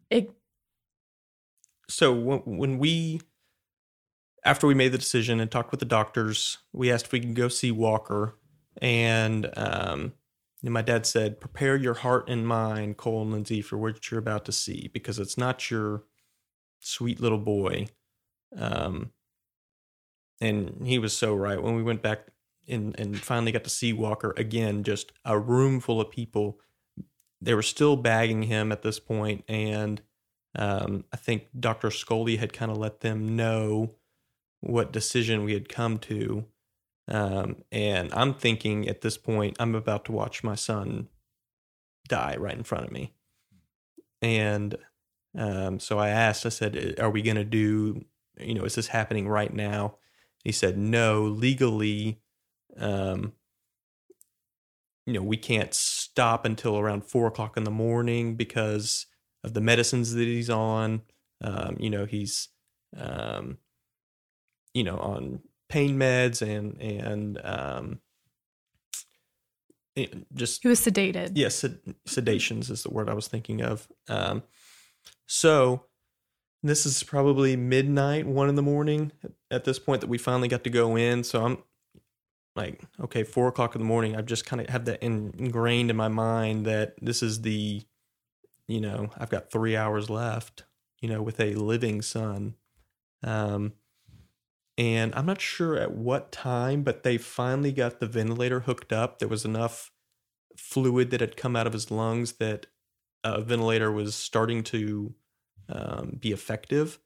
it 0.08 0.30
so 1.88 2.12
when, 2.12 2.38
when 2.40 2.78
we 2.78 3.20
after 4.44 4.66
we 4.66 4.74
made 4.74 4.92
the 4.92 4.98
decision 4.98 5.40
and 5.40 5.50
talked 5.50 5.70
with 5.70 5.80
the 5.80 5.86
doctors 5.86 6.58
we 6.72 6.90
asked 6.90 7.06
if 7.06 7.12
we 7.12 7.20
could 7.20 7.34
go 7.34 7.48
see 7.48 7.70
walker 7.70 8.36
and 8.80 9.50
um, 9.56 10.12
and 10.62 10.72
my 10.72 10.82
dad 10.82 11.06
said 11.06 11.40
prepare 11.40 11.76
your 11.76 11.94
heart 11.94 12.28
and 12.28 12.46
mind 12.46 12.96
cole 12.96 13.22
and 13.22 13.32
lindsey 13.32 13.60
for 13.62 13.76
what 13.76 14.10
you're 14.10 14.20
about 14.20 14.44
to 14.44 14.52
see 14.52 14.90
because 14.92 15.18
it's 15.18 15.38
not 15.38 15.70
your 15.70 16.04
sweet 16.80 17.20
little 17.20 17.38
boy 17.38 17.86
um, 18.56 19.10
and 20.40 20.82
he 20.84 20.98
was 20.98 21.16
so 21.16 21.34
right 21.34 21.62
when 21.62 21.76
we 21.76 21.82
went 21.82 22.02
back 22.02 22.26
and, 22.68 22.98
and 22.98 23.20
finally 23.20 23.52
got 23.52 23.64
to 23.64 23.70
see 23.70 23.92
walker 23.92 24.34
again 24.36 24.82
just 24.82 25.12
a 25.24 25.38
room 25.38 25.80
full 25.80 26.00
of 26.00 26.10
people 26.10 26.58
they 27.40 27.54
were 27.54 27.62
still 27.62 27.96
bagging 27.96 28.44
him 28.44 28.70
at 28.72 28.82
this 28.82 28.98
point 28.98 29.44
and 29.48 30.02
um, 30.56 31.04
I 31.12 31.16
think 31.16 31.46
Dr. 31.58 31.90
Scully 31.90 32.36
had 32.36 32.52
kind 32.52 32.70
of 32.70 32.78
let 32.78 33.00
them 33.00 33.36
know 33.36 33.94
what 34.60 34.92
decision 34.92 35.44
we 35.44 35.54
had 35.54 35.68
come 35.68 35.98
to. 35.98 36.44
Um, 37.10 37.64
and 37.72 38.12
I'm 38.14 38.34
thinking 38.34 38.88
at 38.88 39.00
this 39.00 39.18
point, 39.18 39.56
I'm 39.58 39.74
about 39.74 40.04
to 40.06 40.12
watch 40.12 40.44
my 40.44 40.54
son 40.54 41.08
die 42.08 42.36
right 42.38 42.56
in 42.56 42.62
front 42.62 42.86
of 42.86 42.92
me. 42.92 43.12
And 44.22 44.76
um, 45.36 45.80
so 45.80 45.98
I 45.98 46.08
asked, 46.08 46.46
I 46.46 46.50
said, 46.50 46.96
Are 46.98 47.10
we 47.10 47.22
going 47.22 47.36
to 47.36 47.44
do, 47.44 48.04
you 48.38 48.54
know, 48.54 48.64
is 48.64 48.74
this 48.74 48.88
happening 48.88 49.28
right 49.28 49.52
now? 49.52 49.96
He 50.44 50.52
said, 50.52 50.78
No, 50.78 51.22
legally, 51.22 52.20
um, 52.78 53.32
you 55.06 55.12
know, 55.12 55.22
we 55.22 55.36
can't 55.36 55.74
stop 55.74 56.44
until 56.44 56.78
around 56.78 57.04
four 57.04 57.26
o'clock 57.26 57.56
in 57.56 57.64
the 57.64 57.70
morning 57.70 58.36
because 58.36 59.06
of 59.42 59.54
the 59.54 59.60
medicines 59.60 60.14
that 60.14 60.26
he's 60.26 60.50
on. 60.50 61.02
Um, 61.42 61.76
you 61.80 61.90
know, 61.90 62.04
he's, 62.04 62.48
um, 62.96 63.58
you 64.74 64.84
know, 64.84 64.98
on 64.98 65.40
pain 65.70 65.98
meds 65.98 66.42
and 66.42 66.80
and 66.80 67.40
um, 67.42 68.00
just 70.34 70.62
he 70.62 70.68
was 70.68 70.80
sedated. 70.80 71.32
yes, 71.34 71.56
sed- 71.56 71.94
sedations 72.06 72.70
is 72.70 72.82
the 72.82 72.90
word 72.90 73.08
I 73.08 73.14
was 73.14 73.28
thinking 73.28 73.62
of. 73.62 73.88
Um, 74.08 74.42
so 75.26 75.86
this 76.62 76.84
is 76.84 77.02
probably 77.02 77.56
midnight, 77.56 78.26
one 78.26 78.48
in 78.48 78.54
the 78.54 78.62
morning 78.62 79.12
at 79.50 79.64
this 79.64 79.78
point 79.78 80.02
that 80.02 80.08
we 80.08 80.18
finally 80.18 80.48
got 80.48 80.64
to 80.64 80.70
go 80.70 80.96
in. 80.96 81.24
So 81.24 81.44
I'm 81.44 81.58
like, 82.54 82.82
okay, 83.00 83.22
four 83.22 83.48
o'clock 83.48 83.74
in 83.74 83.80
the 83.80 83.86
morning. 83.86 84.16
I've 84.16 84.26
just 84.26 84.44
kind 84.44 84.60
of 84.60 84.68
have 84.68 84.84
that 84.84 85.02
in, 85.02 85.32
ingrained 85.38 85.90
in 85.90 85.96
my 85.96 86.08
mind 86.08 86.66
that 86.66 86.94
this 87.00 87.22
is 87.22 87.42
the, 87.42 87.82
you 88.66 88.80
know, 88.80 89.10
I've 89.16 89.30
got 89.30 89.50
three 89.50 89.76
hours 89.76 90.10
left, 90.10 90.64
you 91.00 91.08
know, 91.08 91.22
with 91.22 91.40
a 91.40 91.54
living 91.54 92.02
son. 92.02 92.56
Um, 93.22 93.72
and 94.80 95.14
I'm 95.14 95.26
not 95.26 95.42
sure 95.42 95.76
at 95.76 95.92
what 95.92 96.32
time, 96.32 96.82
but 96.84 97.02
they 97.02 97.18
finally 97.18 97.70
got 97.70 98.00
the 98.00 98.06
ventilator 98.06 98.60
hooked 98.60 98.94
up. 98.94 99.18
There 99.18 99.28
was 99.28 99.44
enough 99.44 99.92
fluid 100.56 101.10
that 101.10 101.20
had 101.20 101.36
come 101.36 101.54
out 101.54 101.66
of 101.66 101.74
his 101.74 101.90
lungs 101.90 102.32
that 102.34 102.64
a 103.22 103.42
ventilator 103.42 103.92
was 103.92 104.14
starting 104.14 104.62
to 104.64 105.14
um, 105.68 106.16
be 106.18 106.32
effective. 106.32 106.98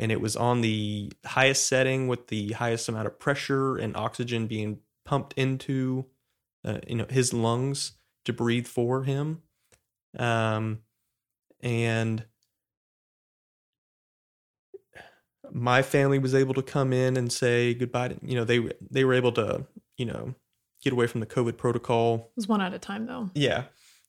And 0.00 0.10
it 0.10 0.20
was 0.20 0.34
on 0.34 0.62
the 0.62 1.12
highest 1.24 1.68
setting 1.68 2.08
with 2.08 2.26
the 2.26 2.52
highest 2.54 2.88
amount 2.88 3.06
of 3.06 3.20
pressure 3.20 3.76
and 3.76 3.96
oxygen 3.96 4.48
being 4.48 4.80
pumped 5.04 5.32
into, 5.34 6.06
uh, 6.64 6.78
you 6.88 6.96
know, 6.96 7.06
his 7.08 7.32
lungs 7.32 7.92
to 8.24 8.32
breathe 8.32 8.66
for 8.66 9.04
him. 9.04 9.42
Um, 10.18 10.80
and 11.60 12.24
my 15.54 15.82
family 15.82 16.18
was 16.18 16.34
able 16.34 16.54
to 16.54 16.62
come 16.62 16.92
in 16.92 17.16
and 17.16 17.30
say 17.32 17.74
goodbye 17.74 18.08
to 18.08 18.16
you 18.22 18.34
know 18.34 18.44
they 18.44 18.70
they 18.90 19.04
were 19.04 19.14
able 19.14 19.32
to 19.32 19.66
you 19.98 20.06
know 20.06 20.34
get 20.82 20.92
away 20.92 21.06
from 21.06 21.20
the 21.20 21.26
covid 21.26 21.56
protocol 21.56 22.14
It 22.30 22.36
was 22.36 22.48
one 22.48 22.60
at 22.62 22.72
a 22.74 22.78
time 22.78 23.06
though. 23.06 23.30
yeah 23.34 23.64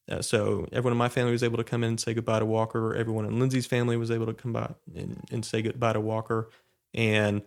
uh, 0.10 0.22
so 0.22 0.68
everyone 0.72 0.94
in 0.94 0.98
my 0.98 1.10
family 1.10 1.32
was 1.32 1.44
able 1.44 1.58
to 1.58 1.64
come 1.64 1.84
in 1.84 1.90
and 1.90 2.00
say 2.00 2.14
goodbye 2.14 2.40
to 2.40 2.46
walker 2.46 2.96
everyone 2.96 3.26
in 3.26 3.40
lindsey's 3.40 3.66
family 3.66 3.98
was 3.98 4.10
able 4.12 4.26
to 4.26 4.34
come 4.34 4.54
by 4.54 4.74
and, 4.96 5.22
and 5.32 5.46
say 5.46 5.62
goodbye 5.62 5.94
to 5.94 6.00
walker 6.00 6.50
and 6.94 7.42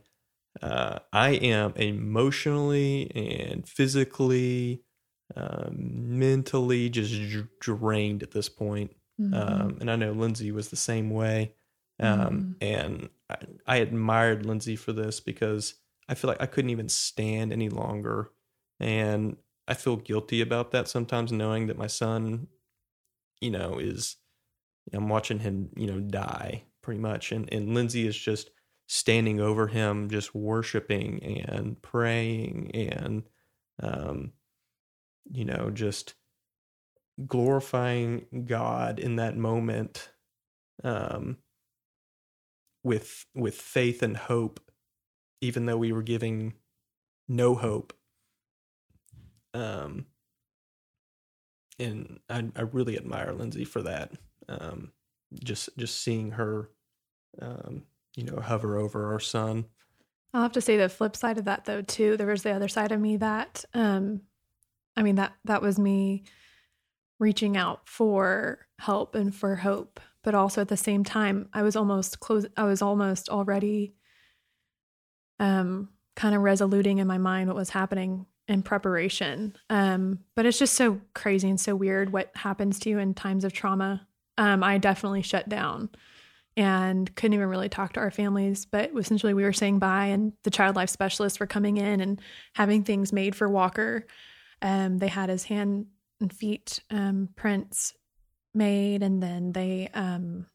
uh, 0.63 0.99
i 1.13 1.31
am 1.31 1.73
emotionally 1.77 3.11
and 3.15 3.67
physically 3.69 4.83
um, 5.35 6.19
mentally 6.19 6.89
just 6.89 7.13
dr- 7.31 7.49
drained 7.61 8.23
at 8.23 8.31
this 8.31 8.49
point 8.49 8.93
Mhm. 9.21 9.35
um, 9.35 9.79
and 9.81 9.91
I 9.91 9.97
know 9.97 10.13
Lindsey 10.13 10.53
was 10.53 10.69
the 10.69 10.77
same 10.77 11.09
way. 11.11 11.55
Um, 11.99 12.57
And 12.61 13.09
I, 13.67 13.77
admired 13.79 14.47
Lindsey 14.47 14.77
for 14.77 14.93
this 14.93 15.21
because 15.21 15.75
I 16.09 16.15
feel 16.15 16.29
like 16.29 16.41
I 16.43 16.47
couldn't 16.47 16.71
even 16.71 16.89
stand 16.89 17.53
any 17.53 17.69
longer, 17.69 18.31
and 18.81 19.37
I 19.69 19.75
feel 19.75 19.97
guilty 19.97 20.41
about 20.41 20.71
that 20.73 20.89
sometimes, 20.89 21.33
knowing 21.33 21.67
that 21.67 21.79
my 21.79 21.89
son, 21.89 22.47
you 23.41 23.51
know, 23.51 23.79
is 23.79 24.17
I'm 24.93 25.09
watching 25.09 25.41
him, 25.41 25.71
you 25.77 25.87
know, 25.87 26.01
die 26.01 26.65
pretty 26.83 27.01
much, 27.01 27.33
and 27.33 27.53
and 27.53 27.75
Lindsey 27.75 28.07
is 28.07 28.17
just 28.17 28.51
standing 28.89 29.41
over 29.41 29.67
him, 29.69 30.09
just 30.11 30.35
worshiping 30.35 31.23
and 31.49 31.81
praying 31.83 32.71
and, 32.75 33.25
um, 33.83 34.33
you 35.33 35.45
know, 35.45 35.71
just 35.71 36.15
glorifying 37.27 38.45
God 38.47 38.99
in 38.99 39.17
that 39.17 39.37
moment. 39.37 40.11
Um 40.85 41.39
with 42.87 43.27
with 43.35 43.57
faith 43.57 44.01
and 44.03 44.17
hope 44.17 44.61
even 45.41 45.67
though 45.67 45.77
we 45.77 45.93
were 45.93 46.03
giving 46.03 46.55
no 47.29 47.55
hope. 47.55 47.93
Um 49.53 50.07
and 51.79 52.21
I, 52.31 52.45
I 52.55 52.63
really 52.63 52.97
admire 52.97 53.33
Lindsey 53.33 53.65
for 53.65 53.83
that. 53.83 54.13
Um 54.49 54.93
just 55.43 55.77
just 55.77 56.01
seeing 56.01 56.31
her 56.31 56.71
um 57.43 57.83
you 58.15 58.23
know 58.23 58.41
hover 58.41 58.79
over 58.79 59.13
our 59.13 59.21
son 59.21 59.67
I'll 60.33 60.43
have 60.43 60.53
to 60.53 60.61
say 60.61 60.77
the 60.77 60.89
flip 60.89 61.17
side 61.17 61.39
of 61.39 61.47
that 61.47 61.65
though 61.65 61.83
too. 61.83 62.17
There 62.17 62.29
was 62.29 62.45
the 62.45 62.53
other 62.53 62.69
side 62.69 62.93
of 62.93 63.01
me 63.01 63.17
that 63.17 63.65
um 63.75 64.23
I 64.97 65.03
mean 65.03 65.17
that 65.17 65.33
that 65.45 65.61
was 65.61 65.77
me 65.79 66.23
reaching 67.19 67.57
out 67.57 67.89
for 67.89 68.67
help 68.79 69.17
and 69.17 69.35
for 69.35 69.57
hope, 69.57 69.99
but 70.27 70.35
also 70.35 70.61
at 70.61 70.69
the 70.69 70.77
same 70.77 71.05
time 71.05 71.49
I 71.55 71.63
was 71.63 71.77
almost 71.77 72.21
close 72.21 72.45
I 72.57 72.65
was 72.65 72.83
almost 72.83 73.31
already 73.31 73.95
um 75.39 75.89
kind 76.17 76.35
of 76.35 76.43
resoluting 76.43 76.99
in 76.99 77.07
my 77.07 77.19
mind 77.19 77.49
what 77.49 77.57
was 77.57 77.71
happening 77.71 78.27
in 78.49 78.63
preparation. 78.63 79.57
Um 79.71 80.19
but 80.35 80.45
it's 80.45 80.59
just 80.59 80.75
so 80.75 81.01
crazy 81.15 81.49
and 81.49 81.61
so 81.61 81.77
weird 81.77 82.13
what 82.13 82.33
happens 82.35 82.81
to 82.81 82.91
you 82.91 82.99
in 82.99 83.15
times 83.15 83.45
of 83.45 83.53
trauma. 83.53 84.07
Um 84.37 84.65
I 84.65 84.79
definitely 84.79 85.23
shut 85.23 85.49
down 85.49 85.91
and 86.57 87.15
couldn't 87.15 87.35
even 87.35 87.49
really 87.49 87.69
talk 87.69 87.93
to 87.93 88.01
our 88.01 88.11
families. 88.11 88.65
But 88.65 88.91
essentially, 88.99 89.35
we 89.35 89.43
were 89.45 89.53
saying 89.53 89.79
bye, 89.79 90.07
and 90.07 90.33
the 90.43 90.51
child 90.51 90.75
life 90.75 90.89
specialists 90.89 91.39
were 91.39 91.47
coming 91.47 91.77
in 91.77 92.01
and 92.01 92.19
having 92.55 92.83
things 92.83 93.13
made 93.13 93.37
for 93.37 93.47
Walker. 93.47 94.07
Um, 94.63 94.97
they 94.97 95.09
had 95.09 95.29
his 95.29 95.45
hand 95.45 95.87
and 96.19 96.33
feet 96.33 96.81
um, 96.91 97.29
prints 97.37 97.93
made, 98.57 99.03
and 99.03 99.23
then 99.23 99.53
they 99.53 99.89
um, 99.95 100.47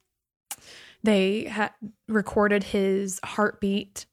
they 1.02 1.44
had 1.44 1.70
recorded 2.08 2.62
his 2.62 3.20
heartbeat 3.24 4.06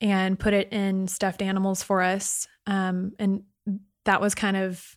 and 0.00 0.38
put 0.38 0.54
it 0.54 0.72
in 0.72 1.06
stuffed 1.06 1.42
animals 1.42 1.82
for 1.82 2.02
us. 2.02 2.48
Um, 2.66 3.12
and 3.18 3.44
that 4.04 4.20
was 4.20 4.34
kind 4.34 4.56
of 4.56 4.96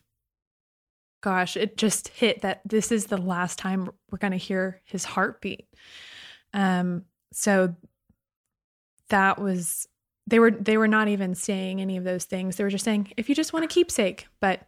gosh, 1.22 1.56
it 1.56 1.76
just 1.76 2.08
hit 2.08 2.42
that 2.42 2.60
this 2.64 2.92
is 2.92 3.06
the 3.06 3.16
last 3.16 3.58
time 3.58 3.90
we're 4.10 4.18
going 4.18 4.32
to 4.32 4.36
hear 4.36 4.80
his 4.84 5.04
heartbeat. 5.04 5.66
Um, 6.54 7.04
so 7.32 7.74
that 9.08 9.40
was 9.40 9.88
they 10.28 10.38
were 10.38 10.50
they 10.50 10.76
were 10.76 10.88
not 10.88 11.08
even 11.08 11.34
saying 11.34 11.80
any 11.80 11.96
of 11.96 12.04
those 12.04 12.24
things. 12.24 12.56
They 12.56 12.64
were 12.64 12.70
just 12.70 12.84
saying 12.84 13.12
if 13.16 13.28
you 13.28 13.34
just 13.34 13.52
want 13.52 13.64
a 13.64 13.68
keepsake. 13.68 14.26
But 14.40 14.62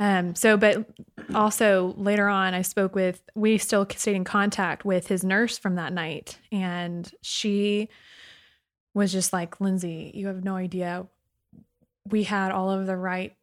um 0.00 0.34
so 0.34 0.56
but 0.56 0.84
also 1.34 1.94
later 1.96 2.28
on 2.28 2.54
I 2.54 2.62
spoke 2.62 2.94
with 2.94 3.22
we 3.34 3.58
still 3.58 3.86
stayed 3.94 4.16
in 4.16 4.24
contact 4.24 4.84
with 4.84 5.06
his 5.08 5.22
nurse 5.24 5.56
from 5.56 5.76
that 5.76 5.92
night 5.92 6.38
and 6.50 7.10
she 7.22 7.88
was 8.94 9.12
just 9.12 9.32
like 9.32 9.60
Lindsey, 9.60 10.12
you 10.14 10.28
have 10.28 10.44
no 10.44 10.54
idea. 10.54 11.06
We 12.08 12.22
had 12.22 12.52
all 12.52 12.70
of 12.70 12.86
the 12.86 12.96
right 12.96 13.36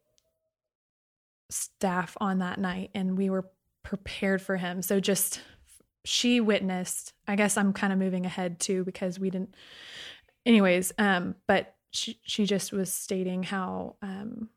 staff 1.50 2.16
on 2.20 2.38
that 2.38 2.58
night 2.58 2.90
and 2.94 3.18
we 3.18 3.28
were 3.28 3.46
prepared 3.82 4.40
for 4.40 4.56
him. 4.56 4.80
So 4.80 4.98
just 4.98 5.42
she 6.04 6.40
witnessed, 6.40 7.12
I 7.28 7.36
guess 7.36 7.56
I'm 7.56 7.72
kind 7.72 7.92
of 7.92 7.98
moving 7.98 8.24
ahead 8.24 8.58
too 8.58 8.82
because 8.84 9.20
we 9.20 9.30
didn't 9.30 9.54
anyways, 10.46 10.92
um 10.98 11.34
but 11.46 11.74
she 11.90 12.18
she 12.22 12.46
just 12.46 12.72
was 12.72 12.92
stating 12.92 13.42
how 13.42 13.96
um 14.00 14.48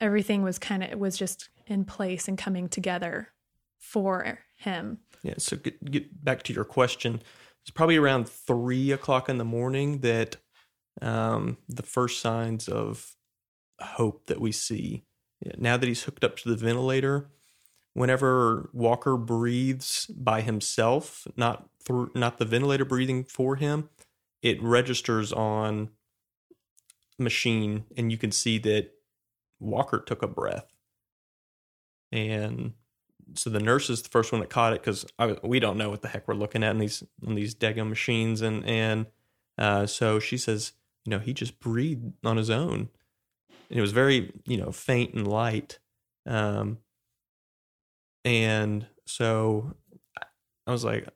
everything 0.00 0.42
was 0.42 0.58
kind 0.58 0.82
of 0.82 0.98
was 0.98 1.16
just 1.16 1.48
in 1.66 1.84
place 1.84 2.28
and 2.28 2.38
coming 2.38 2.68
together 2.68 3.28
for 3.78 4.38
him. 4.56 4.98
Yeah. 5.22 5.34
So 5.38 5.56
get, 5.56 5.84
get 5.84 6.24
back 6.24 6.42
to 6.44 6.52
your 6.52 6.64
question. 6.64 7.22
It's 7.62 7.70
probably 7.70 7.96
around 7.96 8.28
three 8.28 8.90
o'clock 8.92 9.28
in 9.28 9.38
the 9.38 9.44
morning 9.44 10.00
that 10.00 10.36
um, 11.02 11.58
the 11.68 11.82
first 11.82 12.20
signs 12.20 12.68
of 12.68 13.14
hope 13.80 14.26
that 14.26 14.40
we 14.40 14.52
see. 14.52 15.04
Now 15.56 15.76
that 15.76 15.86
he's 15.86 16.02
hooked 16.02 16.24
up 16.24 16.36
to 16.38 16.48
the 16.50 16.56
ventilator, 16.56 17.30
whenever 17.94 18.70
Walker 18.72 19.16
breathes 19.16 20.06
by 20.06 20.42
himself, 20.42 21.26
not 21.36 21.68
through 21.82 22.10
not 22.14 22.38
the 22.38 22.44
ventilator 22.44 22.84
breathing 22.84 23.24
for 23.24 23.56
him, 23.56 23.88
it 24.42 24.62
registers 24.62 25.32
on 25.32 25.90
machine 27.18 27.84
and 27.96 28.10
you 28.10 28.18
can 28.18 28.32
see 28.32 28.58
that 28.58 28.92
Walker 29.60 30.02
took 30.04 30.22
a 30.22 30.28
breath. 30.28 30.66
And 32.10 32.72
so 33.34 33.50
the 33.50 33.60
nurse 33.60 33.90
is 33.90 34.02
the 34.02 34.08
first 34.08 34.32
one 34.32 34.40
that 34.40 34.50
caught 34.50 34.72
it 34.72 34.80
because 34.82 35.06
we 35.42 35.60
don't 35.60 35.78
know 35.78 35.90
what 35.90 36.02
the 36.02 36.08
heck 36.08 36.26
we're 36.26 36.34
looking 36.34 36.64
at 36.64 36.72
in 36.72 36.78
these 36.78 37.02
in 37.26 37.34
these 37.34 37.54
Dega 37.54 37.88
machines, 37.88 38.42
and 38.42 38.64
and 38.66 39.06
uh, 39.58 39.86
so 39.86 40.18
she 40.18 40.36
says, 40.36 40.72
you 41.04 41.10
know, 41.10 41.18
he 41.18 41.32
just 41.32 41.60
breathed 41.60 42.12
on 42.24 42.36
his 42.36 42.50
own, 42.50 42.88
and 43.68 43.78
it 43.78 43.80
was 43.80 43.92
very 43.92 44.32
you 44.46 44.56
know 44.56 44.72
faint 44.72 45.14
and 45.14 45.28
light, 45.28 45.78
um, 46.26 46.78
and 48.24 48.86
so 49.06 49.74
I 50.66 50.72
was 50.72 50.84
like, 50.84 51.08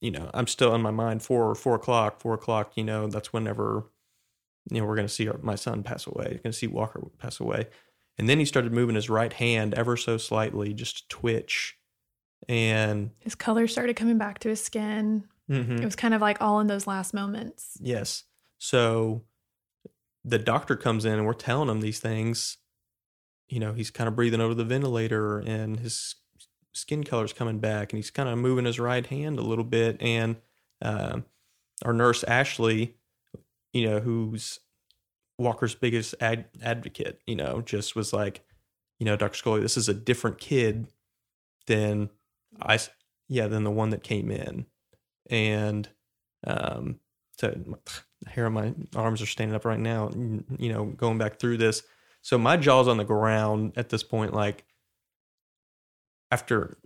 you 0.00 0.10
know, 0.10 0.30
I'm 0.34 0.46
still 0.46 0.74
in 0.74 0.82
my 0.82 0.90
mind 0.90 1.22
four 1.22 1.54
four 1.54 1.74
o'clock, 1.76 2.20
four 2.20 2.34
o'clock, 2.34 2.72
you 2.76 2.84
know, 2.84 3.06
that's 3.06 3.32
whenever 3.32 3.84
you 4.70 4.80
know 4.80 4.86
we're 4.86 4.96
going 4.96 5.08
to 5.08 5.12
see 5.12 5.28
our, 5.28 5.38
my 5.42 5.54
son 5.54 5.82
pass 5.82 6.06
away, 6.06 6.26
You're 6.30 6.38
going 6.38 6.52
to 6.52 6.58
see 6.58 6.66
Walker 6.66 7.02
pass 7.18 7.40
away. 7.40 7.68
And 8.16 8.28
then 8.28 8.38
he 8.38 8.44
started 8.44 8.72
moving 8.72 8.94
his 8.94 9.10
right 9.10 9.32
hand 9.32 9.74
ever 9.74 9.96
so 9.96 10.16
slightly, 10.18 10.72
just 10.72 11.08
twitch. 11.08 11.76
And 12.48 13.10
his 13.20 13.34
color 13.34 13.66
started 13.66 13.96
coming 13.96 14.18
back 14.18 14.38
to 14.40 14.48
his 14.48 14.62
skin. 14.62 15.24
Mm-hmm. 15.50 15.76
It 15.76 15.84
was 15.84 15.96
kind 15.96 16.14
of 16.14 16.20
like 16.20 16.40
all 16.40 16.60
in 16.60 16.68
those 16.68 16.86
last 16.86 17.12
moments. 17.12 17.76
Yes. 17.80 18.24
So 18.58 19.22
the 20.24 20.38
doctor 20.38 20.76
comes 20.76 21.04
in 21.04 21.14
and 21.14 21.26
we're 21.26 21.32
telling 21.32 21.68
him 21.68 21.80
these 21.80 21.98
things. 21.98 22.58
You 23.48 23.60
know, 23.60 23.72
he's 23.72 23.90
kind 23.90 24.08
of 24.08 24.16
breathing 24.16 24.40
over 24.40 24.54
the 24.54 24.64
ventilator 24.64 25.38
and 25.40 25.80
his 25.80 26.14
skin 26.72 27.04
color's 27.04 27.32
coming 27.32 27.58
back 27.58 27.92
and 27.92 27.98
he's 27.98 28.10
kind 28.10 28.28
of 28.28 28.38
moving 28.38 28.64
his 28.64 28.80
right 28.80 29.06
hand 29.06 29.38
a 29.38 29.42
little 29.42 29.64
bit. 29.64 30.00
And 30.00 30.36
uh, 30.80 31.20
our 31.84 31.92
nurse, 31.92 32.24
Ashley, 32.24 32.94
you 33.74 33.90
know, 33.90 34.00
who's 34.00 34.60
Walker's 35.38 35.74
biggest 35.74 36.14
ad- 36.20 36.46
advocate, 36.62 37.20
you 37.26 37.36
know, 37.36 37.60
just 37.60 37.94
was 37.94 38.12
like, 38.12 38.42
you 38.98 39.04
know, 39.04 39.16
Dr. 39.16 39.36
Scully, 39.36 39.60
this 39.60 39.76
is 39.76 39.88
a 39.88 39.94
different 39.94 40.38
kid 40.38 40.86
than 41.66 42.08
I, 42.62 42.78
yeah, 43.28 43.48
than 43.48 43.64
the 43.64 43.70
one 43.70 43.90
that 43.90 44.04
came 44.04 44.30
in. 44.30 44.66
And, 45.28 45.88
um, 46.46 47.00
so 47.36 47.52
hair 48.28 48.46
on 48.46 48.52
my 48.52 48.72
arms 48.94 49.20
are 49.20 49.26
standing 49.26 49.56
up 49.56 49.64
right 49.64 49.80
now, 49.80 50.10
you 50.56 50.72
know, 50.72 50.84
going 50.84 51.18
back 51.18 51.40
through 51.40 51.56
this. 51.56 51.82
So 52.22 52.38
my 52.38 52.56
jaw's 52.56 52.86
on 52.86 52.96
the 52.96 53.04
ground 53.04 53.72
at 53.76 53.88
this 53.88 54.04
point, 54.04 54.32
like 54.32 54.64
after, 56.30 56.78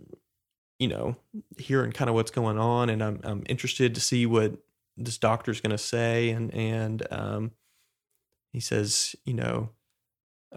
you 0.79 0.87
know, 0.87 1.15
hearing 1.59 1.91
kind 1.91 2.09
of 2.09 2.15
what's 2.15 2.31
going 2.31 2.57
on 2.57 2.89
and 2.89 3.03
I'm, 3.03 3.19
I'm 3.23 3.43
interested 3.47 3.93
to 3.93 4.01
see 4.01 4.25
what 4.25 4.57
this 4.99 5.17
doctor's 5.17 5.61
going 5.61 5.71
to 5.71 5.77
say. 5.77 6.29
And, 6.29 6.53
and, 6.53 7.07
um, 7.11 7.51
he 8.51 8.59
says, 8.59 9.15
you 9.25 9.33
know, 9.33 9.69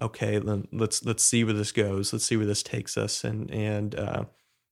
okay, 0.01 0.39
then 0.39 0.67
let's 0.73 1.05
let's 1.05 1.23
see 1.23 1.45
where 1.45 1.55
this 1.55 1.73
goes. 1.73 2.13
Let's 2.13 2.25
see 2.25 2.37
where 2.37 2.47
this 2.47 2.63
takes 2.63 2.97
us. 2.97 3.25
And 3.25 3.51
and 3.51 3.95
uh, 3.95 4.25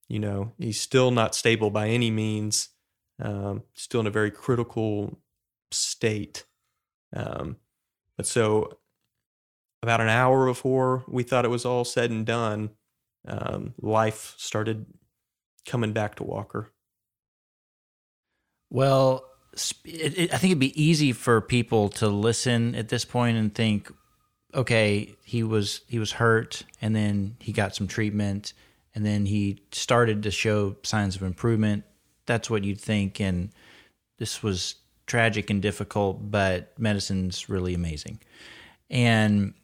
you 0.08 0.18
know, 0.18 0.52
he's 0.58 0.80
still 0.80 1.10
not 1.10 1.34
stable 1.34 1.70
by 1.70 1.88
any 1.88 2.10
means. 2.10 2.70
Um, 3.22 3.64
still 3.74 4.00
in 4.00 4.06
a 4.06 4.10
very 4.10 4.30
critical 4.30 5.20
state. 5.70 6.44
Um, 7.14 7.56
but 8.16 8.26
so, 8.26 8.78
about 9.82 10.00
an 10.00 10.08
hour 10.08 10.46
before 10.46 11.04
we 11.06 11.22
thought 11.22 11.44
it 11.44 11.48
was 11.48 11.66
all 11.66 11.84
said 11.84 12.10
and 12.10 12.24
done, 12.24 12.70
um, 13.28 13.74
life 13.78 14.34
started 14.38 14.86
coming 15.66 15.92
back 15.92 16.14
to 16.16 16.24
Walker. 16.24 16.70
Well, 18.70 19.29
it, 19.84 20.18
it, 20.18 20.34
I 20.34 20.38
think 20.38 20.52
it'd 20.52 20.58
be 20.58 20.82
easy 20.82 21.12
for 21.12 21.40
people 21.40 21.88
to 21.90 22.08
listen 22.08 22.74
at 22.74 22.88
this 22.88 23.04
point 23.04 23.36
and 23.36 23.54
think, 23.54 23.92
okay, 24.54 25.14
he 25.24 25.42
was 25.42 25.80
he 25.86 25.98
was 25.98 26.12
hurt, 26.12 26.62
and 26.80 26.94
then 26.94 27.36
he 27.40 27.52
got 27.52 27.74
some 27.74 27.86
treatment, 27.86 28.52
and 28.94 29.04
then 29.04 29.26
he 29.26 29.60
started 29.72 30.22
to 30.22 30.30
show 30.30 30.76
signs 30.82 31.16
of 31.16 31.22
improvement. 31.22 31.84
That's 32.26 32.50
what 32.50 32.64
you'd 32.64 32.80
think, 32.80 33.20
and 33.20 33.50
this 34.18 34.42
was 34.42 34.76
tragic 35.06 35.50
and 35.50 35.60
difficult, 35.60 36.30
but 36.30 36.72
medicine's 36.78 37.48
really 37.48 37.74
amazing. 37.74 38.20
And 38.88 39.54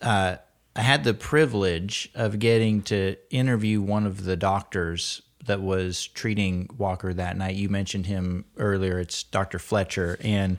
uh, 0.00 0.36
I 0.76 0.80
had 0.80 1.04
the 1.04 1.14
privilege 1.14 2.10
of 2.14 2.38
getting 2.38 2.82
to 2.82 3.16
interview 3.30 3.82
one 3.82 4.06
of 4.06 4.24
the 4.24 4.36
doctors 4.36 5.22
that 5.46 5.60
was 5.62 6.06
treating 6.08 6.68
Walker 6.76 7.12
that 7.14 7.36
night. 7.36 7.54
You 7.54 7.68
mentioned 7.68 8.06
him 8.06 8.44
earlier. 8.56 8.98
It's 8.98 9.22
Dr. 9.22 9.58
Fletcher. 9.58 10.18
And 10.20 10.58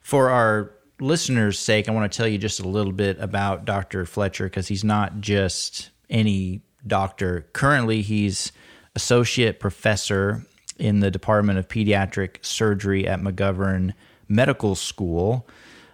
for 0.00 0.30
our 0.30 0.72
listeners' 1.00 1.58
sake, 1.58 1.88
I 1.88 1.92
want 1.92 2.10
to 2.10 2.16
tell 2.16 2.28
you 2.28 2.38
just 2.38 2.60
a 2.60 2.68
little 2.68 2.92
bit 2.92 3.18
about 3.20 3.64
Dr. 3.64 4.04
Fletcher 4.06 4.44
because 4.44 4.68
he's 4.68 4.84
not 4.84 5.20
just 5.20 5.90
any 6.10 6.62
doctor. 6.86 7.46
Currently, 7.52 8.02
he's 8.02 8.52
associate 8.94 9.60
professor 9.60 10.44
in 10.78 11.00
the 11.00 11.10
Department 11.10 11.58
of 11.58 11.68
Pediatric 11.68 12.44
Surgery 12.44 13.06
at 13.06 13.20
McGovern 13.20 13.92
Medical 14.28 14.74
School. 14.74 15.46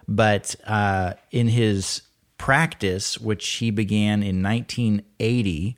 But 0.07 0.55
uh, 0.65 1.13
in 1.31 1.47
his 1.47 2.01
practice, 2.37 3.19
which 3.19 3.47
he 3.47 3.71
began 3.71 4.23
in 4.23 4.41
1980, 4.41 5.77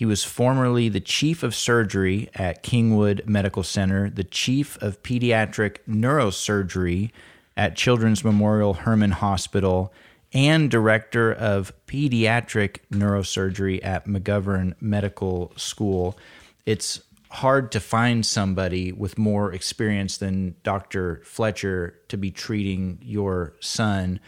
he 0.00 0.06
was 0.06 0.24
formerly 0.24 0.88
the 0.88 0.98
chief 0.98 1.42
of 1.42 1.54
surgery 1.54 2.30
at 2.34 2.62
Kingwood 2.62 3.26
Medical 3.26 3.62
Center, 3.62 4.08
the 4.08 4.24
chief 4.24 4.78
of 4.82 5.02
pediatric 5.02 5.76
neurosurgery 5.86 7.10
at 7.54 7.76
Children's 7.76 8.24
Memorial 8.24 8.72
Hermann 8.72 9.10
Hospital, 9.10 9.92
and 10.32 10.70
director 10.70 11.30
of 11.30 11.74
pediatric 11.86 12.78
neurosurgery 12.90 13.84
at 13.84 14.06
McGovern 14.06 14.72
Medical 14.80 15.52
School. 15.56 16.16
It's 16.64 17.02
hard 17.28 17.70
to 17.72 17.78
find 17.78 18.24
somebody 18.24 18.92
with 18.92 19.18
more 19.18 19.52
experience 19.52 20.16
than 20.16 20.54
Dr. 20.62 21.20
Fletcher 21.26 22.00
to 22.08 22.16
be 22.16 22.30
treating 22.30 23.00
your 23.02 23.52
son. 23.60 24.18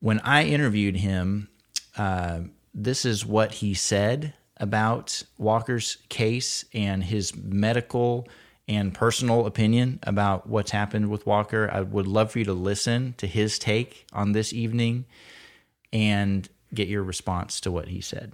When 0.00 0.20
I 0.20 0.44
interviewed 0.44 0.96
him, 0.96 1.48
uh, 1.96 2.40
this 2.74 3.06
is 3.06 3.24
what 3.24 3.52
he 3.54 3.72
said 3.72 4.34
about 4.62 5.24
Walker's 5.38 5.98
case 6.08 6.64
and 6.72 7.02
his 7.02 7.34
medical 7.36 8.28
and 8.68 8.94
personal 8.94 9.44
opinion 9.44 9.98
about 10.04 10.48
what's 10.48 10.70
happened 10.70 11.10
with 11.10 11.26
Walker. 11.26 11.68
I 11.70 11.80
would 11.80 12.06
love 12.06 12.30
for 12.30 12.38
you 12.38 12.44
to 12.44 12.54
listen 12.54 13.14
to 13.18 13.26
his 13.26 13.58
take 13.58 14.06
on 14.12 14.32
this 14.32 14.52
evening 14.52 15.04
and 15.92 16.48
get 16.72 16.86
your 16.86 17.02
response 17.02 17.60
to 17.62 17.72
what 17.72 17.88
he 17.88 18.00
said. 18.00 18.32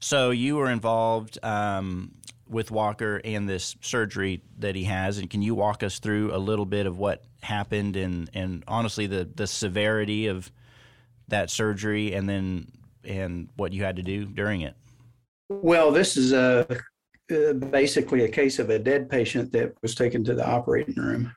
So 0.00 0.30
you 0.30 0.54
were 0.54 0.70
involved 0.70 1.44
um, 1.44 2.14
with 2.48 2.70
Walker 2.70 3.20
and 3.24 3.48
this 3.48 3.74
surgery 3.80 4.42
that 4.60 4.76
he 4.76 4.84
has, 4.84 5.18
and 5.18 5.28
can 5.28 5.42
you 5.42 5.56
walk 5.56 5.82
us 5.82 5.98
through 5.98 6.32
a 6.32 6.38
little 6.38 6.66
bit 6.66 6.86
of 6.86 6.98
what 6.98 7.24
happened 7.42 7.96
and 7.96 8.30
and 8.32 8.62
honestly 8.68 9.06
the 9.06 9.28
the 9.34 9.48
severity 9.48 10.28
of 10.28 10.52
that 11.26 11.50
surgery, 11.50 12.14
and 12.14 12.28
then 12.28 12.68
and 13.08 13.48
what 13.56 13.72
you 13.72 13.82
had 13.82 13.96
to 13.96 14.02
do 14.02 14.26
during 14.26 14.60
it? 14.60 14.74
Well, 15.48 15.90
this 15.90 16.16
is 16.16 16.32
a 16.32 16.66
uh, 17.30 17.52
basically 17.52 18.24
a 18.24 18.28
case 18.28 18.58
of 18.58 18.70
a 18.70 18.78
dead 18.78 19.10
patient 19.10 19.52
that 19.52 19.74
was 19.82 19.94
taken 19.94 20.24
to 20.24 20.34
the 20.34 20.48
operating 20.48 20.94
room, 20.94 21.34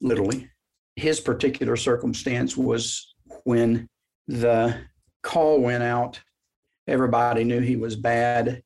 literally. 0.00 0.50
His 0.96 1.20
particular 1.20 1.76
circumstance 1.76 2.56
was 2.56 3.14
when 3.44 3.88
the 4.28 4.76
call 5.22 5.60
went 5.60 5.82
out, 5.82 6.20
everybody 6.86 7.44
knew 7.44 7.60
he 7.60 7.76
was 7.76 7.96
bad. 7.96 8.62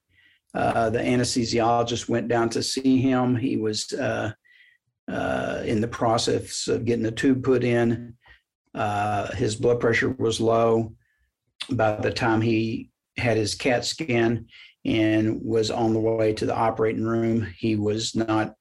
Uh, 0.52 0.90
the 0.90 0.98
anesthesiologist 0.98 2.08
went 2.08 2.28
down 2.28 2.48
to 2.48 2.62
see 2.62 3.00
him. 3.00 3.36
He 3.36 3.56
was 3.56 3.92
uh, 3.92 4.32
uh, 5.10 5.62
in 5.64 5.80
the 5.80 5.88
process 5.88 6.68
of 6.68 6.84
getting 6.84 7.06
a 7.06 7.10
tube 7.10 7.42
put 7.44 7.64
in. 7.64 8.14
Uh, 8.74 9.32
his 9.34 9.56
blood 9.56 9.80
pressure 9.80 10.10
was 10.10 10.40
low. 10.40 10.92
By 11.70 11.96
the 11.96 12.12
time 12.12 12.40
he 12.40 12.90
had 13.16 13.36
his 13.36 13.54
CAT 13.54 13.84
scan 13.84 14.46
and 14.84 15.42
was 15.42 15.70
on 15.70 15.92
the 15.92 16.00
way 16.00 16.32
to 16.34 16.46
the 16.46 16.54
operating 16.54 17.04
room, 17.04 17.46
he 17.56 17.76
was 17.76 18.14
not 18.14 18.54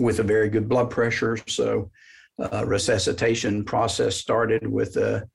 with 0.00 0.20
a 0.20 0.22
very 0.22 0.48
good 0.48 0.68
blood 0.68 0.90
pressure. 0.90 1.38
So, 1.48 1.90
uh, 2.38 2.64
resuscitation 2.66 3.64
process 3.64 4.16
started 4.16 4.66
with 4.66 4.96
a 4.96 5.26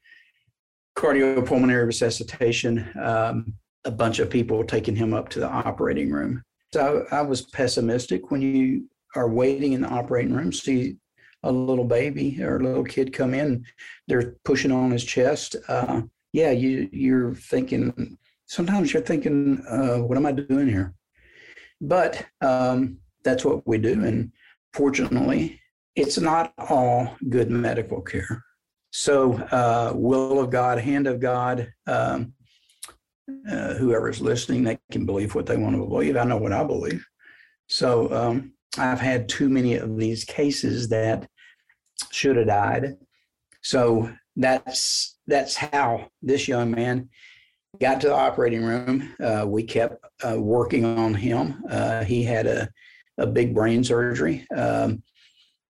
cardiopulmonary 0.96 1.86
resuscitation. 1.86 2.92
Um, 3.02 3.54
a 3.86 3.92
bunch 3.92 4.20
of 4.20 4.30
people 4.30 4.64
taking 4.64 4.96
him 4.96 5.14
up 5.14 5.30
to 5.30 5.40
the 5.40 5.50
operating 5.50 6.12
room. 6.12 6.44
So 6.74 7.06
I, 7.12 7.18
I 7.18 7.22
was 7.22 7.44
pessimistic 7.44 8.32
when 8.32 8.42
you 8.42 8.86
are 9.16 9.30
waiting 9.30 9.74
in 9.74 9.82
the 9.82 9.90
operating 9.90 10.34
room, 10.34 10.54
see 10.54 10.98
a 11.44 11.52
little 11.52 11.86
baby 11.86 12.42
or 12.42 12.58
a 12.58 12.64
little 12.64 12.84
kid 12.84 13.14
come 13.14 13.34
in, 13.34 13.66
they're 14.08 14.36
pushing 14.46 14.72
on 14.72 14.92
his 14.92 15.04
chest. 15.04 15.56
Uh, 15.68 16.04
yeah, 16.34 16.52
you 16.52 16.90
you're 16.92 17.34
thinking. 17.36 18.18
Sometimes 18.46 18.94
you're 18.94 19.02
thinking, 19.04 19.64
uh, 19.70 19.98
"What 19.98 20.18
am 20.18 20.26
I 20.26 20.32
doing 20.32 20.68
here?" 20.68 20.94
But 21.80 22.26
um, 22.42 22.98
that's 23.24 23.46
what 23.46 23.66
we 23.68 23.78
do, 23.78 24.04
and 24.04 24.32
fortunately, 24.74 25.60
it's 25.96 26.18
not 26.18 26.54
all 26.58 27.16
good 27.30 27.50
medical 27.50 28.02
care. 28.02 28.44
So, 28.92 29.34
uh, 29.52 29.94
will 29.96 30.40
of 30.40 30.50
God, 30.50 30.80
hand 30.80 31.08
of 31.08 31.20
God. 31.20 31.72
Um, 31.88 32.34
uh, 33.50 33.76
whoever's 33.76 34.22
listening, 34.22 34.64
they 34.64 34.80
can 34.92 35.06
believe 35.06 35.36
what 35.36 35.46
they 35.46 35.58
want 35.58 35.76
to 35.76 35.86
believe. 35.86 36.18
I 36.18 36.24
know 36.24 36.38
what 36.38 36.52
I 36.52 36.64
believe. 36.64 37.06
So 37.68 38.14
um, 38.14 38.54
I've 38.78 39.00
had 39.00 39.30
too 39.30 39.50
many 39.50 39.76
of 39.76 39.98
these 39.98 40.24
cases 40.24 40.90
that 40.90 41.28
should 42.12 42.36
have 42.36 42.48
died. 42.48 42.98
So 43.62 44.12
that's 44.36 45.18
that's 45.32 45.56
how 45.56 46.10
this 46.22 46.48
young 46.48 46.72
man 46.72 47.10
got 47.80 48.02
to 48.02 48.08
the 48.08 48.16
operating 48.16 48.64
room. 48.64 49.14
Uh, 49.20 49.46
we 49.48 49.64
kept 49.64 50.04
uh, 50.24 50.40
working 50.40 50.86
on 50.86 51.14
him. 51.14 51.64
Uh, 51.70 52.04
he 52.04 52.24
had 52.24 52.46
a, 52.46 52.70
a 53.18 53.26
big 53.26 53.56
brain 53.56 53.84
surgery. 53.84 54.46
Um, 54.56 55.02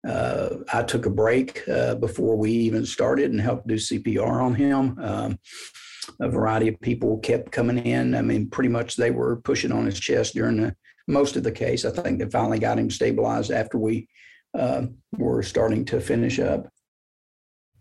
uh, 0.07 0.49
I 0.74 0.82
took 0.82 1.05
a 1.05 1.12
break 1.12 1.68
uh, 1.70 1.95
before 1.95 2.36
we 2.36 2.51
even 2.51 2.86
started 2.86 3.32
and 3.32 3.39
helped 3.39 3.68
do 3.68 3.76
CPR 3.76 4.41
on 4.41 4.55
him. 4.55 4.97
Um, 4.99 5.39
a 6.20 6.28
variety 6.28 6.68
of 6.70 6.82
people 6.82 7.20
kept 7.20 7.51
coming 7.51 7.78
in. 7.78 8.16
I 8.16 8.24
mean, 8.24 8.49
pretty 8.49 8.70
much 8.70 8.95
they 8.95 9.12
were 9.12 9.36
pushing 9.36 9.72
on 9.72 9.86
his 9.86 9.99
chest 9.99 10.34
during 10.34 10.57
the 10.57 10.76
most 11.07 11.36
of 11.36 11.43
the 11.43 11.51
case. 11.51 11.86
I 11.86 11.91
think 11.91 12.18
they 12.18 12.30
finally 12.30 12.57
got 12.57 12.80
him 12.80 12.89
stabilized 12.89 13.51
after 13.51 13.78
we 13.78 14.07
uh, 14.57 14.88
were 15.18 15.43
starting 15.43 15.86
to 15.86 16.01
finish 16.01 16.39
up. 16.39 16.68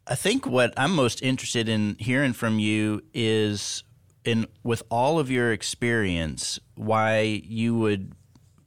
I 0.06 0.14
think 0.14 0.46
what 0.46 0.74
I'm 0.76 0.94
most 0.94 1.22
interested 1.22 1.68
in 1.68 1.96
hearing 1.98 2.32
from 2.32 2.58
you 2.58 3.02
is 3.14 3.84
in 4.24 4.46
with 4.62 4.82
all 4.90 5.18
of 5.18 5.30
your 5.30 5.52
experience, 5.52 6.58
why 6.74 7.42
you 7.44 7.76
would 7.76 8.12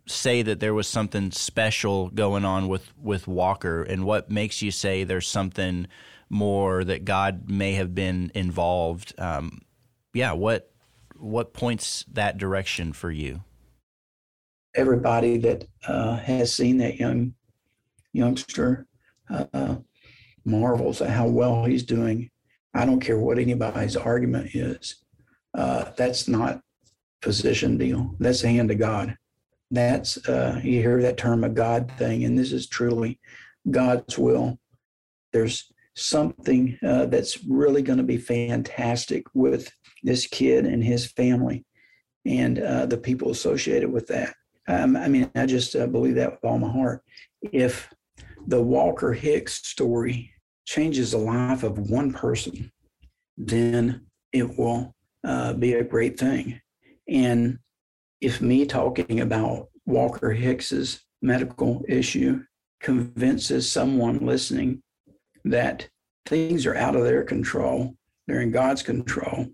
say 0.05 0.41
that 0.41 0.59
there 0.59 0.73
was 0.73 0.87
something 0.87 1.31
special 1.31 2.09
going 2.09 2.45
on 2.45 2.67
with 2.67 2.93
with 2.97 3.27
Walker, 3.27 3.83
and 3.83 4.05
what 4.05 4.29
makes 4.29 4.61
you 4.61 4.71
say 4.71 5.03
there's 5.03 5.27
something 5.27 5.87
more 6.29 6.83
that 6.83 7.05
God 7.05 7.49
may 7.49 7.73
have 7.73 7.93
been 7.93 8.31
involved. 8.33 9.13
Um, 9.17 9.61
yeah, 10.13 10.31
what 10.33 10.71
what 11.17 11.53
points 11.53 12.05
that 12.11 12.37
direction 12.37 12.93
for 12.93 13.11
you? 13.11 13.43
Everybody 14.75 15.37
that 15.37 15.67
uh, 15.87 16.17
has 16.17 16.55
seen 16.55 16.77
that 16.77 16.97
young 16.97 17.33
youngster 18.13 18.87
uh, 19.29 19.75
marvels 20.45 21.01
at 21.01 21.09
how 21.09 21.27
well 21.27 21.65
he's 21.65 21.83
doing. 21.83 22.29
I 22.73 22.85
don't 22.85 22.99
care 22.99 23.19
what 23.19 23.39
anybody's 23.39 23.95
argument 23.95 24.55
is. 24.55 25.03
Uh, 25.55 25.91
that's 25.95 26.27
not 26.27 26.61
physician 27.21 27.77
deal. 27.77 28.15
That's 28.19 28.41
the 28.41 28.49
hand 28.49 28.71
of 28.71 28.79
God. 28.79 29.17
That's 29.71 30.17
uh, 30.27 30.59
you 30.63 30.81
hear 30.81 31.01
that 31.01 31.17
term 31.17 31.43
a 31.43 31.49
God 31.49 31.91
thing, 31.97 32.25
and 32.25 32.37
this 32.37 32.51
is 32.51 32.67
truly 32.67 33.19
God's 33.69 34.17
will. 34.17 34.59
There's 35.31 35.71
something 35.95 36.77
uh, 36.85 37.05
that's 37.05 37.43
really 37.45 37.81
going 37.81 37.97
to 37.97 38.03
be 38.03 38.17
fantastic 38.17 39.25
with 39.33 39.71
this 40.03 40.27
kid 40.27 40.65
and 40.65 40.83
his 40.83 41.05
family 41.05 41.65
and 42.25 42.59
uh, 42.59 42.85
the 42.85 42.97
people 42.97 43.31
associated 43.31 43.91
with 43.91 44.07
that. 44.07 44.35
Um, 44.67 44.95
I 44.95 45.07
mean, 45.07 45.29
I 45.35 45.45
just 45.45 45.75
uh, 45.75 45.87
believe 45.87 46.15
that 46.15 46.31
with 46.31 46.43
all 46.43 46.57
my 46.57 46.71
heart. 46.71 47.03
If 47.41 47.89
the 48.47 48.61
Walker 48.61 49.13
Hicks 49.13 49.67
story 49.67 50.32
changes 50.65 51.11
the 51.11 51.17
life 51.17 51.63
of 51.63 51.89
one 51.89 52.11
person, 52.11 52.71
then 53.37 54.05
it 54.31 54.57
will 54.57 54.95
uh, 55.23 55.53
be 55.53 55.73
a 55.73 55.83
great 55.83 56.19
thing. 56.19 56.59
And 57.07 57.59
if 58.21 58.41
me 58.41 58.65
talking 58.65 59.19
about 59.19 59.67
Walker 59.85 60.31
Hicks's 60.31 61.01
medical 61.21 61.83
issue 61.87 62.43
convinces 62.79 63.69
someone 63.71 64.25
listening 64.25 64.81
that 65.45 65.87
things 66.25 66.65
are 66.65 66.75
out 66.75 66.95
of 66.95 67.03
their 67.03 67.23
control, 67.23 67.95
they're 68.27 68.41
in 68.41 68.51
God's 68.51 68.83
control. 68.83 69.47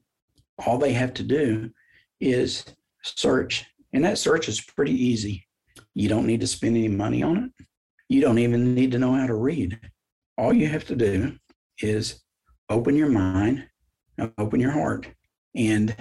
All 0.65 0.77
they 0.77 0.93
have 0.93 1.13
to 1.15 1.23
do 1.23 1.71
is 2.19 2.65
search. 3.03 3.65
And 3.93 4.03
that 4.03 4.17
search 4.17 4.47
is 4.47 4.61
pretty 4.61 4.93
easy. 4.93 5.47
You 5.95 6.09
don't 6.09 6.27
need 6.27 6.41
to 6.41 6.47
spend 6.47 6.77
any 6.77 6.87
money 6.87 7.23
on 7.23 7.37
it. 7.37 7.65
You 8.07 8.21
don't 8.21 8.39
even 8.39 8.75
need 8.75 8.91
to 8.91 8.99
know 8.99 9.13
how 9.13 9.27
to 9.27 9.35
read. 9.35 9.79
All 10.39 10.53
you 10.53 10.67
have 10.69 10.85
to 10.85 10.95
do 10.95 11.37
is 11.79 12.21
open 12.69 12.95
your 12.95 13.09
mind, 13.09 13.67
open 14.37 14.61
your 14.61 14.71
heart. 14.71 15.05
And 15.53 15.93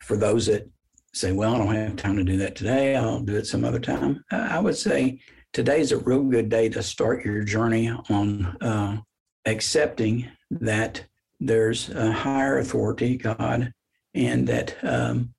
for 0.00 0.16
those 0.16 0.46
that 0.46 0.68
say, 1.12 1.30
well, 1.30 1.54
I 1.54 1.58
don't 1.58 1.74
have 1.74 1.94
time 1.94 2.16
to 2.16 2.24
do 2.24 2.36
that 2.38 2.56
today, 2.56 2.96
I'll 2.96 3.20
do 3.20 3.36
it 3.36 3.46
some 3.46 3.64
other 3.64 3.78
time, 3.78 4.24
I 4.32 4.58
would 4.58 4.76
say 4.76 5.20
today's 5.52 5.92
a 5.92 5.98
real 5.98 6.24
good 6.24 6.48
day 6.48 6.68
to 6.70 6.82
start 6.82 7.24
your 7.24 7.44
journey 7.44 7.88
on 7.88 8.46
uh, 8.60 9.00
accepting 9.46 10.28
that 10.50 11.06
there's 11.38 11.90
a 11.90 12.10
higher 12.10 12.58
authority, 12.58 13.16
God, 13.16 13.72
and 14.12 14.48
that 14.48 14.76
um, 14.82 15.32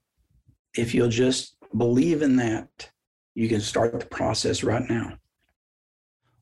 if 0.78 0.96
you'll 0.96 1.10
just 1.10 1.58
believe 1.76 2.22
in 2.22 2.38
that, 2.38 2.70
you 3.34 3.50
can 3.50 3.60
start 3.60 4.00
the 4.00 4.06
process 4.06 4.64
right 4.64 4.90
now. 4.90 5.18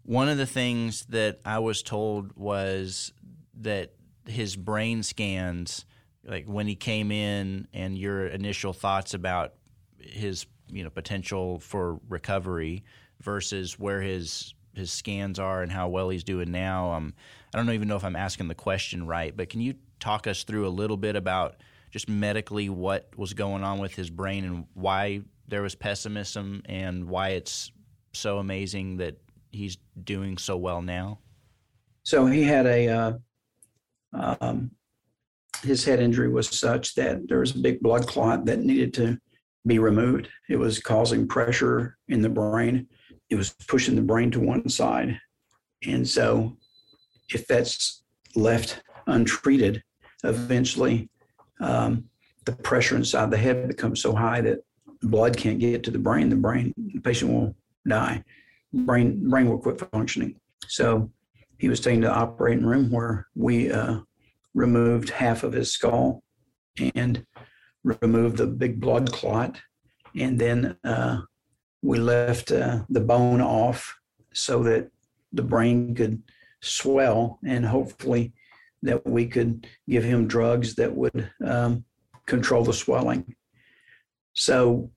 One 0.04 0.28
of 0.30 0.38
the 0.38 0.46
things 0.46 1.06
that 1.06 1.40
I 1.46 1.60
was 1.60 1.82
told 1.82 2.36
was 2.36 3.14
that 3.62 3.94
his 4.26 4.56
brain 4.56 5.04
scans, 5.04 5.86
like 6.26 6.46
when 6.46 6.68
he 6.68 6.76
came 6.76 7.12
in, 7.12 7.68
and 7.74 7.98
your 7.98 8.28
initial 8.28 8.74
thoughts 8.74 9.14
about 9.14 9.54
his 9.98 10.46
you 10.68 10.84
know 10.84 10.90
potential 10.90 11.60
for 11.60 12.00
recovery 12.10 12.84
versus 13.22 13.80
where 13.80 14.02
his 14.02 14.54
his 14.76 14.92
scans 14.92 15.40
are 15.40 15.62
and 15.62 15.72
how 15.72 15.88
well 15.88 16.10
he's 16.10 16.24
doing 16.24 16.52
now. 16.52 16.94
Um, 16.94 17.14
I 17.54 17.58
don't 17.58 17.70
even 17.70 17.88
know 17.88 17.96
if 17.96 18.04
I'm 18.04 18.16
asking 18.16 18.48
the 18.48 18.56
question 18.56 19.06
right, 19.06 19.36
but 19.36 19.50
can 19.50 19.62
you 19.62 19.76
talk 20.00 20.28
us 20.28 20.44
through 20.44 20.68
a 20.68 20.70
little 20.70 20.98
bit 20.98 21.16
about 21.16 21.58
just 21.92 22.10
medically 22.10 22.70
what 22.70 23.08
was 23.16 23.34
going 23.34 23.64
on 23.64 23.78
with 23.78 23.94
his 23.94 24.10
brain 24.10 24.44
and 24.44 24.66
why 24.74 25.22
there 25.48 25.62
was 25.62 25.76
pessimism 25.76 26.64
and 26.66 27.08
why 27.08 27.30
it's 27.30 27.72
so 28.14 28.40
amazing 28.40 28.98
that 28.98 29.18
he's 29.54 29.78
doing 30.04 30.38
so 30.38 30.58
well 30.58 30.82
now? 30.82 31.20
So 32.04 32.26
he 32.26 32.44
had 32.44 32.66
a 32.66 32.88
uh, 32.90 33.14
um, 34.14 34.72
his 35.64 35.86
head 35.86 36.00
injury 36.00 36.30
was 36.30 36.50
such 36.50 36.96
that 36.96 37.28
there 37.28 37.40
was 37.40 37.56
a 37.56 37.60
big 37.60 37.80
blood 37.80 38.08
clot 38.08 38.46
that 38.46 38.60
needed 38.60 38.94
to 38.96 39.18
be 39.66 39.80
removed. 39.80 40.28
It 40.50 40.58
was 40.58 40.80
causing 40.80 41.28
pressure 41.28 41.98
in 42.10 42.22
the 42.22 42.30
brain. 42.30 42.88
It 43.30 43.36
was 43.36 43.52
pushing 43.68 43.96
the 43.96 44.02
brain 44.02 44.30
to 44.32 44.40
one 44.40 44.68
side, 44.68 45.20
and 45.88 46.08
so 46.08 46.58
if 47.30 47.48
that's 47.48 48.04
left 48.36 48.84
untreated, 49.08 49.84
eventually 50.24 51.10
um, 51.60 52.06
the 52.46 52.52
pressure 52.52 52.96
inside 52.96 53.32
the 53.32 53.38
head 53.38 53.68
becomes 53.68 54.02
so 54.02 54.14
high 54.14 54.42
that 54.42 54.60
blood 55.02 55.38
can't 55.38 55.60
get 55.60 55.84
to 55.84 55.92
the 55.92 56.00
brain. 56.00 56.30
The 56.30 56.36
brain, 56.36 56.74
the 56.78 57.00
patient 57.00 57.32
will 57.32 57.56
die. 57.88 58.24
Brain, 58.74 59.30
brain 59.30 59.50
will 59.50 59.60
quit 59.60 59.80
functioning. 59.92 60.40
So 60.68 61.12
he 61.58 61.70
was 61.70 61.80
taken 61.80 62.02
to 62.02 62.08
the 62.08 62.14
operating 62.14 62.66
room 62.66 62.92
where 62.92 63.28
we 63.36 63.72
uh, 63.72 64.00
removed 64.54 65.10
half 65.10 65.44
of 65.44 65.54
his 65.54 65.72
skull 65.72 66.24
and 66.96 67.26
removed 67.84 68.38
the 68.38 68.48
big 68.48 68.80
blood 68.80 69.12
clot, 69.12 69.60
and 70.16 70.40
then 70.40 70.76
uh, 70.84 71.22
we 71.82 72.00
left 72.00 72.52
uh, 72.52 72.80
the 72.90 73.02
bone 73.02 73.42
off 73.42 73.96
so 74.34 74.64
that 74.64 74.90
the 75.34 75.44
brain 75.44 75.94
could 75.94 76.24
swell 76.62 77.40
and 77.46 77.66
hopefully 77.66 78.34
that 78.82 79.06
we 79.06 79.28
could 79.28 79.68
give 79.88 80.04
him 80.04 80.28
drugs 80.28 80.76
that 80.76 80.96
would 80.96 81.30
um, 81.46 81.84
control 82.26 82.64
the 82.64 82.74
swelling. 82.74 83.36
So, 84.34 84.92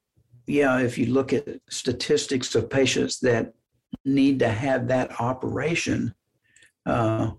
yeah, 0.47 0.79
if 0.79 0.97
you 0.97 1.07
look 1.07 1.33
at 1.33 1.61
statistics 1.69 2.55
of 2.55 2.71
patients 2.71 3.19
that 3.21 3.53
need 4.05 4.39
to 4.41 4.49
have 4.49 4.89
that 4.89 5.21
operation, 5.21 6.15
uh, 6.85 7.31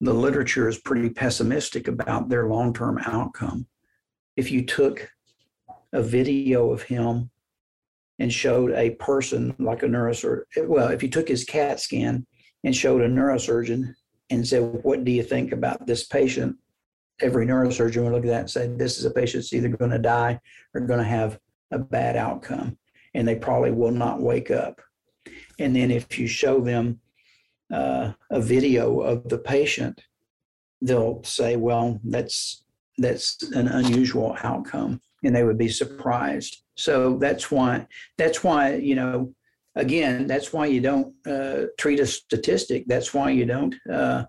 the 0.00 0.14
literature 0.14 0.68
is 0.68 0.78
pretty 0.78 1.10
pessimistic 1.10 1.88
about 1.88 2.28
their 2.28 2.48
long 2.48 2.72
term 2.72 2.98
outcome. 3.04 3.66
If 4.36 4.50
you 4.50 4.64
took 4.64 5.10
a 5.92 6.02
video 6.02 6.70
of 6.70 6.82
him 6.82 7.30
and 8.18 8.32
showed 8.32 8.72
a 8.72 8.90
person 8.90 9.54
like 9.58 9.82
a 9.82 9.86
neurosurgeon, 9.86 10.66
well, 10.66 10.88
if 10.88 11.02
you 11.02 11.08
took 11.08 11.28
his 11.28 11.44
CAT 11.44 11.80
scan 11.80 12.26
and 12.64 12.74
showed 12.74 13.02
a 13.02 13.08
neurosurgeon 13.08 13.94
and 14.30 14.46
said, 14.46 14.62
What 14.82 15.04
do 15.04 15.10
you 15.10 15.22
think 15.22 15.52
about 15.52 15.86
this 15.86 16.06
patient? 16.06 16.56
Every 17.20 17.46
neurosurgeon 17.46 18.02
would 18.04 18.12
look 18.12 18.24
at 18.24 18.28
that 18.28 18.40
and 18.40 18.50
say, 18.50 18.68
This 18.68 18.98
is 18.98 19.04
a 19.04 19.10
patient 19.10 19.42
that's 19.42 19.52
either 19.52 19.68
going 19.68 19.90
to 19.90 19.98
die 19.98 20.40
or 20.74 20.80
going 20.80 21.00
to 21.00 21.04
have 21.04 21.38
a 21.70 21.78
bad 21.78 22.16
outcome. 22.16 22.78
And 23.14 23.26
they 23.26 23.36
probably 23.36 23.72
will 23.72 23.90
not 23.90 24.22
wake 24.22 24.50
up. 24.50 24.80
And 25.60 25.76
then 25.76 25.90
if 25.90 26.18
you 26.18 26.26
show 26.26 26.60
them 26.60 27.00
uh, 27.72 28.12
a 28.30 28.40
video 28.40 29.00
of 29.00 29.28
the 29.28 29.38
patient, 29.38 30.02
they'll 30.80 31.22
say, 31.22 31.56
"Well, 31.56 32.00
that's 32.02 32.64
that's 32.98 33.42
an 33.52 33.68
unusual 33.68 34.36
outcome," 34.42 35.00
and 35.22 35.36
they 35.36 35.44
would 35.44 35.58
be 35.58 35.68
surprised. 35.68 36.62
So 36.76 37.18
that's 37.18 37.50
why 37.50 37.86
that's 38.16 38.42
why 38.42 38.76
you 38.76 38.94
know 38.94 39.34
again 39.76 40.26
that's 40.26 40.52
why 40.52 40.66
you 40.66 40.80
don't 40.80 41.14
uh, 41.26 41.66
treat 41.78 42.00
a 42.00 42.06
statistic. 42.06 42.84
That's 42.86 43.12
why 43.12 43.30
you 43.30 43.44
don't 43.44 43.74
uh, 43.92 44.24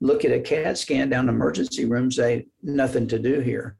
look 0.00 0.24
at 0.24 0.32
a 0.32 0.40
CAT 0.40 0.76
scan 0.76 1.08
down 1.08 1.26
the 1.26 1.32
emergency 1.32 1.84
room 1.84 2.10
say 2.10 2.48
nothing 2.62 3.06
to 3.08 3.18
do 3.18 3.40
here. 3.40 3.76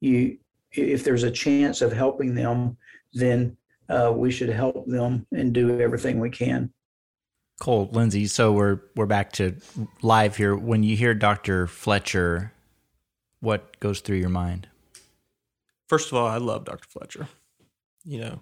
You 0.00 0.38
if 0.70 1.02
there's 1.02 1.22
a 1.22 1.30
chance 1.30 1.82
of 1.82 1.92
helping 1.92 2.34
them, 2.34 2.76
then 3.14 3.56
uh, 3.88 4.12
we 4.14 4.30
should 4.30 4.48
help 4.48 4.86
them 4.86 5.26
and 5.32 5.52
do 5.52 5.80
everything 5.80 6.20
we 6.20 6.30
can. 6.30 6.72
Cole, 7.60 7.88
Lindsey, 7.92 8.26
so 8.26 8.52
we're 8.52 8.80
we're 8.96 9.06
back 9.06 9.32
to 9.32 9.56
live 10.02 10.36
here. 10.36 10.56
When 10.56 10.82
you 10.82 10.96
hear 10.96 11.14
Dr. 11.14 11.66
Fletcher, 11.66 12.52
what 13.40 13.78
goes 13.78 14.00
through 14.00 14.16
your 14.16 14.30
mind? 14.30 14.68
First 15.88 16.10
of 16.10 16.18
all, 16.18 16.26
I 16.26 16.38
love 16.38 16.64
Dr. 16.64 16.88
Fletcher. 16.88 17.28
You 18.04 18.20
know, 18.20 18.40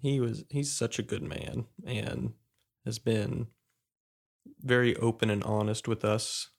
he 0.00 0.20
was 0.20 0.44
he's 0.50 0.70
such 0.72 0.98
a 0.98 1.02
good 1.02 1.22
man 1.22 1.64
and 1.84 2.34
has 2.84 2.98
been 2.98 3.48
very 4.60 4.94
open 4.96 5.30
and 5.30 5.42
honest 5.44 5.88
with 5.88 6.04
us 6.04 6.50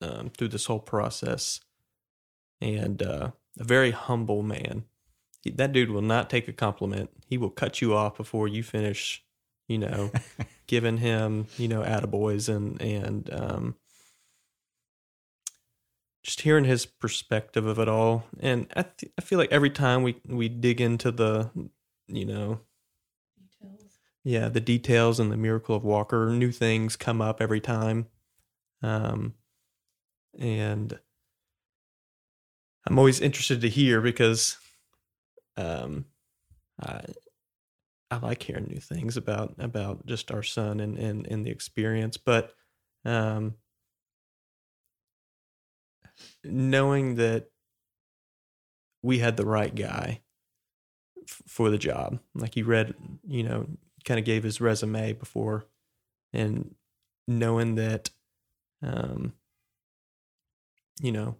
um, 0.00 0.30
through 0.30 0.48
this 0.48 0.66
whole 0.66 0.80
process, 0.80 1.60
and 2.60 3.02
uh, 3.02 3.30
a 3.58 3.64
very 3.64 3.90
humble 3.90 4.42
man. 4.42 4.84
He, 5.42 5.50
that 5.50 5.72
dude 5.72 5.90
will 5.90 6.02
not 6.02 6.30
take 6.30 6.48
a 6.48 6.52
compliment. 6.52 7.10
He 7.26 7.36
will 7.36 7.50
cut 7.50 7.80
you 7.80 7.94
off 7.94 8.16
before 8.16 8.48
you 8.48 8.62
finish 8.62 9.22
you 9.68 9.78
know, 9.78 10.10
giving 10.66 10.98
him, 10.98 11.46
you 11.56 11.68
know, 11.68 11.82
attaboys 11.82 12.54
and, 12.54 12.80
and, 12.80 13.32
um, 13.32 13.74
just 16.22 16.42
hearing 16.42 16.64
his 16.64 16.86
perspective 16.86 17.66
of 17.66 17.78
it 17.78 17.88
all. 17.88 18.24
And 18.38 18.66
I, 18.76 18.82
th- 18.82 19.12
I 19.18 19.22
feel 19.22 19.38
like 19.38 19.50
every 19.50 19.70
time 19.70 20.02
we, 20.02 20.20
we 20.28 20.48
dig 20.48 20.80
into 20.80 21.10
the, 21.10 21.50
you 22.06 22.24
know, 22.24 22.60
details. 23.60 23.98
yeah, 24.22 24.48
the 24.48 24.60
details 24.60 25.18
and 25.18 25.32
the 25.32 25.36
miracle 25.36 25.74
of 25.74 25.82
Walker, 25.82 26.30
new 26.30 26.52
things 26.52 26.94
come 26.94 27.20
up 27.20 27.40
every 27.40 27.60
time. 27.60 28.06
Um, 28.82 29.34
and 30.38 30.98
I'm 32.86 32.98
always 32.98 33.20
interested 33.20 33.60
to 33.62 33.68
hear 33.68 34.00
because, 34.00 34.58
um, 35.56 36.06
I, 36.80 37.02
I 38.10 38.18
like 38.18 38.42
hearing 38.42 38.66
new 38.68 38.80
things 38.80 39.16
about 39.16 39.54
about 39.58 40.06
just 40.06 40.30
our 40.30 40.42
son 40.42 40.80
and 40.80 40.98
and, 40.98 41.26
and 41.26 41.46
the 41.46 41.50
experience, 41.50 42.16
but 42.16 42.52
um, 43.04 43.54
knowing 46.44 47.16
that 47.16 47.48
we 49.02 49.18
had 49.18 49.36
the 49.36 49.46
right 49.46 49.74
guy 49.74 50.20
f- 51.28 51.42
for 51.46 51.70
the 51.70 51.78
job, 51.78 52.18
like 52.34 52.54
he 52.54 52.62
read, 52.62 52.94
you 53.26 53.42
know, 53.42 53.66
kind 54.04 54.18
of 54.20 54.26
gave 54.26 54.42
his 54.42 54.60
resume 54.60 55.12
before, 55.12 55.66
and 56.32 56.74
knowing 57.28 57.76
that, 57.76 58.10
um, 58.82 59.32
you 61.00 61.12
know, 61.12 61.36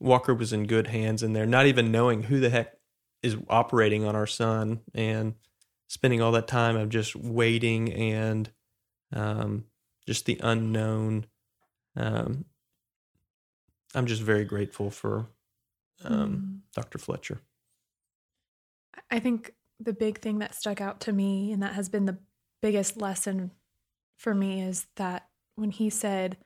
Walker 0.00 0.34
was 0.34 0.52
in 0.52 0.66
good 0.66 0.88
hands 0.88 1.22
in 1.22 1.32
there, 1.32 1.46
not 1.46 1.66
even 1.66 1.92
knowing 1.92 2.24
who 2.24 2.40
the 2.40 2.50
heck 2.50 2.79
is 3.22 3.36
operating 3.48 4.04
on 4.04 4.16
our 4.16 4.26
son 4.26 4.80
and 4.94 5.34
spending 5.88 6.22
all 6.22 6.32
that 6.32 6.46
time 6.46 6.76
of 6.76 6.88
just 6.88 7.16
waiting 7.16 7.92
and 7.92 8.50
um, 9.12 9.64
just 10.06 10.26
the 10.26 10.40
unknown. 10.42 11.26
Um, 11.96 12.44
I'm 13.94 14.06
just 14.06 14.22
very 14.22 14.44
grateful 14.44 14.90
for 14.90 15.26
um, 16.04 16.62
mm. 16.64 16.74
Dr. 16.74 16.98
Fletcher. 16.98 17.40
I 19.10 19.18
think 19.18 19.52
the 19.78 19.92
big 19.92 20.20
thing 20.20 20.38
that 20.38 20.54
stuck 20.54 20.80
out 20.80 21.00
to 21.00 21.12
me 21.12 21.52
and 21.52 21.62
that 21.62 21.74
has 21.74 21.88
been 21.88 22.06
the 22.06 22.18
biggest 22.62 23.00
lesson 23.00 23.50
for 24.16 24.34
me 24.34 24.62
is 24.62 24.86
that 24.96 25.26
when 25.56 25.70
he 25.70 25.90
said 25.90 26.36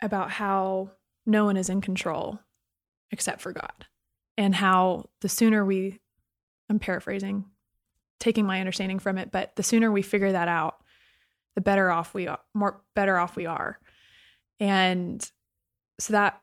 about 0.00 0.30
how 0.30 0.90
no 1.24 1.44
one 1.44 1.56
is 1.56 1.68
in 1.68 1.80
control 1.80 2.40
except 3.10 3.40
for 3.40 3.52
God 3.52 3.86
and 4.36 4.54
how 4.54 5.08
the 5.20 5.28
sooner 5.28 5.64
we 5.64 5.98
I'm 6.68 6.78
paraphrasing, 6.78 7.44
taking 8.18 8.46
my 8.46 8.60
understanding 8.60 8.98
from 8.98 9.18
it, 9.18 9.30
but 9.30 9.54
the 9.56 9.62
sooner 9.62 9.92
we 9.92 10.00
figure 10.00 10.32
that 10.32 10.48
out, 10.48 10.76
the 11.54 11.60
better 11.60 11.90
off 11.90 12.14
we 12.14 12.28
are, 12.28 12.38
more 12.54 12.80
better 12.94 13.18
off 13.18 13.36
we 13.36 13.44
are. 13.44 13.78
And 14.58 15.22
so 15.98 16.14
that 16.14 16.40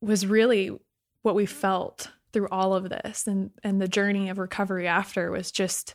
was 0.00 0.26
really 0.26 0.76
what 1.22 1.34
we 1.34 1.46
felt 1.46 2.10
through 2.32 2.48
all 2.50 2.74
of 2.74 2.88
this 2.88 3.26
and 3.26 3.50
and 3.62 3.80
the 3.80 3.88
journey 3.88 4.28
of 4.28 4.38
recovery 4.38 4.86
after 4.86 5.30
was 5.30 5.50
just 5.50 5.94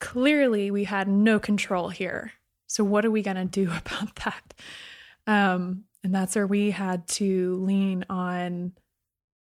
clearly 0.00 0.70
we 0.70 0.84
had 0.84 1.08
no 1.08 1.38
control 1.38 1.88
here. 1.88 2.32
So 2.66 2.84
what 2.84 3.04
are 3.04 3.10
we 3.10 3.22
going 3.22 3.36
to 3.36 3.44
do 3.44 3.70
about 3.70 4.14
that? 4.16 4.54
Um 5.26 5.84
and 6.02 6.14
that's 6.14 6.34
where 6.34 6.46
we 6.46 6.70
had 6.70 7.06
to 7.08 7.56
lean 7.62 8.04
on 8.08 8.72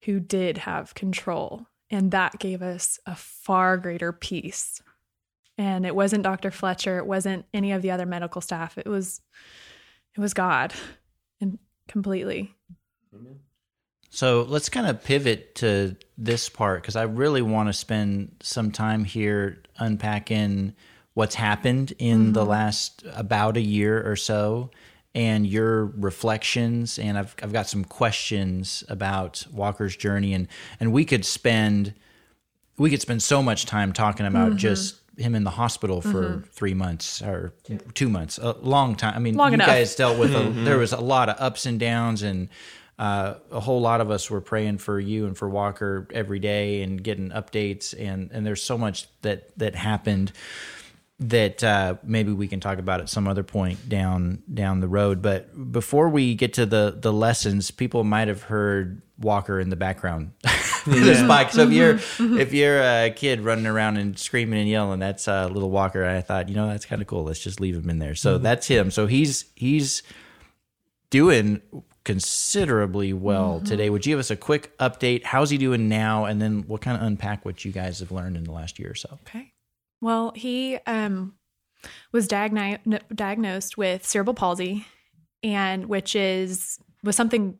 who 0.03 0.19
did 0.19 0.59
have 0.59 0.95
control. 0.95 1.67
And 1.89 2.11
that 2.11 2.39
gave 2.39 2.61
us 2.61 2.99
a 3.05 3.15
far 3.15 3.77
greater 3.77 4.11
peace. 4.11 4.81
And 5.57 5.85
it 5.85 5.95
wasn't 5.95 6.23
Dr. 6.23 6.51
Fletcher, 6.51 6.97
it 6.99 7.05
wasn't 7.05 7.45
any 7.53 7.71
of 7.71 7.81
the 7.81 7.91
other 7.91 8.05
medical 8.05 8.41
staff. 8.41 8.77
It 8.77 8.87
was 8.87 9.21
it 10.15 10.21
was 10.21 10.33
God 10.33 10.73
and 11.41 11.59
completely. 11.87 12.53
So 14.09 14.45
let's 14.47 14.69
kind 14.69 14.87
of 14.87 15.03
pivot 15.03 15.55
to 15.55 15.95
this 16.17 16.49
part 16.49 16.81
because 16.81 16.95
I 16.95 17.03
really 17.03 17.41
want 17.41 17.69
to 17.69 17.73
spend 17.73 18.35
some 18.41 18.71
time 18.71 19.03
here 19.03 19.61
unpacking 19.77 20.73
what's 21.13 21.35
happened 21.35 21.93
in 21.99 22.19
mm-hmm. 22.19 22.31
the 22.33 22.45
last 22.45 23.03
about 23.13 23.57
a 23.57 23.61
year 23.61 24.01
or 24.09 24.15
so 24.15 24.71
and 25.15 25.47
your 25.47 25.85
reflections 25.85 26.99
and 26.99 27.17
I've 27.17 27.35
I've 27.41 27.53
got 27.53 27.67
some 27.67 27.83
questions 27.83 28.83
about 28.89 29.45
Walker's 29.51 29.95
journey 29.95 30.33
and 30.33 30.47
and 30.79 30.93
we 30.93 31.05
could 31.05 31.25
spend 31.25 31.93
we 32.77 32.89
could 32.89 33.01
spend 33.01 33.21
so 33.21 33.43
much 33.43 33.65
time 33.65 33.91
talking 33.93 34.25
about 34.25 34.49
mm-hmm. 34.49 34.57
just 34.57 34.95
him 35.19 35.35
in 35.35 35.43
the 35.43 35.51
hospital 35.51 36.01
for 36.01 36.23
mm-hmm. 36.23 36.41
three 36.43 36.73
months 36.73 37.21
or 37.21 37.53
two 37.93 38.09
months, 38.09 38.37
a 38.37 38.53
long 38.53 38.95
time. 38.95 39.13
I 39.15 39.19
mean, 39.19 39.35
long 39.35 39.51
you 39.51 39.55
enough. 39.55 39.67
guys 39.67 39.95
dealt 39.95 40.17
with 40.17 40.33
a, 40.33 40.39
mm-hmm. 40.39 40.63
there 40.63 40.77
was 40.77 40.93
a 40.93 41.01
lot 41.01 41.29
of 41.29 41.35
ups 41.39 41.65
and 41.65 41.79
downs, 41.79 42.23
and 42.23 42.47
uh, 42.97 43.35
a 43.51 43.59
whole 43.59 43.81
lot 43.81 44.01
of 44.01 44.09
us 44.09 44.31
were 44.31 44.41
praying 44.41 44.77
for 44.77 44.99
you 44.99 45.27
and 45.27 45.37
for 45.37 45.49
Walker 45.49 46.07
every 46.13 46.39
day 46.39 46.81
and 46.81 47.03
getting 47.03 47.29
updates, 47.29 47.93
and 47.97 48.31
and 48.31 48.45
there's 48.45 48.63
so 48.63 48.77
much 48.77 49.07
that 49.21 49.57
that 49.57 49.75
happened 49.75 50.31
that 51.19 51.63
uh, 51.63 51.95
maybe 52.03 52.31
we 52.31 52.47
can 52.47 52.59
talk 52.59 52.79
about 52.79 53.01
at 53.01 53.09
some 53.09 53.27
other 53.27 53.43
point 53.43 53.89
down 53.89 54.41
down 54.53 54.79
the 54.79 54.87
road. 54.87 55.21
But 55.21 55.71
before 55.71 56.09
we 56.09 56.35
get 56.35 56.53
to 56.53 56.65
the 56.65 56.95
the 56.97 57.11
lessons, 57.11 57.71
people 57.71 58.03
might 58.03 58.27
have 58.27 58.43
heard 58.43 59.01
Walker 59.19 59.59
in 59.59 59.69
the 59.69 59.75
background. 59.75 60.31
this 60.85 61.21
bike. 61.27 61.51
So 61.51 61.63
if 61.63 61.71
you're 61.71 61.95
mm-hmm. 61.95 62.39
if 62.39 62.53
you're 62.53 62.81
a 62.81 63.11
kid 63.11 63.41
running 63.41 63.67
around 63.67 63.97
and 63.97 64.17
screaming 64.17 64.59
and 64.59 64.69
yelling, 64.69 64.99
that's 64.99 65.27
a 65.27 65.33
uh, 65.33 65.47
little 65.47 65.69
Walker. 65.69 66.05
I 66.05 66.21
thought, 66.21 66.47
you 66.47 66.55
know, 66.55 66.67
that's 66.67 66.85
kind 66.85 67.01
of 67.01 67.07
cool. 67.07 67.25
Let's 67.25 67.39
just 67.39 67.59
leave 67.59 67.75
him 67.75 67.89
in 67.89 67.99
there. 67.99 68.15
So 68.15 68.35
mm-hmm. 68.35 68.43
that's 68.43 68.67
him. 68.67 68.89
So 68.89 69.07
he's 69.07 69.45
he's 69.55 70.03
doing 71.09 71.61
considerably 72.05 73.11
well 73.11 73.57
Mm-hmm. 73.57 73.65
today. 73.65 73.89
Would 73.89 74.05
you 74.05 74.13
give 74.13 74.19
us 74.19 74.31
a 74.31 74.37
quick 74.37 74.75
update? 74.77 75.25
How's 75.25 75.49
he 75.49 75.57
doing 75.57 75.89
now? 75.89 76.25
And 76.25 76.41
then 76.41 76.63
we'll 76.67 76.77
kind 76.77 76.95
of 76.95 77.03
unpack 77.03 77.43
what 77.43 77.65
you 77.65 77.71
guys 77.73 77.99
have 77.99 78.11
learned 78.11 78.37
in 78.37 78.45
the 78.45 78.51
last 78.51 78.79
year 78.79 78.91
or 78.91 78.95
so. 78.95 79.19
Okay. 79.27 79.51
Well, 80.01 80.31
he 80.35 80.77
um, 80.85 81.35
was 82.11 82.27
diagno- 82.27 83.01
diagnosed 83.13 83.77
with 83.77 84.05
cerebral 84.05 84.33
palsy, 84.33 84.85
and 85.43 85.85
which 85.85 86.15
is 86.15 86.79
was 87.03 87.15
something 87.15 87.57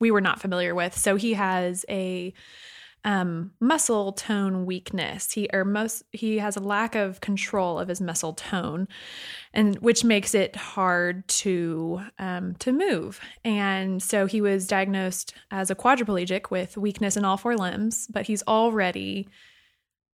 we 0.00 0.10
were 0.10 0.20
not 0.20 0.40
familiar 0.40 0.74
with. 0.74 0.96
So 0.96 1.16
he 1.16 1.34
has 1.34 1.84
a 1.88 2.32
um, 3.04 3.52
muscle 3.60 4.12
tone 4.12 4.66
weakness. 4.66 5.32
He 5.32 5.48
or 5.52 5.64
most 5.64 6.02
he 6.12 6.38
has 6.38 6.56
a 6.56 6.60
lack 6.60 6.94
of 6.94 7.20
control 7.20 7.78
of 7.78 7.88
his 7.88 8.00
muscle 8.00 8.34
tone, 8.34 8.88
and 9.54 9.76
which 9.78 10.04
makes 10.04 10.34
it 10.34 10.56
hard 10.56 11.26
to 11.28 12.02
um, 12.18 12.54
to 12.56 12.72
move. 12.72 13.20
And 13.44 14.02
so 14.02 14.26
he 14.26 14.40
was 14.40 14.66
diagnosed 14.66 15.34
as 15.50 15.70
a 15.70 15.74
quadriplegic 15.74 16.50
with 16.50 16.76
weakness 16.76 17.16
in 17.16 17.24
all 17.24 17.36
four 17.36 17.56
limbs, 17.56 18.06
but 18.08 18.26
he's 18.26 18.42
already 18.42 19.28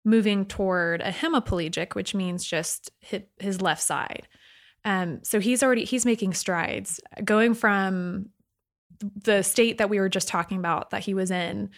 moving 0.05 0.45
toward 0.45 1.01
a 1.01 1.11
hemiplegic, 1.11 1.95
which 1.95 2.15
means 2.15 2.45
just 2.45 2.91
hit 3.01 3.31
his 3.39 3.61
left 3.61 3.83
side. 3.83 4.29
Um, 4.85 5.21
so 5.23 5.41
he's 5.41 5.63
already 5.63 5.85
he's 5.85 6.05
making 6.05 6.35
strides, 6.35 7.01
going 7.25 7.55
from 7.55 8.27
the 9.01 9.43
state 9.43 9.79
that 9.79 9.91
we 9.91 9.99
were 9.99 10.09
just 10.09 10.29
talking 10.29 10.59
about 10.59 10.91
that 10.91 11.03
he 11.03 11.15
was 11.15 11.31
in 11.31 11.71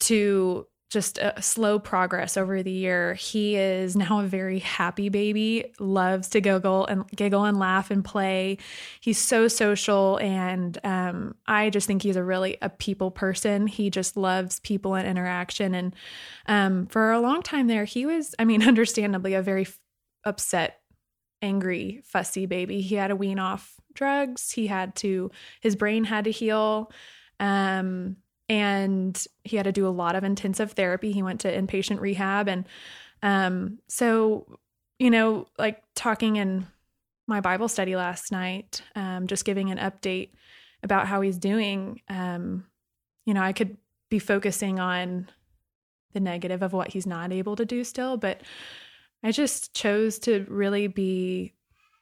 to 0.00 0.66
just 0.90 1.18
a 1.18 1.40
slow 1.40 1.78
progress 1.78 2.36
over 2.36 2.64
the 2.64 2.70
year. 2.70 3.14
He 3.14 3.56
is 3.56 3.94
now 3.94 4.20
a 4.20 4.26
very 4.26 4.58
happy 4.58 5.08
baby, 5.08 5.72
loves 5.78 6.28
to 6.30 6.40
giggle 6.40 6.84
and 6.86 7.08
giggle 7.10 7.44
and 7.44 7.58
laugh 7.58 7.92
and 7.92 8.04
play. 8.04 8.58
He's 9.00 9.18
so 9.18 9.46
social 9.46 10.18
and 10.18 10.76
um, 10.82 11.36
I 11.46 11.70
just 11.70 11.86
think 11.86 12.02
he's 12.02 12.16
a 12.16 12.24
really 12.24 12.58
a 12.60 12.68
people 12.68 13.12
person. 13.12 13.68
He 13.68 13.88
just 13.88 14.16
loves 14.16 14.58
people 14.60 14.96
and 14.96 15.06
interaction 15.06 15.74
and 15.74 15.94
um, 16.46 16.86
for 16.86 17.12
a 17.12 17.20
long 17.20 17.42
time 17.42 17.68
there 17.68 17.84
he 17.84 18.04
was 18.04 18.34
I 18.38 18.44
mean 18.44 18.62
understandably 18.66 19.34
a 19.34 19.42
very 19.42 19.62
f- 19.62 19.78
upset, 20.24 20.80
angry, 21.40 22.02
fussy 22.04 22.46
baby. 22.46 22.80
He 22.80 22.96
had 22.96 23.08
to 23.08 23.16
wean 23.16 23.38
off 23.38 23.76
drugs. 23.94 24.50
He 24.50 24.66
had 24.66 24.96
to 24.96 25.30
his 25.60 25.76
brain 25.76 26.02
had 26.02 26.24
to 26.24 26.32
heal. 26.32 26.90
Um, 27.38 28.16
and 28.50 29.24
he 29.44 29.56
had 29.56 29.62
to 29.62 29.72
do 29.72 29.86
a 29.86 29.88
lot 29.88 30.16
of 30.16 30.24
intensive 30.24 30.72
therapy. 30.72 31.12
He 31.12 31.22
went 31.22 31.40
to 31.42 31.56
inpatient 31.56 32.00
rehab. 32.00 32.48
And 32.48 32.66
um, 33.22 33.78
so, 33.86 34.58
you 34.98 35.08
know, 35.08 35.46
like 35.56 35.84
talking 35.94 36.34
in 36.34 36.66
my 37.28 37.40
Bible 37.40 37.68
study 37.68 37.94
last 37.94 38.32
night, 38.32 38.82
um, 38.96 39.28
just 39.28 39.44
giving 39.44 39.70
an 39.70 39.78
update 39.78 40.30
about 40.82 41.06
how 41.06 41.20
he's 41.20 41.38
doing, 41.38 42.00
um, 42.08 42.66
you 43.24 43.34
know, 43.34 43.40
I 43.40 43.52
could 43.52 43.76
be 44.08 44.18
focusing 44.18 44.80
on 44.80 45.28
the 46.12 46.18
negative 46.18 46.64
of 46.64 46.72
what 46.72 46.88
he's 46.88 47.06
not 47.06 47.30
able 47.30 47.54
to 47.54 47.64
do 47.64 47.84
still, 47.84 48.16
but 48.16 48.40
I 49.22 49.30
just 49.30 49.74
chose 49.74 50.18
to 50.20 50.44
really 50.48 50.88
be 50.88 51.52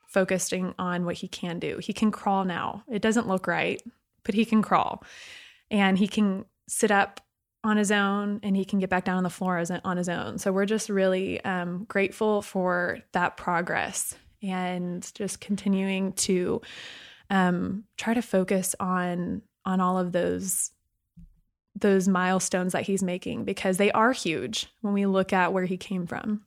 focusing 0.07 0.74
on 0.78 1.05
what 1.05 1.16
he 1.16 1.28
can 1.28 1.59
do. 1.59 1.76
He 1.78 1.92
can 1.92 2.11
crawl 2.11 2.46
now. 2.46 2.84
It 2.90 3.03
doesn't 3.03 3.28
look 3.28 3.46
right, 3.46 3.82
but 4.24 4.34
he 4.34 4.46
can 4.46 4.62
crawl 4.62 5.05
and 5.71 5.99
he 5.99 6.09
can 6.09 6.45
sit 6.69 6.91
up 6.91 7.21
on 7.64 7.77
his 7.77 7.91
own 7.91 8.41
and 8.43 8.57
he 8.57 8.64
can 8.64 8.79
get 8.79 8.89
back 8.89 9.05
down 9.05 9.16
on 9.16 9.25
the 9.25 9.31
floor 9.31 9.59
as, 9.59 9.71
on 9.71 9.97
his 9.97 10.09
own. 10.09 10.39
So 10.39 10.53
we're 10.53 10.66
just 10.66 10.89
really 10.89 11.43
um, 11.45 11.85
grateful 11.85 12.43
for 12.43 13.01
that 13.12 13.37
progress 13.37 14.14
and 14.43 15.11
just 15.14 15.41
continuing 15.41 16.12
to 16.12 16.62
um, 17.31 17.85
try 17.97 18.14
to 18.14 18.23
focus 18.23 18.75
on 18.79 19.43
on 19.64 19.81
all 19.81 19.99
of 19.99 20.12
those 20.12 20.71
those 21.75 22.09
milestones 22.09 22.73
that 22.73 22.83
he's 22.83 23.03
making 23.03 23.45
because 23.45 23.77
they 23.77 23.93
are 23.93 24.12
huge 24.12 24.66
when 24.81 24.95
we 24.95 25.07
look 25.07 25.33
at 25.33 25.53
where 25.53 25.64
he 25.64 25.77
came 25.77 26.07
from. 26.07 26.43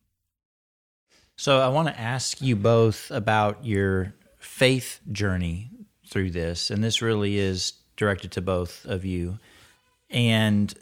So 1.38 1.60
I 1.60 1.70
want 1.70 1.88
to 1.88 2.00
ask 2.00 2.42
you 2.42 2.56
both 2.56 3.10
about 3.12 3.66
your 3.66 4.14
faith 4.40 5.00
journey 5.12 5.72
through 6.08 6.32
this, 6.32 6.70
and 6.70 6.84
this 6.84 7.02
really 7.02 7.38
is 7.38 7.74
directed 8.02 8.32
to 8.32 8.42
both 8.42 8.84
of 8.86 9.06
you. 9.06 9.38
And 10.10 10.74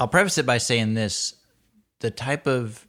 I'll 0.00 0.08
preface 0.08 0.38
it 0.38 0.46
by 0.46 0.56
saying 0.58 0.94
this: 0.94 1.34
the 2.00 2.10
type 2.10 2.46
of 2.46 2.86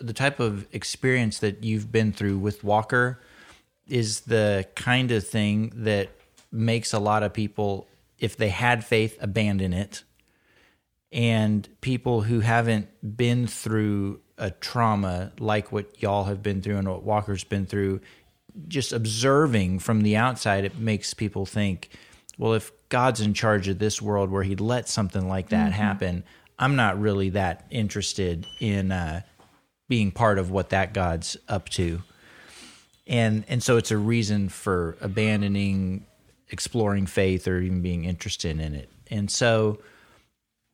the 0.00 0.14
type 0.14 0.40
of 0.40 0.66
experience 0.72 1.38
that 1.40 1.62
you've 1.62 1.92
been 1.92 2.12
through 2.12 2.38
with 2.38 2.64
Walker 2.64 3.20
is 3.86 4.22
the 4.22 4.66
kind 4.74 5.12
of 5.12 5.26
thing 5.26 5.72
that 5.74 6.08
makes 6.50 6.92
a 6.92 6.98
lot 6.98 7.22
of 7.22 7.32
people, 7.32 7.86
if 8.18 8.36
they 8.36 8.48
had 8.48 8.84
faith, 8.84 9.16
abandon 9.20 9.72
it. 9.72 10.02
And 11.12 11.68
people 11.80 12.22
who 12.22 12.40
haven't 12.40 13.16
been 13.16 13.46
through 13.46 14.20
a 14.36 14.50
trauma 14.50 15.32
like 15.38 15.72
what 15.72 16.02
y'all 16.02 16.24
have 16.24 16.42
been 16.42 16.60
through 16.60 16.78
and 16.78 16.88
what 16.88 17.04
Walker's 17.04 17.44
been 17.44 17.64
through, 17.64 18.00
just 18.68 18.92
observing 18.92 19.78
from 19.78 20.02
the 20.02 20.16
outside, 20.16 20.64
it 20.64 20.78
makes 20.78 21.14
people 21.14 21.46
think, 21.46 21.90
well, 22.38 22.54
if 22.54 22.70
God's 22.88 23.20
in 23.20 23.34
charge 23.34 23.68
of 23.68 23.78
this 23.78 24.00
world 24.00 24.30
where 24.30 24.42
He'd 24.42 24.60
let 24.60 24.88
something 24.88 25.28
like 25.28 25.48
that 25.50 25.72
happen, 25.72 26.24
I'm 26.58 26.76
not 26.76 27.00
really 27.00 27.30
that 27.30 27.66
interested 27.70 28.46
in 28.60 28.92
uh, 28.92 29.22
being 29.88 30.10
part 30.10 30.38
of 30.38 30.50
what 30.50 30.70
that 30.70 30.92
God's 30.92 31.36
up 31.48 31.68
to. 31.70 32.02
And 33.06 33.44
and 33.48 33.62
so 33.62 33.76
it's 33.76 33.90
a 33.90 33.96
reason 33.96 34.48
for 34.48 34.96
abandoning 35.00 36.06
exploring 36.48 37.06
faith 37.06 37.48
or 37.48 37.60
even 37.60 37.82
being 37.82 38.04
interested 38.04 38.58
in 38.58 38.74
it. 38.74 38.90
And 39.10 39.30
so 39.30 39.80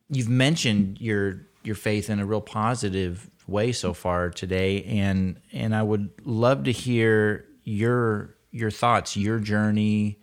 you've 0.09 0.29
mentioned 0.29 0.99
your 0.99 1.41
your 1.63 1.75
faith 1.75 2.09
in 2.09 2.19
a 2.19 2.25
real 2.25 2.41
positive 2.41 3.29
way 3.47 3.71
so 3.71 3.93
far 3.93 4.29
today 4.29 4.83
and 4.85 5.39
and 5.51 5.75
I 5.75 5.83
would 5.83 6.09
love 6.23 6.63
to 6.63 6.71
hear 6.71 7.45
your 7.63 8.35
your 8.51 8.71
thoughts, 8.71 9.15
your 9.15 9.39
journey 9.39 10.19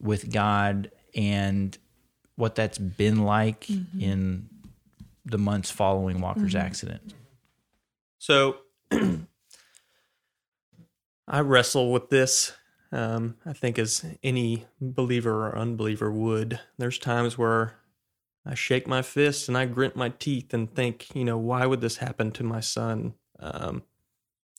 with 0.00 0.32
God 0.32 0.90
and 1.14 1.76
what 2.36 2.54
that's 2.54 2.78
been 2.78 3.24
like 3.24 3.68
in 3.98 4.48
the 5.24 5.38
months 5.38 5.70
following 5.70 6.20
Walker's 6.20 6.54
accident. 6.54 7.14
So 8.18 8.58
I 11.28 11.40
wrestle 11.40 11.92
with 11.92 12.10
this. 12.10 12.52
Um, 12.90 13.36
I 13.44 13.52
think 13.52 13.78
as 13.78 14.04
any 14.22 14.66
believer 14.80 15.46
or 15.48 15.58
unbeliever 15.58 16.10
would. 16.10 16.58
There's 16.78 16.98
times 16.98 17.36
where 17.36 17.74
I 18.46 18.54
shake 18.54 18.86
my 18.86 19.02
fist 19.02 19.48
and 19.48 19.58
I 19.58 19.66
grit 19.66 19.94
my 19.94 20.08
teeth 20.08 20.54
and 20.54 20.74
think, 20.74 21.14
you 21.14 21.24
know, 21.24 21.36
why 21.36 21.66
would 21.66 21.82
this 21.82 21.98
happen 21.98 22.30
to 22.32 22.42
my 22.42 22.60
son? 22.60 23.14
Um, 23.40 23.82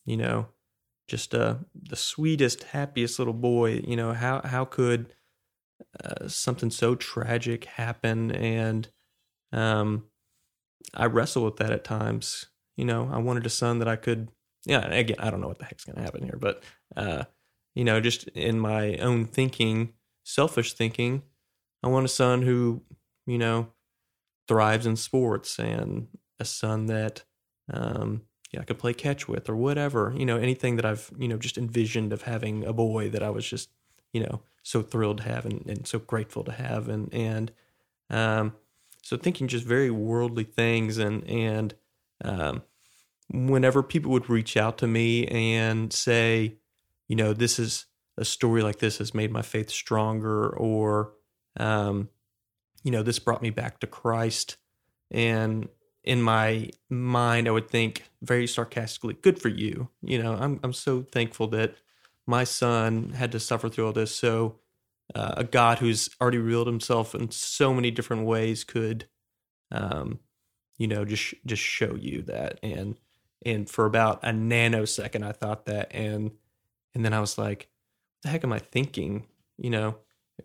you 0.06 0.16
know, 0.16 0.50
just 1.08 1.34
uh, 1.34 1.56
the 1.74 1.96
sweetest, 1.96 2.64
happiest 2.66 3.18
little 3.18 3.34
boy. 3.34 3.82
You 3.86 3.96
know, 3.96 4.14
how 4.14 4.42
how 4.44 4.64
could 4.64 5.14
uh, 6.04 6.28
something 6.28 6.70
so 6.70 6.96
tragic 6.96 7.66
happen? 7.66 8.32
And 8.32 8.88
um, 9.52 10.06
I 10.94 11.06
wrestle 11.06 11.46
with 11.46 11.58
that 11.58 11.72
at 11.72 11.84
times. 11.84 12.48
You 12.78 12.86
know, 12.86 13.10
I 13.12 13.18
wanted 13.18 13.46
a 13.46 13.50
son 13.50 13.80
that 13.80 13.88
I 13.88 13.96
could. 13.96 14.30
Yeah, 14.66 14.86
again, 14.92 15.18
I 15.20 15.30
don't 15.30 15.42
know 15.42 15.48
what 15.48 15.60
the 15.60 15.66
heck's 15.66 15.86
to 15.86 16.00
happen 16.00 16.24
here, 16.24 16.38
but 16.40 16.64
uh, 16.96 17.24
you 17.76 17.84
know, 17.84 18.00
just 18.00 18.28
in 18.30 18.60
my 18.60 18.96
own 18.98 19.26
thinking, 19.26 19.94
selfish 20.24 20.74
thinking, 20.74 21.24
I 21.84 21.88
want 21.88 22.06
a 22.06 22.10
son 22.10 22.42
who, 22.42 22.82
you 23.26 23.38
know, 23.38 23.70
thrives 24.48 24.86
in 24.86 24.96
sports 24.96 25.60
and 25.60 26.08
a 26.40 26.46
son 26.46 26.88
that, 26.88 27.24
um, 27.72 28.24
yeah, 28.52 28.62
I 28.62 28.64
could 28.64 28.80
play 28.80 28.94
catch 28.94 29.28
with 29.28 29.50
or 29.50 29.56
whatever. 29.56 30.14
You 30.18 30.26
know, 30.26 30.38
anything 30.38 30.76
that 30.76 30.86
I've, 30.86 31.12
you 31.18 31.28
know, 31.28 31.38
just 31.38 31.58
envisioned 31.58 32.12
of 32.12 32.24
having 32.24 32.66
a 32.66 32.74
boy 32.74 33.10
that 33.12 33.24
I 33.24 33.30
was 33.30 33.48
just, 33.48 33.70
you 34.12 34.22
know, 34.24 34.42
so 34.64 34.82
thrilled 34.82 35.18
to 35.18 35.24
have 35.24 35.46
and, 35.46 35.66
and 35.68 35.88
so 35.88 36.00
grateful 36.00 36.44
to 36.44 36.52
have. 36.52 36.88
And, 36.90 37.14
and, 37.14 37.52
um, 38.10 38.54
so 39.02 39.18
thinking 39.18 39.48
just 39.48 39.66
very 39.66 39.90
worldly 39.90 40.44
things 40.44 40.98
and, 40.98 41.24
and, 41.28 41.74
um, 42.24 42.64
whenever 43.32 43.84
people 43.84 44.12
would 44.12 44.30
reach 44.30 44.58
out 44.58 44.78
to 44.80 44.88
me 44.88 45.26
and 45.28 45.94
say, 45.94 46.56
you 47.08 47.16
know, 47.16 47.34
this 47.34 47.60
is 47.60 47.86
a 48.18 48.26
story 48.26 48.62
like 48.62 48.80
this 48.80 48.98
has 48.98 49.14
made 49.14 49.32
my 49.32 49.42
faith 49.42 49.70
stronger, 49.70 50.50
or, 50.50 51.14
um, 51.58 52.10
you 52.84 52.92
know, 52.92 53.04
this 53.04 53.20
brought 53.20 53.42
me 53.42 53.50
back 53.50 53.80
to 53.80 53.88
Christ. 53.88 54.58
And 55.12 55.70
in 56.04 56.22
my 56.22 56.70
mind, 56.90 57.48
I 57.48 57.52
would 57.52 57.70
think 57.70 58.04
very 58.22 58.48
sarcastically, 58.48 59.14
good 59.14 59.40
for 59.40 59.50
you. 59.50 59.90
You 60.02 60.22
know, 60.22 60.34
I'm, 60.34 60.60
I'm 60.64 60.74
so 60.74 61.04
thankful 61.04 61.48
that 61.50 61.76
my 62.30 62.44
son 62.44 63.10
had 63.10 63.32
to 63.32 63.40
suffer 63.40 63.70
through 63.70 63.88
all 63.88 63.94
this. 63.94 64.16
So, 64.16 64.60
uh, 65.16 65.34
a 65.38 65.44
God 65.44 65.80
who's 65.80 66.10
already 66.22 66.38
revealed 66.38 66.68
himself 66.68 67.16
in 67.16 67.32
so 67.32 67.74
many 67.74 67.90
different 67.90 68.26
ways 68.26 68.64
could, 68.64 69.08
um, 69.72 70.20
you 70.78 70.88
know, 70.88 71.04
just 71.06 71.34
just 71.46 71.64
show 71.64 71.96
you 71.96 72.22
that. 72.24 72.60
And 72.62 72.98
and 73.46 73.70
for 73.70 73.86
about 73.86 74.20
a 74.24 74.30
nanosecond, 74.30 75.24
I 75.26 75.32
thought 75.32 75.66
that, 75.66 75.94
and 75.94 76.32
and 76.94 77.04
then 77.04 77.14
I 77.14 77.20
was 77.20 77.38
like, 77.38 77.70
"What 78.22 78.24
the 78.24 78.30
heck 78.30 78.44
am 78.44 78.54
I 78.54 78.60
thinking?" 78.60 79.26
You 79.58 79.72
know, 79.72 79.98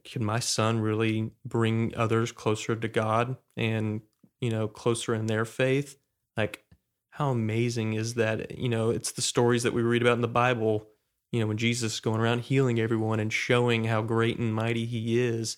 can 0.03 0.25
my 0.25 0.41
son 0.41 0.81
really 0.81 1.31
bring 1.45 1.95
others 1.97 2.33
closer 2.33 2.75
to 2.75 2.89
God 2.89 3.37
and, 3.57 4.01
you 4.41 4.51
know, 4.51 4.67
closer 4.67 5.15
in 5.15 5.27
their 5.27 5.45
faith? 5.45 5.99
Like, 6.37 6.65
how 7.11 7.31
amazing 7.31 7.95
is 7.95 8.15
that? 8.15 8.59
You 8.59 8.69
know, 8.69 8.91
it's 8.91 9.13
the 9.13 9.23
stories 9.23 9.63
that 9.63 9.75
we 9.75 9.83
read 9.83 10.03
about 10.03 10.15
in 10.15 10.23
the 10.23 10.29
Bible, 10.29 10.89
you 11.35 11.41
know, 11.41 11.49
when 11.49 11.57
Jesus 11.57 11.95
is 11.95 12.01
going 12.01 12.21
around 12.21 12.43
healing 12.43 12.79
everyone 12.79 13.19
and 13.19 13.33
showing 13.33 13.87
how 13.87 14.03
great 14.03 14.39
and 14.39 14.55
mighty 14.55 14.87
he 14.87 15.21
is. 15.21 15.57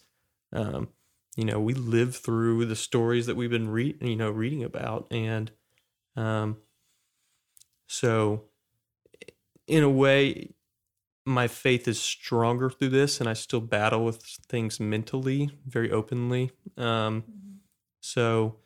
Um, 0.50 0.88
you 1.36 1.44
know, 1.44 1.60
we 1.60 1.74
live 1.74 2.16
through 2.16 2.64
the 2.64 2.74
stories 2.74 3.26
that 3.26 3.36
we've 3.36 3.50
been 3.50 3.68
read, 3.68 3.98
you 4.00 4.16
know, 4.16 4.30
reading 4.30 4.64
about. 4.64 5.06
And 5.10 5.50
um, 6.16 6.56
so, 7.86 8.44
in 9.66 9.82
a 9.82 9.90
way, 9.90 10.54
my 11.26 11.46
faith 11.46 11.86
is 11.86 12.00
stronger 12.00 12.70
through 12.70 12.88
this, 12.88 13.20
and 13.20 13.28
I 13.28 13.34
still 13.34 13.60
battle 13.60 14.02
with 14.02 14.22
things 14.48 14.80
mentally 14.80 15.50
very 15.66 15.90
openly. 15.90 16.52
Um, 16.78 17.24
so, 18.00 18.56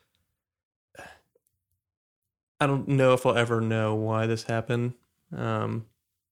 I 2.61 2.67
don't 2.67 2.87
know 2.87 3.11
if 3.11 3.25
I'll 3.25 3.37
ever 3.37 3.59
know 3.59 3.95
why 3.95 4.27
this 4.27 4.43
happened 4.43 4.93
um, 5.35 5.87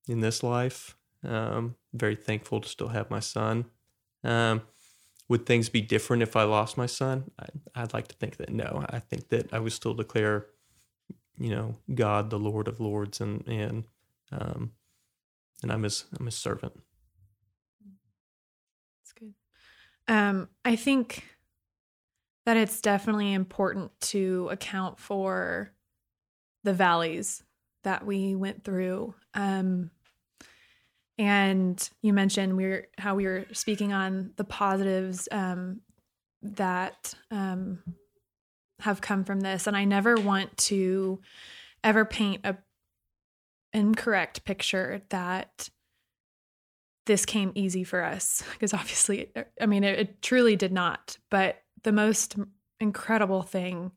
in 0.10 0.20
this 0.20 0.44
life. 0.44 0.98
Um, 1.24 1.76
very 1.94 2.16
thankful 2.16 2.62
to 2.62 2.68
still 2.68 2.88
have 2.90 3.10
my 3.10 3.20
son. 3.20 3.66
Um, 4.24 4.64
would 5.28 5.46
things 5.46 5.70
be 5.70 5.82
different 5.82 6.24
if 6.24 6.36
I 6.36 6.44
lost 6.44 6.76
my 6.76 6.88
son? 6.88 7.30
I, 7.76 7.82
would 7.82 7.94
like 7.94 8.08
to 8.08 8.16
think 8.16 8.38
that 8.38 8.50
no. 8.50 8.86
I 8.90 9.00
think 9.00 9.30
that 9.30 9.54
I 9.54 9.60
would 9.60 9.72
still 9.74 9.94
declare, 9.94 10.48
you 11.38 11.52
know, 11.52 11.76
God 11.94 12.32
the 12.32 12.40
Lord 12.40 12.68
of 12.68 12.80
Lords, 12.80 13.22
and 13.22 13.48
and 13.48 13.86
um, 14.32 14.72
and 15.62 15.72
I'm 15.72 15.84
his 15.84 16.06
I'm 16.20 16.26
his 16.26 16.36
servant. 16.36 16.74
That's 19.02 19.14
good. 19.14 19.34
Um, 20.08 20.50
I 20.66 20.76
think 20.76 21.26
that 22.46 22.58
it's 22.58 22.82
definitely 22.82 23.34
important 23.34 23.92
to 24.02 24.50
account 24.52 25.00
for 25.00 25.72
the 26.64 26.74
valleys 26.74 27.44
that 27.84 28.06
we 28.06 28.34
went 28.34 28.64
through. 28.64 29.14
Um, 29.36 29.92
and 31.20 31.90
you 32.02 32.14
mentioned 32.14 32.56
we 32.56 32.66
were 32.66 32.88
how 32.98 33.14
we 33.14 33.26
were 33.26 33.46
speaking 33.52 33.92
on 33.92 34.32
the 34.38 34.46
positives 34.46 35.28
um, 35.32 35.82
that 36.42 37.14
um, 37.30 37.84
have 38.80 39.02
come 39.02 39.26
from 39.26 39.42
this, 39.42 39.68
and 39.68 39.76
I 39.76 39.84
never 39.84 40.16
want 40.16 40.58
to 40.58 41.20
ever 41.84 42.06
paint 42.06 42.46
a 42.46 42.58
incorrect 43.74 44.46
picture 44.46 45.02
that 45.10 45.70
this 47.06 47.26
came 47.26 47.52
easy 47.54 47.84
for 47.84 48.04
us 48.04 48.44
because 48.54 48.74
obviously 48.74 49.32
i 49.62 49.68
mean 49.68 49.84
it, 49.84 50.00
it, 50.00 50.22
truly 50.22 50.56
did 50.56 50.72
not. 50.72 51.18
But 51.30 51.62
the 51.84 51.92
most 51.92 52.36
incredible 52.80 53.42
thing 53.42 53.92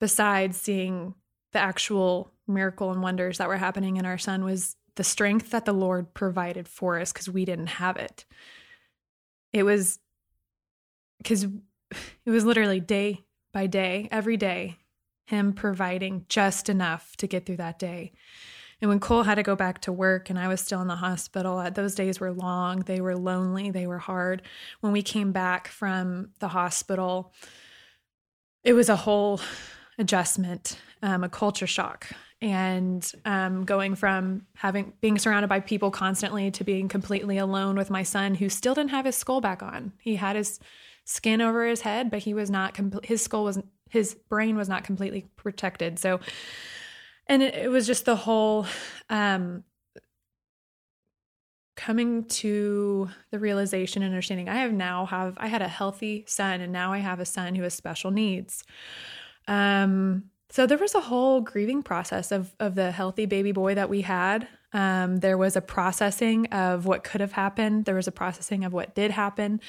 besides 0.00 0.56
seeing 0.56 1.14
the 1.52 1.60
actual 1.60 2.32
miracle 2.48 2.90
and 2.90 3.02
wonders 3.02 3.38
that 3.38 3.48
were 3.48 3.56
happening 3.56 3.96
in 3.96 4.04
our 4.04 4.18
son 4.18 4.44
was 4.44 4.76
the 4.96 5.04
strength 5.04 5.50
that 5.50 5.64
the 5.64 5.72
Lord 5.72 6.14
provided 6.14 6.68
for 6.68 6.98
us 6.98 7.12
because 7.12 7.28
we 7.28 7.44
didn't 7.44 7.68
have 7.68 7.96
it. 7.96 8.24
It 9.52 9.64
was 9.64 9.98
because 11.18 11.44
it 11.44 12.30
was 12.30 12.44
literally 12.44 12.80
day 12.80 13.24
by 13.52 13.66
day, 13.66 14.08
every 14.10 14.36
day, 14.36 14.76
Him 15.26 15.52
providing 15.52 16.26
just 16.28 16.68
enough 16.68 17.16
to 17.16 17.26
get 17.26 17.46
through 17.46 17.58
that 17.58 17.78
day. 17.78 18.12
And 18.80 18.88
when 18.88 18.98
Cole 18.98 19.22
had 19.22 19.36
to 19.36 19.44
go 19.44 19.54
back 19.54 19.80
to 19.82 19.92
work 19.92 20.28
and 20.28 20.38
I 20.38 20.48
was 20.48 20.60
still 20.60 20.80
in 20.82 20.88
the 20.88 20.96
hospital, 20.96 21.58
uh, 21.58 21.70
those 21.70 21.94
days 21.94 22.18
were 22.18 22.32
long, 22.32 22.80
they 22.80 23.00
were 23.00 23.16
lonely, 23.16 23.70
they 23.70 23.86
were 23.86 23.98
hard. 23.98 24.42
When 24.80 24.92
we 24.92 25.02
came 25.02 25.30
back 25.30 25.68
from 25.68 26.30
the 26.40 26.48
hospital, 26.48 27.32
it 28.64 28.72
was 28.72 28.88
a 28.88 28.96
whole 28.96 29.40
adjustment, 29.98 30.80
um, 31.00 31.22
a 31.22 31.28
culture 31.28 31.66
shock 31.66 32.08
and 32.42 33.12
um, 33.24 33.64
going 33.64 33.94
from 33.94 34.44
having 34.56 34.92
being 35.00 35.16
surrounded 35.16 35.46
by 35.46 35.60
people 35.60 35.92
constantly 35.92 36.50
to 36.50 36.64
being 36.64 36.88
completely 36.88 37.38
alone 37.38 37.76
with 37.76 37.88
my 37.88 38.02
son 38.02 38.34
who 38.34 38.48
still 38.48 38.74
didn't 38.74 38.90
have 38.90 39.06
his 39.06 39.16
skull 39.16 39.40
back 39.40 39.62
on. 39.62 39.92
He 40.00 40.16
had 40.16 40.34
his 40.34 40.58
skin 41.04 41.40
over 41.40 41.66
his 41.66 41.80
head 41.80 42.10
but 42.10 42.20
he 42.20 42.34
was 42.34 42.50
not 42.50 42.74
complete 42.74 43.06
his 43.06 43.22
skull 43.22 43.44
was 43.44 43.58
his 43.90 44.14
brain 44.28 44.56
was 44.56 44.68
not 44.68 44.82
completely 44.82 45.28
protected. 45.36 46.00
So 46.00 46.18
and 47.28 47.44
it, 47.44 47.54
it 47.54 47.70
was 47.70 47.86
just 47.86 48.04
the 48.04 48.16
whole 48.16 48.66
um, 49.08 49.62
coming 51.76 52.24
to 52.24 53.08
the 53.30 53.38
realization 53.38 54.02
and 54.02 54.12
understanding 54.12 54.48
i 54.48 54.56
have 54.56 54.72
now 54.72 55.06
have 55.06 55.34
i 55.38 55.46
had 55.46 55.62
a 55.62 55.68
healthy 55.68 56.24
son 56.26 56.60
and 56.60 56.72
now 56.72 56.92
i 56.92 56.98
have 56.98 57.18
a 57.18 57.24
son 57.24 57.54
who 57.54 57.62
has 57.62 57.72
special 57.72 58.10
needs. 58.10 58.64
Um 59.46 60.24
so 60.52 60.66
there 60.66 60.76
was 60.76 60.94
a 60.94 61.00
whole 61.00 61.40
grieving 61.40 61.82
process 61.82 62.30
of 62.30 62.54
of 62.60 62.74
the 62.74 62.90
healthy 62.90 63.24
baby 63.24 63.52
boy 63.52 63.74
that 63.74 63.88
we 63.88 64.02
had. 64.02 64.46
Um, 64.74 65.20
there 65.20 65.38
was 65.38 65.56
a 65.56 65.62
processing 65.62 66.46
of 66.48 66.84
what 66.84 67.04
could 67.04 67.22
have 67.22 67.32
happened. 67.32 67.86
There 67.86 67.94
was 67.94 68.06
a 68.06 68.12
processing 68.12 68.62
of 68.64 68.74
what 68.74 68.94
did 68.94 69.10
happen. 69.10 69.62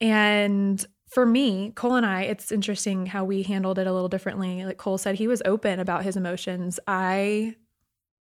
And 0.00 0.82
for 1.10 1.26
me, 1.26 1.72
Cole 1.74 1.96
and 1.96 2.06
I, 2.06 2.22
it's 2.22 2.50
interesting 2.50 3.04
how 3.04 3.24
we 3.24 3.42
handled 3.42 3.78
it 3.78 3.86
a 3.86 3.92
little 3.92 4.08
differently. 4.08 4.64
Like 4.64 4.78
Cole 4.78 4.96
said, 4.96 5.16
he 5.16 5.28
was 5.28 5.42
open 5.44 5.78
about 5.78 6.04
his 6.04 6.16
emotions. 6.16 6.80
I 6.86 7.56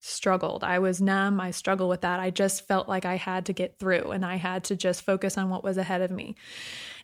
struggled. 0.02 0.64
I 0.64 0.80
was 0.80 1.02
numb. 1.02 1.40
I 1.40 1.52
struggled 1.52 1.90
with 1.92 2.02
that. 2.02 2.20
I 2.20 2.32
just 2.32 2.68
felt 2.68 2.90
like 2.90 3.06
I 3.06 3.18
had 3.18 3.46
to 3.46 3.54
get 3.54 3.78
through 3.78 4.10
and 4.12 4.26
I 4.26 4.38
had 4.38 4.64
to 4.66 4.76
just 4.76 5.04
focus 5.04 5.38
on 5.38 5.52
what 5.52 5.64
was 5.64 5.78
ahead 5.78 6.02
of 6.02 6.10
me. 6.10 6.36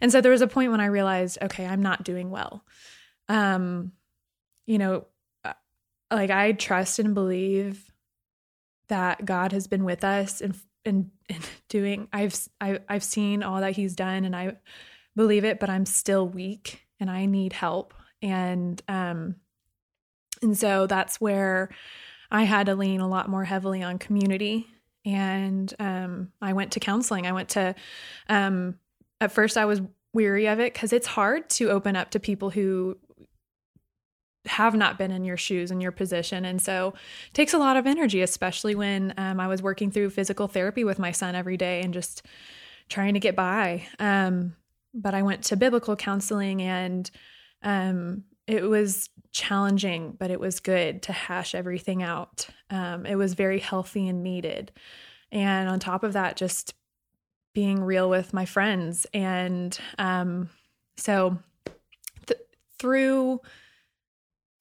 And 0.01 0.11
so 0.11 0.21
there 0.21 0.31
was 0.31 0.41
a 0.41 0.47
point 0.47 0.71
when 0.71 0.81
I 0.81 0.85
realized, 0.87 1.37
okay, 1.39 1.67
I'm 1.67 1.83
not 1.83 2.03
doing 2.03 2.31
well. 2.31 2.65
Um, 3.29 3.91
you 4.71 4.77
know, 4.77 5.05
uh, 5.43 5.51
like 6.09 6.29
I 6.29 6.53
trust 6.53 6.97
and 6.97 7.13
believe 7.13 7.91
that 8.87 9.25
God 9.25 9.51
has 9.51 9.67
been 9.67 9.83
with 9.83 10.05
us 10.05 10.39
and 10.39 10.57
and, 10.85 11.11
doing 11.69 12.07
I've 12.13 12.33
I, 12.61 12.79
I've 12.87 13.03
seen 13.03 13.43
all 13.43 13.59
that 13.59 13.75
he's 13.75 13.95
done 13.95 14.23
and 14.23 14.33
I 14.33 14.55
believe 15.13 15.43
it 15.43 15.59
but 15.59 15.69
I'm 15.69 15.85
still 15.85 16.25
weak 16.25 16.87
and 17.01 17.11
I 17.11 17.25
need 17.25 17.51
help. 17.51 17.93
And 18.21 18.81
um 18.87 19.35
and 20.41 20.57
so 20.57 20.87
that's 20.87 21.19
where 21.19 21.69
I 22.31 22.43
had 22.43 22.67
to 22.67 22.75
lean 22.75 23.01
a 23.01 23.09
lot 23.09 23.29
more 23.29 23.43
heavily 23.43 23.83
on 23.83 23.99
community. 23.99 24.67
And 25.03 25.73
um 25.79 26.31
I 26.41 26.53
went 26.53 26.71
to 26.73 26.79
counseling. 26.79 27.27
I 27.27 27.33
went 27.33 27.49
to 27.49 27.75
um 28.29 28.75
at 29.19 29.33
first 29.33 29.57
I 29.57 29.65
was 29.65 29.81
weary 30.13 30.47
of 30.47 30.61
it 30.61 30.73
cuz 30.73 30.93
it's 30.93 31.07
hard 31.07 31.49
to 31.49 31.69
open 31.71 31.97
up 31.97 32.11
to 32.11 32.21
people 32.21 32.51
who 32.51 32.97
have 34.45 34.75
not 34.75 34.97
been 34.97 35.11
in 35.11 35.23
your 35.23 35.37
shoes 35.37 35.71
and 35.71 35.81
your 35.81 35.91
position. 35.91 36.45
And 36.45 36.61
so 36.61 36.93
it 37.27 37.33
takes 37.33 37.53
a 37.53 37.59
lot 37.59 37.77
of 37.77 37.85
energy, 37.85 38.21
especially 38.21 38.75
when 38.75 39.13
um, 39.17 39.39
I 39.39 39.47
was 39.47 39.61
working 39.61 39.91
through 39.91 40.09
physical 40.09 40.47
therapy 40.47 40.83
with 40.83 40.99
my 40.99 41.11
son 41.11 41.35
every 41.35 41.57
day 41.57 41.81
and 41.81 41.93
just 41.93 42.25
trying 42.89 43.13
to 43.13 43.19
get 43.19 43.35
by. 43.35 43.85
Um, 43.99 44.55
but 44.93 45.13
I 45.13 45.21
went 45.21 45.43
to 45.45 45.55
biblical 45.55 45.95
counseling 45.95 46.61
and 46.61 47.09
um, 47.63 48.23
it 48.47 48.63
was 48.63 49.09
challenging, 49.31 50.15
but 50.17 50.31
it 50.31 50.39
was 50.39 50.59
good 50.59 51.03
to 51.03 51.13
hash 51.13 51.55
everything 51.55 52.03
out. 52.03 52.47
Um, 52.69 53.05
it 53.05 53.15
was 53.15 53.33
very 53.33 53.59
healthy 53.59 54.07
and 54.07 54.23
needed. 54.23 54.71
And 55.31 55.69
on 55.69 55.79
top 55.79 56.03
of 56.03 56.13
that, 56.13 56.35
just 56.35 56.73
being 57.53 57.81
real 57.81 58.09
with 58.09 58.33
my 58.33 58.45
friends. 58.45 59.05
And 59.13 59.77
um, 59.97 60.49
so 60.97 61.37
th- 62.25 62.41
through 62.79 63.39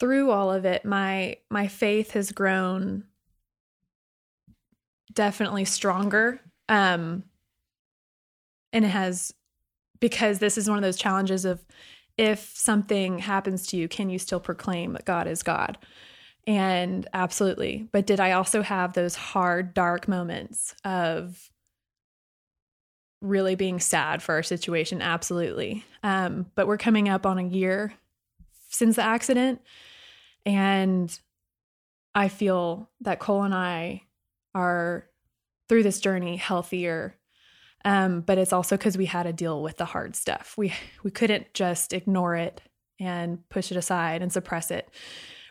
through 0.01 0.31
all 0.31 0.51
of 0.51 0.65
it, 0.65 0.85
my 0.85 1.37
my 1.51 1.69
faith 1.69 2.13
has 2.13 2.33
grown 2.33 3.05
definitely 5.13 5.65
stronger. 5.65 6.41
Um, 6.69 7.25
and 8.73 8.85
it 8.85 8.89
has 8.89 9.35
because 10.01 10.39
this 10.39 10.57
is 10.57 10.69
one 10.69 10.79
of 10.79 10.83
those 10.83 10.97
challenges 10.97 11.45
of 11.45 11.65
if 12.17 12.53
something 12.55 13.19
happens 13.19 13.67
to 13.69 13.77
you, 13.77 13.89
can 13.89 14.11
you 14.11 14.19
still 14.19 14.41
proclaim 14.41 14.95
that 14.95 15.05
God 15.05 15.27
is 15.27 15.43
God? 15.43 15.79
And 16.47 17.07
absolutely. 17.13 17.89
But 17.93 18.07
did 18.07 18.21
I 18.21 18.33
also 18.33 18.63
have 18.63 18.93
those 18.93 19.15
hard, 19.15 19.75
dark 19.75 20.09
moments 20.09 20.75
of 20.85 21.51
really 23.21 23.55
being 23.55 23.81
sad 23.81 24.23
for 24.23 24.35
our 24.35 24.43
situation? 24.43 25.03
Absolutely. 25.03 25.85
Um, 26.03 26.47
but 26.55 26.67
we're 26.67 26.79
coming 26.79 27.09
up 27.09 27.27
on 27.27 27.39
a 27.39 27.47
year 27.47 27.93
since 28.69 28.97
the 28.97 29.03
accident. 29.03 29.61
And 30.47 31.19
I 32.15 32.29
feel 32.29 32.91
that 33.01 33.21
Cole 33.21 33.43
and 33.43 33.55
I 33.55 34.03
are 34.55 35.07
through 35.69 35.83
this 35.83 36.01
journey 36.01 36.37
healthier. 36.37 37.17
Um, 37.85 38.21
but 38.21 38.37
it's 38.37 38.53
also 38.53 38.77
because 38.77 38.99
we 38.99 39.07
had 39.07 39.23
to 39.23 39.33
deal 39.33 39.63
with 39.63 39.79
the 39.79 39.87
hard 39.87 40.15
stuff. 40.15 40.55
We 40.59 40.75
we 41.03 41.11
couldn't 41.11 41.55
just 41.55 41.93
ignore 41.93 42.37
it 42.37 42.61
and 42.99 43.49
push 43.49 43.71
it 43.71 43.77
aside 43.77 44.21
and 44.21 44.33
suppress 44.33 44.71
it. 44.71 44.91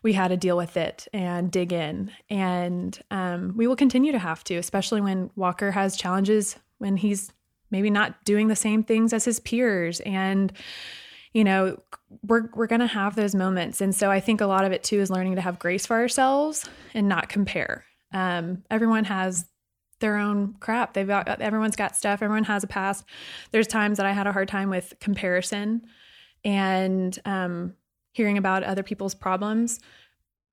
We 0.03 0.13
had 0.13 0.29
to 0.29 0.37
deal 0.37 0.55
with 0.55 0.77
it 0.77 1.07
and 1.11 1.51
dig 1.51 1.73
in. 1.73 2.11
And 2.29 2.97
um, 3.11 3.53
we 3.57 3.67
will 3.67 3.75
continue 3.75 4.11
to 4.11 4.19
have 4.19 4.43
to, 4.45 4.55
especially 4.55 5.01
when 5.01 5.31
Walker 5.35 5.71
has 5.71 5.97
challenges 5.97 6.55
when 6.77 6.95
he's 6.95 7.33
maybe 7.71 7.89
not 7.89 8.23
doing 8.23 8.47
the 8.47 8.55
same 8.55 8.83
things 8.83 9.13
as 9.13 9.25
his 9.25 9.39
peers 9.39 9.99
and 10.01 10.53
you 11.33 11.43
know 11.43 11.81
we're 12.23 12.49
we're 12.55 12.67
going 12.67 12.81
to 12.81 12.87
have 12.87 13.15
those 13.15 13.35
moments. 13.35 13.81
And 13.81 13.93
so 13.93 14.09
i 14.09 14.19
think 14.19 14.41
a 14.41 14.47
lot 14.47 14.65
of 14.65 14.71
it 14.71 14.83
too 14.83 14.99
is 14.99 15.09
learning 15.09 15.35
to 15.35 15.41
have 15.41 15.59
grace 15.59 15.85
for 15.85 15.97
ourselves 15.97 16.67
and 16.93 17.07
not 17.07 17.29
compare. 17.29 17.85
Um, 18.11 18.63
everyone 18.69 19.05
has 19.05 19.45
their 19.99 20.17
own 20.17 20.55
crap. 20.59 20.93
They've 20.93 21.07
got 21.07 21.41
everyone's 21.41 21.75
got 21.75 21.95
stuff. 21.95 22.21
Everyone 22.21 22.45
has 22.45 22.63
a 22.63 22.67
past. 22.67 23.05
There's 23.51 23.67
times 23.67 23.97
that 23.97 24.05
i 24.05 24.11
had 24.11 24.27
a 24.27 24.31
hard 24.31 24.47
time 24.47 24.69
with 24.69 24.93
comparison 24.99 25.85
and 26.43 27.17
um, 27.25 27.73
hearing 28.13 28.37
about 28.37 28.63
other 28.63 28.83
people's 28.83 29.13
problems. 29.13 29.79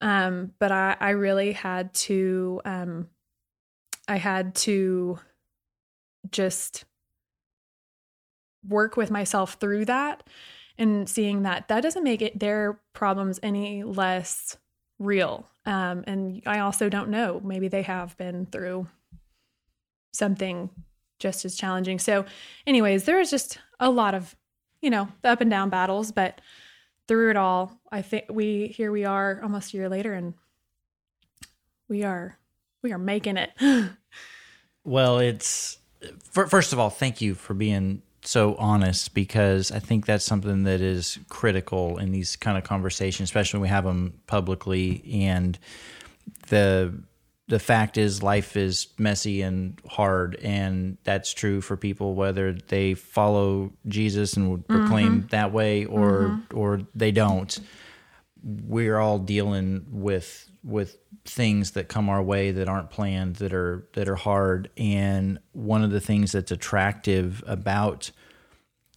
Um, 0.01 0.53
but 0.59 0.72
I, 0.72 0.97
I 1.01 1.11
really 1.11 1.53
had 1.53 1.95
to 1.95 2.61
um, 2.64 3.09
i 4.09 4.16
had 4.16 4.55
to 4.55 5.18
just 6.31 6.85
work 8.68 8.97
with 8.97 9.11
myself 9.11 9.55
through 9.55 9.85
that 9.85 10.24
and 10.79 11.09
seeing 11.09 11.43
that 11.43 11.68
that 11.68 11.83
doesn't 11.83 12.05
make 12.05 12.22
it 12.22 12.39
their 12.39 12.81
problems 12.93 13.41
any 13.43 13.83
less 13.83 14.57
real. 14.99 15.49
Um, 15.64 16.05
and 16.07 16.43
I 16.47 16.61
also 16.61 16.89
don't 16.89 17.11
know. 17.11 17.41
Maybe 17.45 17.68
they 17.68 17.83
have 17.83 18.16
been 18.16 18.47
through 18.47 18.87
something 20.12 20.70
just 21.18 21.45
as 21.45 21.57
challenging. 21.57 21.99
So, 21.99 22.24
anyways, 22.66 23.05
there 23.05 23.18
was 23.18 23.31
just 23.31 23.59
a 23.81 23.91
lot 23.91 24.14
of, 24.14 24.37
you 24.81 24.91
know, 24.91 25.09
the 25.22 25.31
up 25.31 25.41
and 25.41 25.51
down 25.51 25.70
battles, 25.70 26.12
but 26.12 26.41
through 27.09 27.31
it 27.31 27.37
all, 27.37 27.81
I 27.91 28.03
think 28.03 28.27
we 28.31 28.68
here 28.68 28.93
we 28.93 29.05
are 29.05 29.41
almost 29.43 29.72
a 29.72 29.77
year 29.77 29.89
later, 29.89 30.12
and 30.12 30.35
we 31.89 32.03
are 32.03 32.39
we 32.83 32.93
are 32.93 32.99
making 32.99 33.37
it. 33.37 33.51
well, 34.85 35.18
it's 35.18 35.79
first 36.31 36.72
of 36.72 36.79
all, 36.79 36.91
thank 36.91 37.20
you 37.20 37.35
for 37.35 37.55
being 37.55 38.03
so 38.27 38.55
honest 38.57 39.14
because 39.14 39.70
I 39.70 39.79
think 39.79 40.07
that's 40.07 40.24
something 40.24 40.64
that 40.64 40.81
is 40.81 41.18
critical 41.29 41.99
in 41.99 42.12
these 42.12 42.37
kind 42.37 42.59
of 42.59 42.64
conversations, 42.64 43.29
especially 43.29 43.59
when 43.59 43.62
we 43.62 43.68
have 43.68 43.85
them 43.85 44.20
publicly. 44.27 45.03
And 45.22 45.59
the 46.49 47.03
the 47.49 47.59
fact 47.61 47.97
is, 47.97 48.24
life 48.24 48.57
is 48.57 48.89
messy 48.99 49.43
and 49.43 49.81
hard, 49.89 50.35
and 50.43 50.99
that's 51.05 51.33
true 51.33 51.61
for 51.61 51.77
people 51.77 52.14
whether 52.14 52.53
they 52.53 52.95
follow 52.95 53.72
Jesus 53.87 54.37
and 54.37 54.51
would 54.51 54.66
proclaim 54.66 55.20
mm-hmm. 55.20 55.29
that 55.29 55.53
way 55.53 55.85
or 55.85 56.22
mm-hmm. 56.22 56.59
or 56.59 56.81
they 56.95 57.12
don't. 57.12 57.59
We're 58.43 58.99
all 58.99 59.20
dealing 59.20 59.87
with 59.91 60.51
with 60.64 60.99
things 61.24 61.72
that 61.72 61.89
come 61.89 62.09
our 62.09 62.22
way 62.22 62.51
that 62.51 62.68
aren't 62.68 62.91
planned 62.91 63.37
that 63.37 63.53
are 63.53 63.87
that 63.95 64.09
are 64.09 64.16
hard 64.16 64.70
and 64.77 65.39
one 65.53 65.83
of 65.83 65.91
the 65.91 66.01
things 66.01 66.33
that's 66.33 66.51
attractive 66.51 67.43
about 67.47 68.11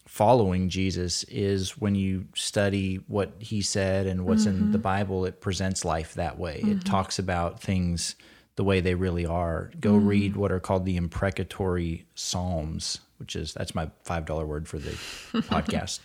following 0.10 0.70
Jesus 0.70 1.24
is 1.26 1.78
when 1.78 1.93
you 1.93 2.26
study 2.34 2.95
what 3.07 3.32
he 3.38 3.62
said 3.62 4.07
and 4.07 4.26
what's 4.26 4.47
mm-hmm. 4.47 4.64
in 4.64 4.72
the 4.72 4.80
Bible 4.80 5.24
it 5.24 5.39
presents 5.39 5.86
life 5.86 6.16
that 6.16 6.39
way 6.39 6.62
mm-hmm. 6.62 6.72
it 6.72 6.84
talks 6.84 7.20
about 7.20 7.62
things 7.62 8.16
the 8.55 8.64
way 8.64 8.82
they 8.82 8.95
really 8.95 9.28
are 9.28 9.70
go 9.80 9.91
mm-hmm. 9.93 10.07
read 10.07 10.36
what 10.36 10.51
are 10.51 10.60
called 10.60 10.84
the 10.84 10.97
imprecatory 10.97 12.07
psalms 12.16 13.01
which 13.18 13.36
is 13.36 13.53
that's 13.53 13.76
my 13.76 13.88
$5 14.03 14.47
word 14.47 14.68
for 14.68 14.80
the 14.80 14.89
podcast 15.43 15.99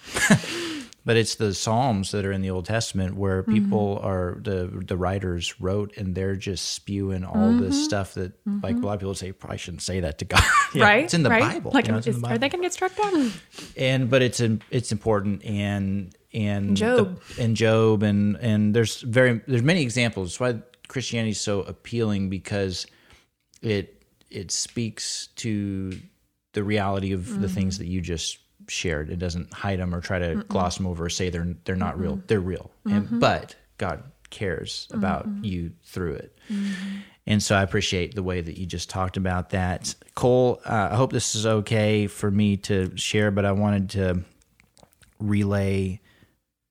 but 1.05 1.17
it's 1.17 1.35
the 1.35 1.53
psalms 1.53 2.11
that 2.13 2.25
are 2.25 2.33
in 2.33 2.41
the 2.41 2.51
old 2.51 2.65
testament 2.65 3.15
where 3.17 3.43
mm-hmm. 3.43 3.53
people 3.53 3.97
mm-hmm. 3.97 4.07
are 4.07 4.39
the 4.41 4.85
the 4.87 4.97
writers 4.97 5.61
wrote 5.61 5.97
and 5.97 6.15
they're 6.15 6.37
just 6.37 6.71
spewing 6.71 7.25
all 7.25 7.35
mm-hmm. 7.35 7.61
this 7.61 7.85
stuff 7.85 8.15
that 8.15 8.33
mm-hmm. 8.47 8.61
like 8.63 8.77
a 8.77 8.79
lot 8.79 8.95
of 8.95 9.01
people 9.01 9.15
say 9.15 9.33
probably 9.33 9.59
shouldn't 9.59 9.83
say 9.83 10.01
that 10.01 10.19
to 10.19 10.25
god 10.25 10.43
yeah, 10.75 10.85
right 10.85 11.05
it's 11.05 11.15
in 11.15 11.23
the 11.23 11.31
right? 11.31 11.55
bible 11.55 11.71
like 11.73 11.87
you 11.87 11.93
know, 11.93 11.99
is, 11.99 12.07
the 12.07 12.13
bible. 12.13 12.35
are 12.35 12.39
they 12.39 12.49
gonna 12.49 12.63
get 12.63 12.73
struck 12.73 12.95
down 12.97 13.33
and 13.77 14.11
but 14.11 14.23
it's 14.23 14.41
it's 14.41 14.93
important 14.93 15.45
and 15.45 16.15
and 16.33 16.77
job 16.77 17.21
the, 17.37 17.43
and 17.43 17.57
job 17.57 18.03
and 18.03 18.37
and 18.37 18.75
there's 18.75 19.01
very 19.03 19.41
there's 19.47 19.63
many 19.63 19.83
examples 19.83 20.31
that's 20.31 20.41
why 20.41 20.61
christianity 20.89 21.31
is 21.31 21.41
so 21.41 21.61
appealing 21.63 22.29
because 22.29 22.87
it 23.63 24.03
it 24.31 24.51
speaks 24.51 25.29
to 25.37 25.97
the 26.55 26.65
reality 26.65 27.13
of 27.13 27.27
the 27.27 27.47
mm-hmm. 27.47 27.55
things 27.55 27.79
that 27.79 27.87
you 27.87 28.01
just 28.01 28.39
shared. 28.69 29.11
It 29.11 29.19
doesn't 29.19 29.53
hide 29.53 29.79
them 29.79 29.95
or 29.95 30.01
try 30.01 30.19
to 30.19 30.35
Mm-mm. 30.37 30.49
gloss 30.49 30.77
them 30.77 30.87
over 30.87 31.07
or 31.07 31.11
say 31.11 31.31
they're 31.31 31.55
they're 31.65 31.77
not 31.77 31.95
mm-hmm. 31.95 32.03
real. 32.03 32.23
They're 32.27 32.41
real. 32.41 32.71
Mm-hmm. 32.87 32.97
And 32.97 33.21
but 33.21 33.57
God 33.79 34.05
cares 34.31 34.89
about 34.91 35.29
mm-hmm. 35.29 35.45
you 35.45 35.73
through 35.85 36.15
it. 36.15 36.39
Mm-hmm. 36.51 36.99
And 37.27 37.43
so 37.43 37.57
I 37.57 37.63
appreciate 37.63 38.15
the 38.15 38.23
way 38.23 38.41
that 38.41 38.59
you 38.59 38.67
just 38.67 38.91
talked 38.91 39.17
about 39.17 39.51
that. 39.51 39.95
Cole, 40.15 40.61
uh, 40.67 40.89
I 40.93 40.97
hope 40.97 41.13
this 41.13 41.35
is 41.35 41.47
okay 41.47 42.07
for 42.07 42.31
me 42.31 42.59
to 42.59 42.95
share, 42.97 43.31
but 43.31 43.47
I 43.47 43.53
wanted 43.53 43.91
to 43.91 44.25
relay 45.19 46.01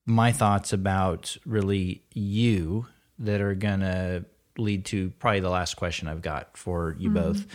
my 0.06 0.32
thoughts 0.32 0.74
about 0.74 1.36
really 1.46 2.04
you 2.14 2.86
that 3.20 3.41
are 3.41 3.56
going 3.56 3.80
to 3.80 4.26
lead 4.58 4.86
to 4.86 5.10
probably 5.20 5.39
the 5.39 5.50
last 5.50 5.76
question 5.76 6.08
I've 6.08 6.22
got 6.22 6.56
for 6.56 6.96
you 7.00 7.10
mm-hmm. 7.10 7.32
both. 7.32 7.48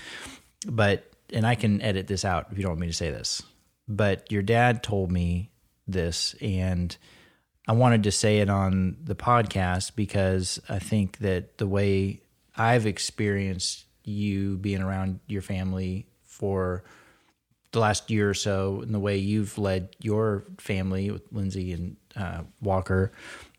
But, 0.67 1.13
and 1.33 1.47
I 1.47 1.55
can 1.55 1.81
edit 1.83 2.09
this 2.09 2.25
out 2.25 2.49
if 2.51 2.57
you 2.57 2.63
don't 2.63 2.73
want 2.73 2.81
me 2.81 2.87
to 2.89 2.93
say 2.93 3.11
this 3.11 3.43
but 3.89 4.31
your 4.31 4.43
dad 4.43 4.83
told 4.83 5.11
me 5.11 5.51
this 5.87 6.35
and 6.41 6.97
I 7.67 7.73
wanted 7.73 8.05
to 8.05 8.13
say 8.13 8.39
it 8.39 8.49
on 8.49 8.97
the 9.05 9.15
podcast 9.15 9.95
because 9.95 10.59
I 10.71 10.79
think 10.79 11.19
that 11.19 11.59
the 11.59 11.67
way 11.67 12.23
I've 12.57 12.87
experienced 12.87 13.85
you 14.05 14.57
being 14.57 14.81
around 14.81 15.21
your 15.27 15.43
family 15.43 16.07
for 16.25 16.83
the 17.73 17.81
last 17.81 18.11
year 18.11 18.31
or 18.31 18.35
so 18.35 18.81
and 18.81 18.95
the 18.95 18.99
way 18.99 19.19
you've 19.19 19.59
led 19.59 19.95
your 20.01 20.45
family 20.57 21.11
with 21.11 21.23
Lindsey 21.31 21.73
and 21.73 21.97
uh, 22.17 22.43
Walker 22.63 23.13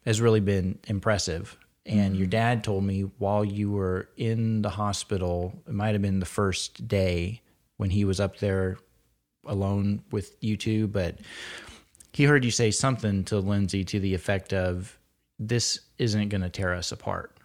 has 0.05 0.19
really 0.19 0.39
been 0.39 0.79
impressive. 0.87 1.55
And 1.85 2.11
mm-hmm. 2.11 2.15
your 2.15 2.27
dad 2.27 2.63
told 2.63 2.83
me 2.83 3.01
while 3.19 3.45
you 3.45 3.71
were 3.71 4.09
in 4.17 4.63
the 4.63 4.69
hospital, 4.69 5.61
it 5.67 5.73
might 5.73 5.93
have 5.93 6.01
been 6.01 6.19
the 6.19 6.25
first 6.25 6.87
day 6.87 7.41
when 7.77 7.91
he 7.91 8.05
was 8.05 8.19
up 8.19 8.37
there 8.39 8.77
alone 9.49 10.01
with 10.11 10.35
you 10.39 10.55
two, 10.55 10.87
but 10.87 11.17
he 12.13 12.23
heard 12.23 12.45
you 12.45 12.51
say 12.51 12.71
something 12.71 13.23
to 13.25 13.39
Lindsey 13.39 13.83
to 13.85 13.99
the 13.99 14.13
effect 14.13 14.53
of, 14.53 14.97
This 15.37 15.79
isn't 15.97 16.29
going 16.29 16.41
to 16.41 16.49
tear 16.49 16.73
us 16.73 16.91
apart. 16.91 17.35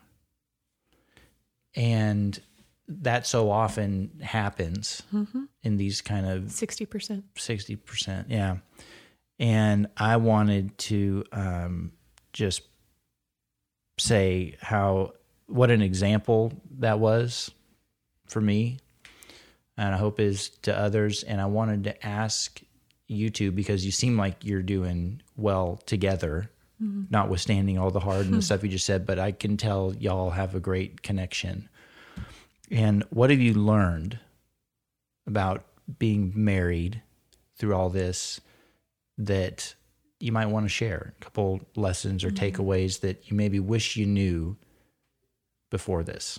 And 1.75 2.39
that 2.87 3.27
so 3.27 3.51
often 3.51 4.21
happens 4.23 5.03
mm-hmm. 5.13 5.45
in 5.63 5.77
these 5.77 6.01
kind 6.01 6.27
of 6.27 6.45
60%. 6.45 7.23
60%. 7.35 8.25
Yeah. 8.29 8.59
And 9.39 9.89
I 9.97 10.19
wanted 10.19 10.77
to 10.79 11.25
um, 11.33 11.93
just 12.33 12.63
say 13.99 14.57
how, 14.61 15.15
what 15.47 15.71
an 15.71 15.83
example 15.83 16.53
that 16.79 16.99
was 16.99 17.51
for 18.27 18.41
me 18.41 18.79
and 19.77 19.95
I 19.95 19.99
hope 19.99 20.21
is 20.21 20.51
to 20.63 20.77
others. 20.77 21.23
And 21.23 21.41
I 21.41 21.47
wanted 21.47 21.85
to 21.85 22.07
ask 22.07 22.61
you 23.07 23.31
two 23.31 23.51
because 23.51 23.85
you 23.85 23.93
seem 23.93 24.17
like 24.17 24.45
you're 24.45 24.63
doing 24.63 25.21
well 25.37 25.81
together, 25.87 26.51
mm-hmm. 26.83 27.05
notwithstanding 27.11 27.79
all 27.79 27.91
the 27.91 28.01
hard 28.01 28.27
and 28.27 28.35
the 28.35 28.43
stuff 28.43 28.63
you 28.63 28.69
just 28.69 28.87
said. 28.87 29.07
But 29.07 29.19
I 29.19 29.33
can 29.33 29.57
tell 29.57 29.95
y'all 29.99 30.31
have 30.31 30.55
a 30.55 30.61
great 30.61 31.03
connection. 31.03 31.69
And 32.71 33.05
what 33.11 33.31
have 33.31 33.41
you 33.41 33.55
learned 33.55 34.19
about 35.27 35.65
being 35.99 36.33
married 36.35 37.03
through 37.57 37.75
all 37.75 37.91
this 37.91 38.41
that 39.19 39.75
you 40.19 40.33
might 40.33 40.47
want 40.47 40.65
to 40.65 40.71
share? 40.71 41.15
A 41.21 41.25
couple 41.25 41.61
lessons 41.77 42.25
or 42.25 42.31
mm-hmm. 42.31 42.45
takeaways 42.45 43.01
that 43.01 43.31
you 43.31 43.37
maybe 43.37 43.61
wish 43.61 43.97
you 43.97 44.07
knew 44.07 44.57
before 45.71 46.05
this. 46.05 46.39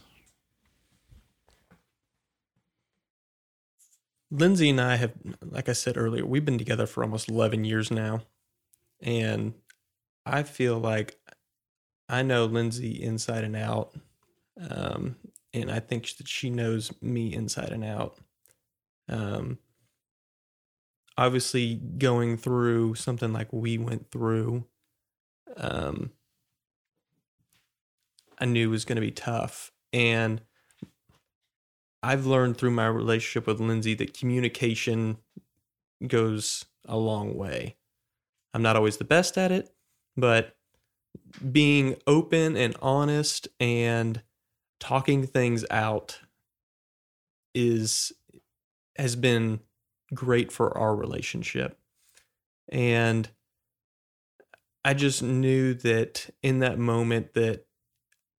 Lindsey 4.32 4.70
and 4.70 4.82
I 4.82 4.96
have, 4.96 5.14
like 5.42 5.70
I 5.70 5.74
said 5.74 5.98
earlier, 5.98 6.26
we've 6.26 6.46
been 6.46 6.58
together 6.58 6.86
for 6.88 7.04
almost 7.04 7.30
11 7.30 7.64
years 7.64 7.92
now. 7.92 8.22
And 9.02 9.54
I 10.26 10.44
feel 10.44 10.80
like 10.80 11.18
I 12.10 12.22
know 12.22 12.46
Lindsey 12.46 13.02
inside 13.02 13.44
and 13.44 13.56
out. 13.56 13.94
Um, 14.70 15.18
and 15.54 15.72
I 15.72 15.80
think 15.80 16.16
that 16.18 16.28
she 16.28 16.50
knows 16.50 16.92
me 17.02 17.34
inside 17.34 17.70
and 17.70 17.84
out. 17.84 18.18
Um, 19.08 19.60
obviously, 21.18 21.76
going 21.76 22.38
through 22.38 22.96
something 22.96 23.32
like 23.32 23.52
we 23.52 23.78
went 23.78 24.12
through, 24.12 24.66
um, 25.58 26.12
I 28.40 28.46
knew 28.46 28.70
was 28.70 28.86
going 28.86 28.98
to 28.98 29.02
be 29.02 29.12
tough. 29.12 29.72
And 29.94 30.42
I've 32.06 32.28
learned 32.28 32.58
through 32.58 32.72
my 32.72 32.86
relationship 32.86 33.48
with 33.48 33.60
Lindsey 33.60 33.96
that 33.96 34.16
communication 34.16 35.18
goes 36.06 36.66
a 36.88 36.98
long 36.98 37.36
way. 37.36 37.78
I'm 38.54 38.62
not 38.62 38.76
always 38.76 38.98
the 38.98 39.06
best 39.06 39.40
at 39.40 39.52
it, 39.52 39.74
but 40.16 40.56
being 41.52 41.96
open 42.06 42.56
and 42.56 42.76
honest 42.80 43.48
and 43.60 44.22
talking 44.80 45.26
things 45.26 45.66
out 45.72 46.20
is 47.56 48.12
has 48.98 49.16
been 49.16 49.62
great 50.14 50.52
for 50.52 50.78
our 50.78 50.96
relationship. 50.96 51.80
And 52.70 53.28
I 54.86 54.94
just 54.94 55.24
knew 55.24 55.74
that 55.74 56.30
in 56.44 56.60
that 56.60 56.78
moment 56.78 57.34
that 57.34 57.66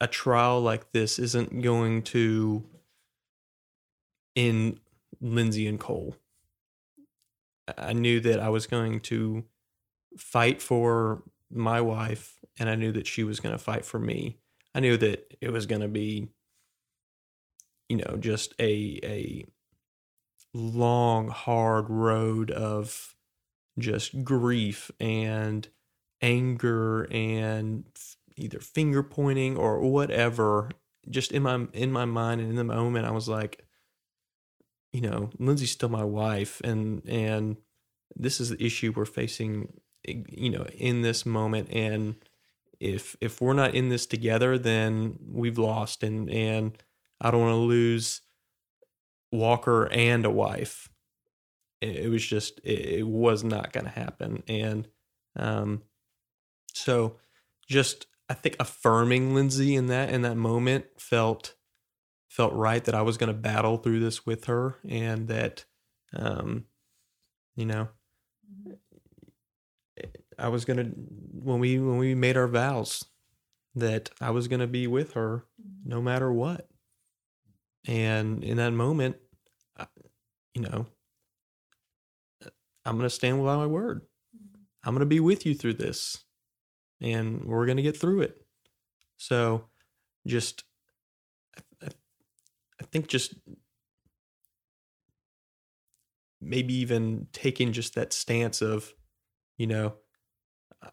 a 0.01 0.07
trial 0.07 0.61
like 0.61 0.93
this 0.93 1.19
isn't 1.19 1.63
going 1.63 2.03
to 2.05 2.65
end 4.37 4.81
Lindsey 5.21 5.67
and 5.67 5.81
Cole. 5.81 6.17
I 7.77 7.93
knew 7.93 8.21
that 8.21 8.39
I 8.39 8.49
was 8.49 8.67
going 8.67 9.01
to 9.01 9.45
fight 10.17 10.63
for 10.63 11.23
my 11.51 11.81
wife 11.81 12.39
and 12.59 12.69
I 12.69 12.75
knew 12.75 12.93
that 12.93 13.07
she 13.07 13.25
was 13.25 13.41
going 13.41 13.55
to 13.55 13.63
fight 13.63 13.85
for 13.85 13.99
me. 13.99 14.37
I 14.75 14.81
knew 14.81 14.97
that 14.99 15.37
it 15.41 15.51
was 15.51 15.67
going 15.67 15.81
to 15.81 15.89
be 15.89 16.29
you 17.89 17.97
know 17.97 18.17
just 18.19 18.55
a 18.61 19.01
a 19.03 19.45
long 20.55 21.29
hard 21.29 21.89
road 21.91 22.51
of 22.51 23.15
just 23.79 24.25
grief 24.25 24.91
and 24.99 25.69
anger 26.23 27.05
and 27.11 27.85
either 28.37 28.59
finger 28.59 29.03
pointing 29.03 29.57
or 29.57 29.81
whatever 29.81 30.71
just 31.11 31.31
in 31.31 31.43
my 31.43 31.67
in 31.73 31.93
my 31.93 32.05
mind 32.05 32.41
and 32.41 32.51
in 32.51 32.57
the 32.57 32.65
moment 32.65 33.07
I 33.07 33.11
was 33.11 33.29
like 33.29 33.66
you 34.97 35.03
know 35.03 35.29
Lindsey's 35.39 35.73
still 35.73 35.91
my 35.91 36.05
wife 36.05 36.63
and 36.65 37.03
and 37.07 37.59
this 38.17 38.41
is 38.41 38.49
the 38.49 38.65
issue 38.65 38.95
we're 38.97 39.05
facing 39.05 39.75
you 40.07 40.49
know 40.49 40.65
in 40.75 41.03
this 41.03 41.27
moment 41.27 41.69
and 41.71 42.15
if 42.81 43.15
if 43.21 43.43
we're 43.43 43.53
not 43.53 43.75
in 43.75 43.91
this 43.91 44.07
together 44.07 44.57
then 44.57 45.19
we've 45.31 45.59
lost 45.59 46.03
and 46.03 46.31
and 46.31 46.83
I 47.21 47.31
don't 47.31 47.43
want 47.43 47.53
to 47.53 47.57
lose 47.57 48.23
Walker 49.33 49.91
and 49.91 50.25
a 50.25 50.31
wife. 50.31 50.89
It, 51.83 52.11
was 52.11 52.25
just 52.25 52.59
it, 52.65 53.01
it 53.01 53.07
was 53.07 53.45
not 53.45 53.73
going 53.73 53.85
to 53.85 53.91
happen 53.91 54.43
and 54.49 54.89
um 55.37 55.83
so 56.73 57.17
just 57.69 58.07
I 58.31 58.35
think 58.35 58.57
affirming 58.59 59.35
Lindsey 59.35 59.77
in 59.77 59.89
that 59.89 60.09
in 60.09 60.23
that 60.23 60.37
moment 60.37 60.87
felt 60.97 61.55
felt 62.37 62.53
right 62.53 62.85
that 62.85 62.95
I 62.95 63.03
was 63.03 63.17
going 63.17 63.29
to 63.29 63.39
battle 63.39 63.79
through 63.79 64.01
this 64.01 64.27
with 64.27 64.45
her 64.45 64.77
and 64.89 65.29
that 65.29 65.65
um 66.15 66.67
you 67.57 67.65
know 67.65 67.89
I 70.39 70.49
was 70.49 70.65
going 70.65 70.77
to 70.77 70.85
when 70.85 71.61
we 71.61 71.79
when 71.79 71.99
we 71.99 72.15
made 72.15 72.37
our 72.37 72.47
vows 72.47 73.05
that 73.75 74.11
I 74.21 74.31
was 74.31 74.49
going 74.49 74.61
to 74.61 74.67
be 74.67 74.87
with 74.87 75.13
her 75.13 75.45
no 75.85 76.03
matter 76.03 76.33
what. 76.33 76.69
And 77.87 78.43
in 78.43 78.57
that 78.57 78.73
moment, 78.73 79.17
you 80.55 80.63
know, 80.63 80.87
I'm 82.85 82.97
going 82.97 83.03
to 83.03 83.11
stand 83.11 83.43
by 83.45 83.57
my 83.57 83.67
word. 83.67 84.03
I'm 84.83 84.95
going 84.95 85.01
to 85.01 85.07
be 85.07 85.21
with 85.21 85.45
you 85.47 85.55
through 85.55 85.75
this 85.75 86.25
and 87.01 87.45
we're 87.45 87.67
going 87.67 87.77
to 87.77 87.83
get 87.83 87.97
through 87.97 88.23
it. 88.23 88.45
So 89.19 89.67
just, 90.27 90.65
think 92.91 93.09
just 93.09 93.35
maybe 96.41 96.75
even 96.75 97.27
taking 97.33 97.73
just 97.73 97.95
that 97.95 98.13
stance 98.13 98.63
of, 98.63 98.93
you 99.59 99.67
know, 99.67 99.95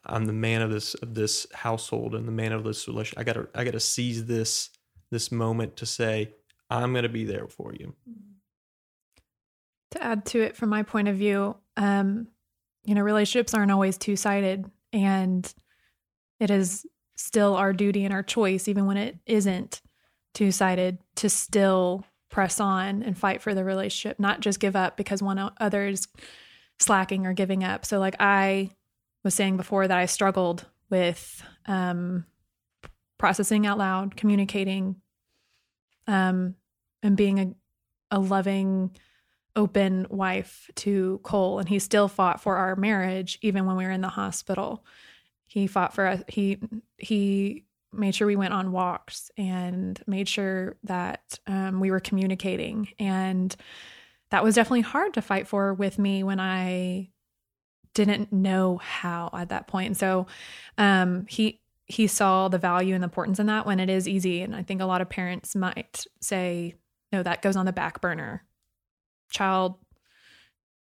I'm 0.06 0.26
the 0.26 0.34
man 0.34 0.62
of 0.62 0.72
this 0.72 0.96
of 0.96 1.14
this 1.14 1.46
household 1.54 2.16
and 2.16 2.28
the 2.28 2.32
man 2.32 2.52
of 2.52 2.64
this 2.64 2.88
relation. 2.88 3.18
I 3.20 3.24
gotta 3.24 3.48
I 3.54 3.64
gotta 3.64 3.80
seize 3.80 4.26
this 4.26 4.70
this 5.12 5.32
moment 5.32 5.78
to 5.78 5.86
say 5.86 6.34
I'm 6.70 6.94
gonna 6.94 7.10
be 7.10 7.26
there 7.26 7.48
for 7.48 7.74
you. 7.74 7.94
To 9.92 10.04
add 10.04 10.26
to 10.28 10.42
it 10.42 10.56
from 10.56 10.70
my 10.70 10.82
point 10.82 11.08
of 11.08 11.18
view, 11.18 11.56
um, 11.78 12.28
you 12.84 12.96
know, 12.96 13.02
relationships 13.02 13.54
aren't 13.54 13.72
always 13.72 13.98
two 13.98 14.16
sided, 14.16 14.66
and 14.92 15.54
it 16.40 16.50
is 16.50 16.86
still 17.16 17.56
our 17.56 17.74
duty 17.74 18.06
and 18.06 18.14
our 18.14 18.24
choice, 18.24 18.68
even 18.68 18.88
when 18.88 18.98
it 18.98 19.18
isn't 19.28 19.82
two 20.34 20.52
sided, 20.52 20.98
to 21.16 21.30
still 21.30 22.06
press 22.30 22.60
on 22.60 23.04
and 23.04 23.18
fight 23.18 23.42
for 23.42 23.54
the 23.54 23.64
relationship, 23.64 24.20
not 24.20 24.40
just 24.40 24.60
give 24.60 24.76
up 24.76 24.98
because 24.98 25.22
one 25.22 25.52
other 25.60 25.88
is 25.88 26.08
slacking 26.80 27.26
or 27.28 27.34
giving 27.34 27.64
up. 27.64 27.86
So, 27.86 28.00
like, 28.00 28.16
I 28.20 28.72
was 29.24 29.36
saying 29.36 29.58
before 29.58 29.88
that 29.88 29.98
I 29.98 30.06
struggled 30.06 30.66
with 30.90 31.44
um, 31.66 32.26
processing 33.18 33.66
out 33.66 33.78
loud, 33.78 34.16
communicating, 34.16 34.96
um, 36.08 36.56
and 37.02 37.16
being 37.16 37.40
a, 37.40 38.18
a 38.18 38.20
loving, 38.20 38.92
open 39.56 40.08
wife 40.10 40.70
to 40.76 41.20
Cole. 41.24 41.60
And 41.60 41.70
he 41.70 41.80
still 41.80 42.08
fought 42.08 42.42
for 42.42 42.58
our 42.58 42.76
marriage 42.76 43.38
even 43.42 43.66
when 43.66 43.76
we 43.76 43.86
were 43.86 43.92
in 43.92 44.02
the 44.02 44.10
hospital. 44.10 44.84
He 45.46 45.68
fought 45.68 45.94
for 45.94 46.08
us. 46.08 46.24
He 46.28 46.60
he 46.98 47.64
made 47.94 48.16
sure 48.16 48.28
we 48.28 48.36
went 48.36 48.54
on 48.54 48.72
walks 48.72 49.32
and 49.38 50.02
made 50.08 50.28
sure 50.28 50.78
that 50.84 51.40
um, 51.48 51.80
we 51.80 51.92
were 51.92 52.00
communicating 52.00 52.90
and 53.00 53.56
that 54.34 54.44
was 54.44 54.56
definitely 54.56 54.82
hard 54.82 55.14
to 55.14 55.22
fight 55.22 55.48
for 55.48 55.76
with 55.76 56.00
me 56.00 56.24
when 56.24 56.40
I 56.40 57.12
didn't 57.94 58.34
know 58.34 58.78
how 58.78 59.30
at 59.32 59.50
that 59.50 59.68
point. 59.68 59.88
And 59.88 59.98
so 59.98 60.26
um, 60.78 61.26
he 61.30 61.62
he 61.86 62.08
saw 62.08 62.48
the 62.48 62.58
value 62.58 62.96
and 62.96 63.04
the 63.04 63.06
importance 63.06 63.40
in 63.40 63.46
that 63.46 63.68
when 63.68 63.80
it 63.80 63.90
is 63.90 64.08
easy. 64.08 64.42
And 64.42 64.56
I 64.56 64.64
think 64.64 64.82
a 64.82 64.86
lot 64.86 65.02
of 65.02 65.10
parents 65.10 65.56
might 65.56 66.06
say, 66.22 66.74
no, 67.12 67.22
that 67.22 67.42
goes 67.42 67.56
on 67.56 67.66
the 67.66 67.74
back 67.74 68.02
burner. 68.02 68.44
Child 69.30 69.76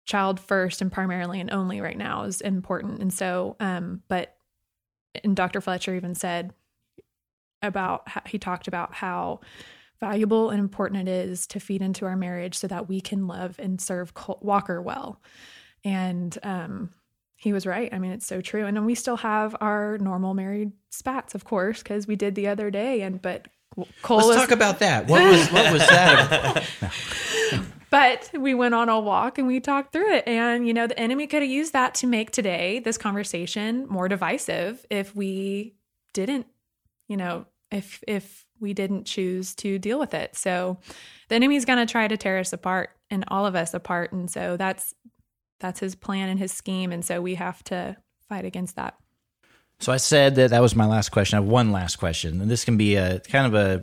child 0.06 0.40
first 0.40 0.82
and 0.82 0.92
primarily 0.92 1.40
and 1.40 1.52
only 1.52 1.82
right 1.82 1.98
now 1.98 2.24
is 2.24 2.42
important. 2.42 3.02
And 3.02 3.14
so 3.14 3.58
um, 3.60 4.02
but 4.08 4.36
and 5.24 5.36
Dr. 5.36 5.60
Fletcher 5.60 5.94
even 5.96 6.16
said 6.16 6.54
about 7.62 8.08
how 8.08 8.22
he 8.26 8.38
talked 8.40 8.68
about 8.68 8.94
how 8.94 9.40
valuable 10.00 10.50
and 10.50 10.60
important 10.60 11.08
it 11.08 11.12
is 11.12 11.46
to 11.48 11.60
feed 11.60 11.82
into 11.82 12.06
our 12.06 12.16
marriage 12.16 12.56
so 12.56 12.68
that 12.68 12.90
we 12.90 13.00
can 13.00 13.28
love 13.28 13.56
and 13.60 13.80
serve 13.80 14.12
Walker 14.42 14.82
well. 14.82 15.22
And 15.84 16.38
um, 16.44 16.90
he 17.36 17.54
was 17.54 17.66
right. 17.66 17.94
I 17.94 18.00
mean, 18.00 18.12
it's 18.12 18.26
so 18.26 18.42
true. 18.42 18.66
And 18.66 18.76
then 18.76 18.86
we 18.86 18.96
still 18.96 19.18
have 19.18 19.56
our 19.62 19.98
normal 20.00 20.34
married 20.34 20.72
spats, 20.90 21.34
of 21.36 21.46
course, 21.46 21.82
because 21.82 22.08
we 22.08 22.16
did 22.16 22.36
the 22.36 22.48
other 22.48 22.70
day. 22.70 23.02
And 23.02 23.22
but 23.22 23.48
Cole 24.02 24.18
Let's 24.18 24.28
was, 24.28 24.38
talk 24.38 24.52
about 24.52 24.80
that. 24.80 25.08
What 25.08 25.24
was 25.24 25.52
what 25.52 25.72
was 25.72 25.82
that? 25.88 26.64
but 27.90 28.30
we 28.34 28.54
went 28.54 28.76
on 28.76 28.90
a 28.90 29.00
walk 29.00 29.38
and 29.38 29.48
we 29.48 29.60
talked 29.60 29.94
through 29.94 30.14
it. 30.14 30.28
And 30.28 30.68
you 30.68 30.74
know, 30.74 30.88
the 30.88 31.00
enemy 31.00 31.28
could 31.28 31.42
have 31.42 31.52
used 31.52 31.74
that 31.74 31.96
to 31.96 32.08
make 32.08 32.32
today 32.32 32.80
this 32.80 32.98
conversation 32.98 33.88
more 33.88 34.08
divisive 34.08 34.86
if 34.90 35.16
we 35.16 35.76
didn't, 36.14 36.48
you 37.08 37.18
know, 37.18 37.46
if 37.72 38.04
if 38.08 38.46
we 38.60 38.74
didn't 38.74 39.06
choose 39.06 39.56
to 39.56 39.80
deal 39.80 40.00
with 40.00 40.14
it. 40.14 40.36
So 40.36 40.78
the 41.30 41.36
enemy's 41.36 41.66
going 41.66 41.86
to 41.86 41.92
try 41.92 42.08
to 42.08 42.16
tear 42.16 42.38
us 42.40 42.54
apart 42.54 42.92
and 43.10 43.26
all 43.28 43.46
of 43.46 43.56
us 43.56 43.74
apart. 43.74 44.12
And 44.12 44.30
so 44.30 44.56
that's 44.58 44.94
that's 45.60 45.80
his 45.80 45.96
plan 45.96 46.30
and 46.30 46.40
his 46.40 46.52
scheme. 46.52 46.92
And 46.92 47.04
so 47.04 47.22
we 47.22 47.36
have 47.36 47.64
to 47.66 47.98
fight 48.30 48.46
against 48.46 48.76
that. 48.76 48.96
So 49.80 49.92
I 49.92 49.98
said 49.98 50.36
that 50.36 50.52
that 50.52 50.62
was 50.62 50.76
my 50.76 50.86
last 50.86 51.10
question. 51.10 51.38
I 51.38 51.42
have 51.42 51.50
one 51.50 51.72
last 51.72 51.96
question, 51.96 52.40
and 52.40 52.52
this 52.52 52.64
can 52.64 52.78
be 52.78 52.96
a 52.98 53.20
kind 53.20 53.48
of 53.48 53.56
a 53.56 53.82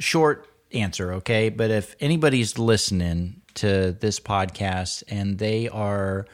short 0.00 0.48
answer, 0.72 1.12
okay? 1.14 1.50
But 1.50 1.70
if 1.70 1.94
anybody's 2.00 2.58
listening 2.58 3.42
to 3.54 3.92
this 3.92 4.18
podcast 4.18 5.02
and 5.08 5.38
they 5.38 5.68
are 5.68 6.26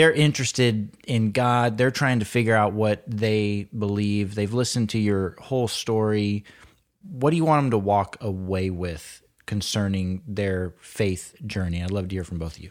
they're 0.00 0.10
interested 0.10 0.96
in 1.06 1.30
God, 1.30 1.76
they're 1.76 1.90
trying 1.90 2.20
to 2.20 2.24
figure 2.24 2.56
out 2.56 2.72
what 2.72 3.02
they 3.06 3.68
believe. 3.76 4.34
They've 4.34 4.54
listened 4.54 4.88
to 4.90 4.98
your 4.98 5.36
whole 5.38 5.68
story. 5.68 6.44
What 7.02 7.32
do 7.32 7.36
you 7.36 7.44
want 7.44 7.64
them 7.64 7.70
to 7.72 7.78
walk 7.78 8.16
away 8.22 8.70
with 8.70 9.22
concerning 9.44 10.22
their 10.26 10.72
faith 10.80 11.34
journey? 11.44 11.82
I'd 11.82 11.90
love 11.90 12.08
to 12.08 12.14
hear 12.14 12.24
from 12.24 12.38
both 12.38 12.56
of 12.56 12.62
you. 12.62 12.70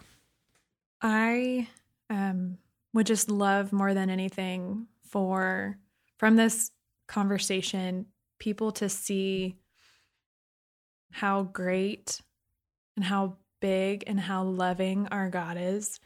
I 1.03 1.67
um, 2.09 2.57
would 2.93 3.05
just 3.05 3.29
love 3.29 3.71
more 3.71 3.93
than 3.93 4.09
anything 4.09 4.87
for 5.03 5.77
from 6.17 6.35
this 6.35 6.71
conversation 7.07 8.07
people 8.39 8.71
to 8.71 8.89
see 8.89 9.55
how 11.11 11.43
great 11.43 12.21
and 12.95 13.05
how 13.05 13.35
big 13.59 14.03
and 14.07 14.19
how 14.19 14.45
loving 14.45 15.07
our 15.11 15.29
God 15.29 15.57
is. 15.59 15.99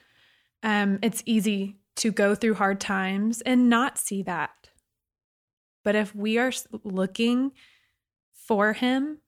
Um, 0.63 0.99
it's 1.01 1.21
easy 1.25 1.75
to 1.97 2.11
go 2.11 2.33
through 2.33 2.55
hard 2.55 2.79
times 2.79 3.41
and 3.41 3.69
not 3.69 3.97
see 3.97 4.23
that. 4.23 4.69
But 5.83 5.95
if 5.95 6.15
we 6.15 6.37
are 6.37 6.51
looking 6.83 7.51
for 8.33 8.73
Him, 8.73 9.19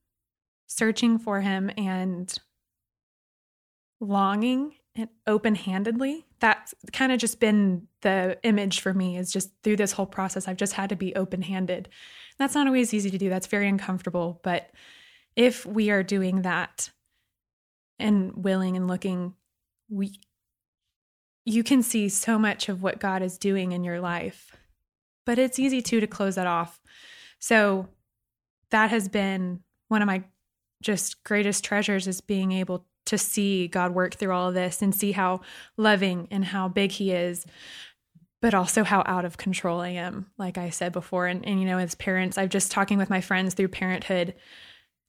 searching 0.65 1.19
for 1.19 1.41
Him, 1.41 1.69
and 1.77 2.33
longing 3.99 4.73
and 4.95 5.09
open 5.27 5.55
handedly. 5.55 6.25
That's 6.39 6.73
kind 6.93 7.11
of 7.11 7.19
just 7.19 7.39
been 7.39 7.87
the 8.01 8.37
image 8.43 8.79
for 8.81 8.93
me 8.93 9.17
is 9.17 9.31
just 9.31 9.51
through 9.63 9.77
this 9.77 9.91
whole 9.91 10.05
process, 10.05 10.47
I've 10.47 10.57
just 10.57 10.73
had 10.73 10.89
to 10.89 10.95
be 10.95 11.15
open 11.15 11.41
handed. 11.41 11.89
That's 12.37 12.55
not 12.55 12.67
always 12.67 12.93
easy 12.93 13.09
to 13.09 13.17
do. 13.17 13.29
That's 13.29 13.47
very 13.47 13.67
uncomfortable. 13.67 14.39
But 14.43 14.69
if 15.35 15.65
we 15.65 15.89
are 15.89 16.03
doing 16.03 16.43
that 16.43 16.91
and 17.99 18.43
willing 18.43 18.75
and 18.77 18.87
looking 18.87 19.33
we 19.89 20.19
you 21.45 21.63
can 21.63 21.81
see 21.81 22.09
so 22.09 22.37
much 22.39 22.69
of 22.69 22.81
what 22.81 22.99
God 22.99 23.21
is 23.21 23.37
doing 23.37 23.71
in 23.71 23.83
your 23.83 23.99
life. 23.99 24.55
But 25.25 25.39
it's 25.39 25.59
easy 25.59 25.81
too 25.81 25.99
to 25.99 26.07
close 26.07 26.35
that 26.35 26.47
off. 26.47 26.79
So 27.39 27.87
that 28.71 28.89
has 28.89 29.07
been 29.07 29.61
one 29.87 30.01
of 30.01 30.07
my 30.07 30.23
just 30.81 31.23
greatest 31.23 31.63
treasures 31.63 32.07
is 32.07 32.21
being 32.21 32.51
able 32.51 32.85
to 33.05 33.17
see 33.17 33.67
God 33.67 33.93
work 33.93 34.15
through 34.15 34.31
all 34.31 34.49
of 34.49 34.55
this 34.55 34.81
and 34.81 34.93
see 34.93 35.11
how 35.11 35.41
loving 35.77 36.27
and 36.31 36.43
how 36.43 36.67
big 36.67 36.91
he 36.91 37.11
is 37.11 37.45
but 38.45 38.53
also 38.53 38.83
how 38.83 39.01
out 39.07 39.25
of 39.25 39.37
control 39.37 39.81
I 39.81 39.89
am, 39.89 40.27
like 40.37 40.59
I 40.59 40.69
said 40.69 40.93
before. 40.93 41.25
And, 41.25 41.43
and, 41.47 41.59
you 41.59 41.65
know, 41.65 41.79
as 41.79 41.95
parents, 41.95 42.37
I've 42.37 42.49
just 42.49 42.71
talking 42.71 42.99
with 42.99 43.09
my 43.09 43.19
friends 43.19 43.55
through 43.55 43.69
parenthood. 43.69 44.35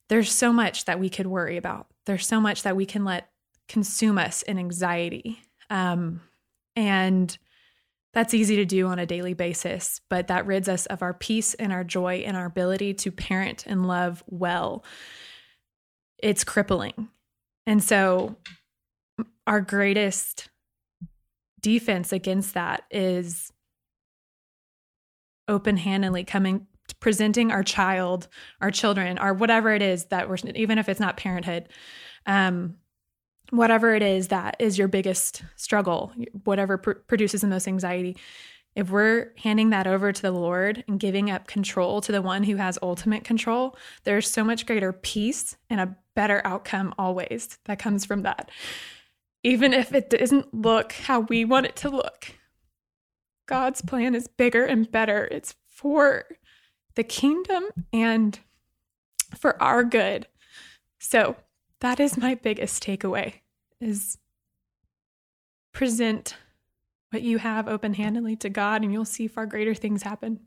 There's 0.08 0.32
so 0.32 0.54
much 0.54 0.86
that 0.86 0.98
we 0.98 1.10
could 1.10 1.26
worry 1.26 1.58
about. 1.58 1.86
There's 2.06 2.26
so 2.26 2.40
much 2.40 2.62
that 2.62 2.76
we 2.76 2.86
can 2.86 3.04
let 3.04 3.28
consume 3.68 4.16
us 4.16 4.40
in 4.40 4.58
anxiety. 4.58 5.42
Um, 5.70 6.20
and 6.74 7.36
that's 8.12 8.34
easy 8.34 8.56
to 8.56 8.64
do 8.64 8.86
on 8.86 8.98
a 8.98 9.06
daily 9.06 9.34
basis, 9.34 10.00
but 10.08 10.28
that 10.28 10.46
rids 10.46 10.68
us 10.68 10.86
of 10.86 11.02
our 11.02 11.12
peace 11.12 11.54
and 11.54 11.72
our 11.72 11.84
joy 11.84 12.24
and 12.26 12.36
our 12.36 12.46
ability 12.46 12.94
to 12.94 13.12
parent 13.12 13.66
and 13.66 13.86
love 13.86 14.24
well. 14.26 14.84
It's 16.18 16.44
crippling. 16.44 17.08
And 17.66 17.82
so, 17.84 18.36
our 19.46 19.60
greatest 19.60 20.48
defense 21.60 22.12
against 22.12 22.54
that 22.54 22.84
is 22.90 23.52
open-handedly 25.48 26.24
coming 26.24 26.66
presenting 27.00 27.50
our 27.50 27.62
child 27.62 28.28
our 28.60 28.70
children 28.70 29.18
or 29.18 29.34
whatever 29.34 29.72
it 29.72 29.82
is 29.82 30.06
that 30.06 30.28
we're 30.28 30.36
even 30.54 30.78
if 30.78 30.88
it's 30.88 31.00
not 31.00 31.16
parenthood 31.16 31.68
um, 32.26 32.76
whatever 33.50 33.94
it 33.94 34.02
is 34.02 34.28
that 34.28 34.56
is 34.58 34.78
your 34.78 34.88
biggest 34.88 35.42
struggle 35.56 36.12
whatever 36.44 36.78
pr- 36.78 36.92
produces 36.92 37.40
the 37.40 37.46
most 37.46 37.68
anxiety 37.68 38.16
if 38.74 38.90
we're 38.90 39.32
handing 39.38 39.70
that 39.70 39.86
over 39.86 40.12
to 40.12 40.22
the 40.22 40.30
lord 40.30 40.84
and 40.88 41.00
giving 41.00 41.30
up 41.30 41.46
control 41.46 42.00
to 42.00 42.12
the 42.12 42.22
one 42.22 42.42
who 42.42 42.56
has 42.56 42.78
ultimate 42.82 43.24
control 43.24 43.76
there's 44.04 44.30
so 44.30 44.42
much 44.42 44.66
greater 44.66 44.92
peace 44.92 45.56
and 45.70 45.80
a 45.80 45.96
better 46.14 46.40
outcome 46.44 46.94
always 46.98 47.58
that 47.66 47.78
comes 47.78 48.04
from 48.04 48.22
that 48.22 48.50
even 49.46 49.72
if 49.72 49.94
it 49.94 50.10
doesn't 50.10 50.52
look 50.52 50.90
how 50.90 51.20
we 51.20 51.44
want 51.44 51.66
it 51.66 51.76
to 51.76 51.88
look. 51.88 52.34
God's 53.46 53.80
plan 53.80 54.16
is 54.16 54.26
bigger 54.26 54.64
and 54.64 54.90
better. 54.90 55.28
It's 55.30 55.54
for 55.68 56.24
the 56.96 57.04
kingdom 57.04 57.62
and 57.92 58.40
for 59.36 59.62
our 59.62 59.84
good. 59.84 60.26
So, 60.98 61.36
that 61.80 62.00
is 62.00 62.16
my 62.16 62.34
biggest 62.34 62.82
takeaway 62.82 63.34
is 63.80 64.18
present 65.72 66.36
what 67.10 67.22
you 67.22 67.38
have 67.38 67.68
open-handedly 67.68 68.36
to 68.36 68.48
God 68.48 68.82
and 68.82 68.92
you'll 68.92 69.04
see 69.04 69.28
far 69.28 69.46
greater 69.46 69.74
things 69.74 70.02
happen. 70.02 70.40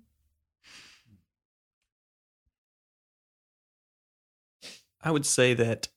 I 5.02 5.12
would 5.12 5.26
say 5.26 5.54
that 5.54 5.88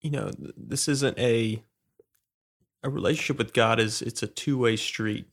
you 0.00 0.10
know 0.10 0.30
this 0.38 0.88
isn't 0.88 1.18
a 1.18 1.62
a 2.82 2.90
relationship 2.90 3.38
with 3.38 3.52
God 3.52 3.78
is 3.80 4.02
it's 4.02 4.22
a 4.22 4.26
two-way 4.26 4.76
street. 4.76 5.26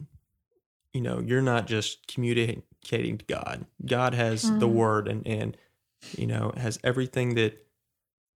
You 0.94 1.02
know, 1.02 1.20
you're 1.20 1.42
not 1.42 1.68
just 1.68 2.08
communicating 2.08 3.18
to 3.18 3.26
God. 3.26 3.66
God 3.86 4.14
has 4.14 4.46
mm. 4.46 4.60
the 4.60 4.68
word 4.68 5.08
and 5.08 5.28
and 5.28 5.58
you 6.18 6.28
know, 6.28 6.54
has 6.56 6.80
everything 6.84 7.36
that 7.36 7.66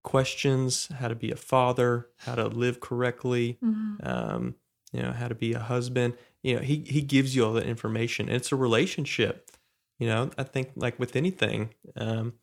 questions 0.03 0.89
how 0.99 1.07
to 1.07 1.15
be 1.15 1.31
a 1.31 1.35
father, 1.35 2.09
how 2.17 2.35
to 2.35 2.47
live 2.47 2.79
correctly, 2.79 3.57
mm-hmm. 3.63 3.95
um, 4.03 4.55
you 4.91 5.01
know, 5.01 5.11
how 5.11 5.27
to 5.27 5.35
be 5.35 5.53
a 5.53 5.59
husband. 5.59 6.13
You 6.41 6.55
know, 6.55 6.61
he 6.61 6.83
he 6.85 7.01
gives 7.01 7.35
you 7.35 7.45
all 7.45 7.53
that 7.53 7.65
information. 7.65 8.27
And 8.27 8.35
it's 8.35 8.51
a 8.51 8.55
relationship. 8.55 9.49
You 9.97 10.07
know, 10.07 10.31
I 10.37 10.43
think 10.43 10.71
like 10.75 10.99
with 10.99 11.15
anything, 11.15 11.73
um, 11.95 12.33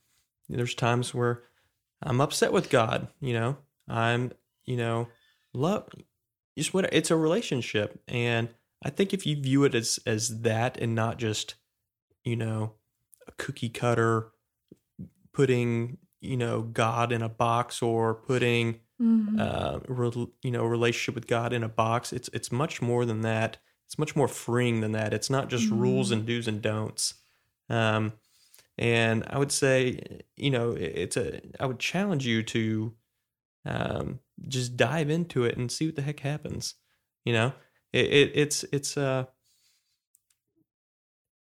there's 0.48 0.74
times 0.74 1.14
where 1.14 1.42
I'm 2.02 2.20
upset 2.20 2.52
with 2.52 2.70
God, 2.70 3.08
you 3.20 3.34
know, 3.34 3.58
I'm, 3.88 4.32
you 4.64 4.76
know, 4.76 5.08
love 5.52 5.88
just 6.56 6.72
what 6.74 6.92
it's 6.92 7.10
a 7.10 7.16
relationship. 7.16 8.02
And 8.08 8.48
I 8.82 8.90
think 8.90 9.12
if 9.12 9.26
you 9.26 9.36
view 9.36 9.64
it 9.64 9.74
as 9.74 9.98
as 10.06 10.40
that 10.40 10.78
and 10.78 10.94
not 10.94 11.18
just, 11.18 11.56
you 12.24 12.36
know, 12.36 12.72
a 13.28 13.32
cookie 13.32 13.68
cutter 13.68 14.32
putting, 15.32 15.98
you 16.20 16.36
know, 16.36 16.62
God 16.62 17.12
in 17.12 17.22
a 17.22 17.28
box 17.28 17.82
or 17.82 18.14
putting 18.14 18.80
mm-hmm. 19.00 19.38
uh 19.40 19.80
re, 19.88 20.10
you 20.42 20.50
know, 20.50 20.64
relationship 20.64 21.14
with 21.14 21.26
God 21.26 21.52
in 21.52 21.62
a 21.62 21.68
box, 21.68 22.12
it's 22.12 22.28
it's 22.32 22.52
much 22.52 22.82
more 22.82 23.04
than 23.04 23.22
that. 23.22 23.58
It's 23.86 23.98
much 23.98 24.14
more 24.14 24.28
freeing 24.28 24.80
than 24.80 24.92
that. 24.92 25.12
It's 25.12 25.30
not 25.30 25.48
just 25.48 25.66
mm-hmm. 25.66 25.80
rules 25.80 26.10
and 26.10 26.26
do's 26.26 26.48
and 26.48 26.62
don'ts. 26.62 27.14
Um 27.68 28.12
and 28.78 29.24
I 29.28 29.38
would 29.38 29.52
say, 29.52 30.22
you 30.36 30.50
know, 30.50 30.70
it's 30.70 31.16
a 31.16 31.40
I 31.60 31.66
would 31.66 31.78
challenge 31.78 32.26
you 32.26 32.42
to 32.44 32.94
um, 33.66 34.20
just 34.48 34.76
dive 34.76 35.10
into 35.10 35.44
it 35.44 35.56
and 35.58 35.70
see 35.70 35.86
what 35.86 35.96
the 35.96 36.02
heck 36.02 36.20
happens. 36.20 36.74
You 37.24 37.34
know, 37.34 37.52
it, 37.92 38.06
it 38.06 38.32
it's 38.34 38.64
it's 38.72 38.96
uh 38.96 39.26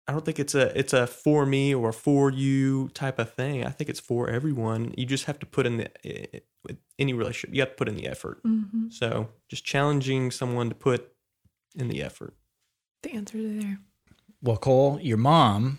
I 0.08 0.12
don't 0.12 0.24
think 0.24 0.40
it's 0.40 0.54
a 0.54 0.76
it's 0.76 0.92
a 0.92 1.06
for 1.06 1.46
me 1.46 1.74
or 1.74 1.92
for 1.92 2.30
you 2.30 2.88
type 2.88 3.18
of 3.18 3.32
thing. 3.32 3.64
I 3.64 3.70
think 3.70 3.88
it's 3.88 4.00
for 4.00 4.28
everyone. 4.28 4.94
You 4.96 5.06
just 5.06 5.26
have 5.26 5.38
to 5.40 5.46
put 5.46 5.64
in 5.64 5.76
the 5.76 6.42
with 6.64 6.78
any 6.98 7.12
relationship. 7.12 7.54
You 7.54 7.62
have 7.62 7.70
to 7.70 7.76
put 7.76 7.88
in 7.88 7.96
the 7.96 8.06
effort. 8.06 8.42
Mm-hmm. 8.42 8.90
So 8.90 9.28
just 9.48 9.64
challenging 9.64 10.30
someone 10.30 10.68
to 10.68 10.74
put 10.74 11.12
in 11.74 11.88
the 11.88 12.02
effort. 12.02 12.34
The 13.02 13.12
answers 13.12 13.44
are 13.44 13.62
there. 13.62 13.78
Well, 14.42 14.56
Cole, 14.56 14.98
your 15.00 15.18
mom 15.18 15.78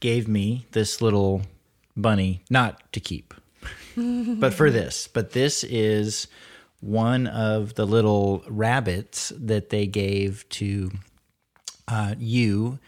gave 0.00 0.28
me 0.28 0.66
this 0.72 1.00
little 1.00 1.42
bunny, 1.96 2.42
not 2.50 2.92
to 2.92 3.00
keep, 3.00 3.32
but 3.96 4.52
for 4.52 4.70
this, 4.70 5.08
but 5.08 5.30
this 5.30 5.64
is 5.64 6.26
one 6.80 7.26
of 7.26 7.74
the 7.74 7.86
little 7.86 8.44
rabbits 8.48 9.32
that 9.36 9.70
they 9.70 9.86
gave 9.86 10.46
to 10.50 10.90
uh, 11.88 12.14
you 12.18 12.78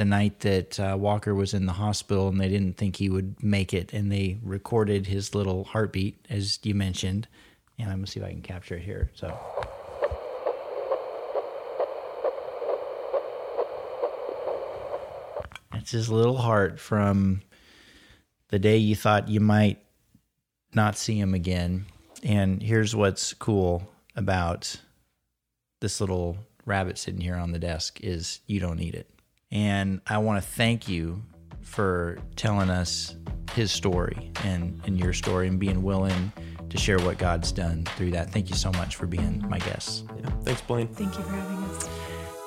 the 0.00 0.06
night 0.06 0.40
that 0.40 0.80
uh, 0.80 0.96
Walker 0.98 1.34
was 1.34 1.52
in 1.52 1.66
the 1.66 1.74
hospital 1.74 2.28
and 2.28 2.40
they 2.40 2.48
didn't 2.48 2.78
think 2.78 2.96
he 2.96 3.10
would 3.10 3.42
make 3.42 3.74
it. 3.74 3.92
And 3.92 4.10
they 4.10 4.38
recorded 4.42 5.06
his 5.06 5.34
little 5.34 5.64
heartbeat, 5.64 6.24
as 6.30 6.58
you 6.62 6.74
mentioned. 6.74 7.28
And 7.78 7.90
I'm 7.90 7.98
going 7.98 8.06
to 8.06 8.10
see 8.10 8.18
if 8.18 8.24
I 8.24 8.30
can 8.30 8.40
capture 8.40 8.76
it 8.76 8.82
here. 8.82 9.10
So. 9.12 9.38
That's 15.70 15.90
his 15.90 16.08
little 16.08 16.38
heart 16.38 16.80
from 16.80 17.42
the 18.48 18.58
day 18.58 18.78
you 18.78 18.96
thought 18.96 19.28
you 19.28 19.40
might 19.40 19.84
not 20.72 20.96
see 20.96 21.20
him 21.20 21.34
again. 21.34 21.84
And 22.22 22.62
here's 22.62 22.96
what's 22.96 23.34
cool 23.34 23.92
about 24.16 24.80
this 25.82 26.00
little 26.00 26.38
rabbit 26.64 26.96
sitting 26.96 27.20
here 27.20 27.36
on 27.36 27.52
the 27.52 27.58
desk 27.58 28.00
is 28.00 28.40
you 28.46 28.60
don't 28.60 28.78
need 28.78 28.94
it. 28.94 29.10
And 29.52 30.00
I 30.06 30.18
want 30.18 30.42
to 30.42 30.48
thank 30.48 30.88
you 30.88 31.22
for 31.62 32.18
telling 32.36 32.70
us 32.70 33.16
his 33.54 33.72
story 33.72 34.32
and, 34.44 34.80
and 34.86 34.98
your 34.98 35.12
story 35.12 35.48
and 35.48 35.58
being 35.58 35.82
willing 35.82 36.32
to 36.68 36.78
share 36.78 36.98
what 36.98 37.18
God's 37.18 37.50
done 37.50 37.84
through 37.96 38.12
that. 38.12 38.30
Thank 38.30 38.48
you 38.48 38.56
so 38.56 38.70
much 38.72 38.96
for 38.96 39.06
being 39.06 39.44
my 39.48 39.58
guest. 39.58 40.04
Yeah, 40.16 40.30
thanks, 40.42 40.60
Blaine. 40.62 40.88
Thank 40.88 41.16
you 41.16 41.24
for 41.24 41.30
having 41.30 41.64
us. 41.64 41.88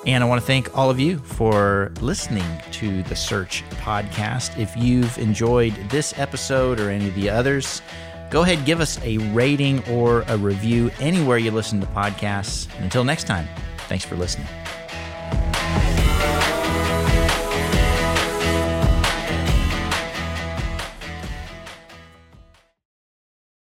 And 0.06 0.24
I 0.24 0.28
want 0.28 0.42
to 0.42 0.48
thank 0.48 0.78
all 0.78 0.90
of 0.90 1.00
you 1.00 1.18
for 1.20 1.94
listening 2.02 2.46
to 2.72 3.04
the 3.04 3.16
Search 3.16 3.64
podcast. 3.72 4.58
If 4.58 4.76
you've 4.76 5.18
enjoyed 5.18 5.74
this 5.90 6.18
episode 6.18 6.80
or 6.80 6.90
any 6.90 7.08
of 7.08 7.16
the 7.16 7.30
others, 7.30 7.82
go 8.30 8.42
ahead, 8.42 8.66
give 8.66 8.82
us 8.82 9.00
a 9.04 9.18
rating 9.34 9.82
or 9.90 10.24
a 10.28 10.38
review 10.38 10.92
anywhere 11.00 11.38
you 11.38 11.52
listen 11.52 11.80
to 11.80 11.88
podcasts. 11.88 12.74
And 12.76 12.86
until 12.86 13.06
next 13.06 13.28
time, 13.28 13.48
thanks 13.88 14.04
for 14.04 14.16
listening. 14.18 14.48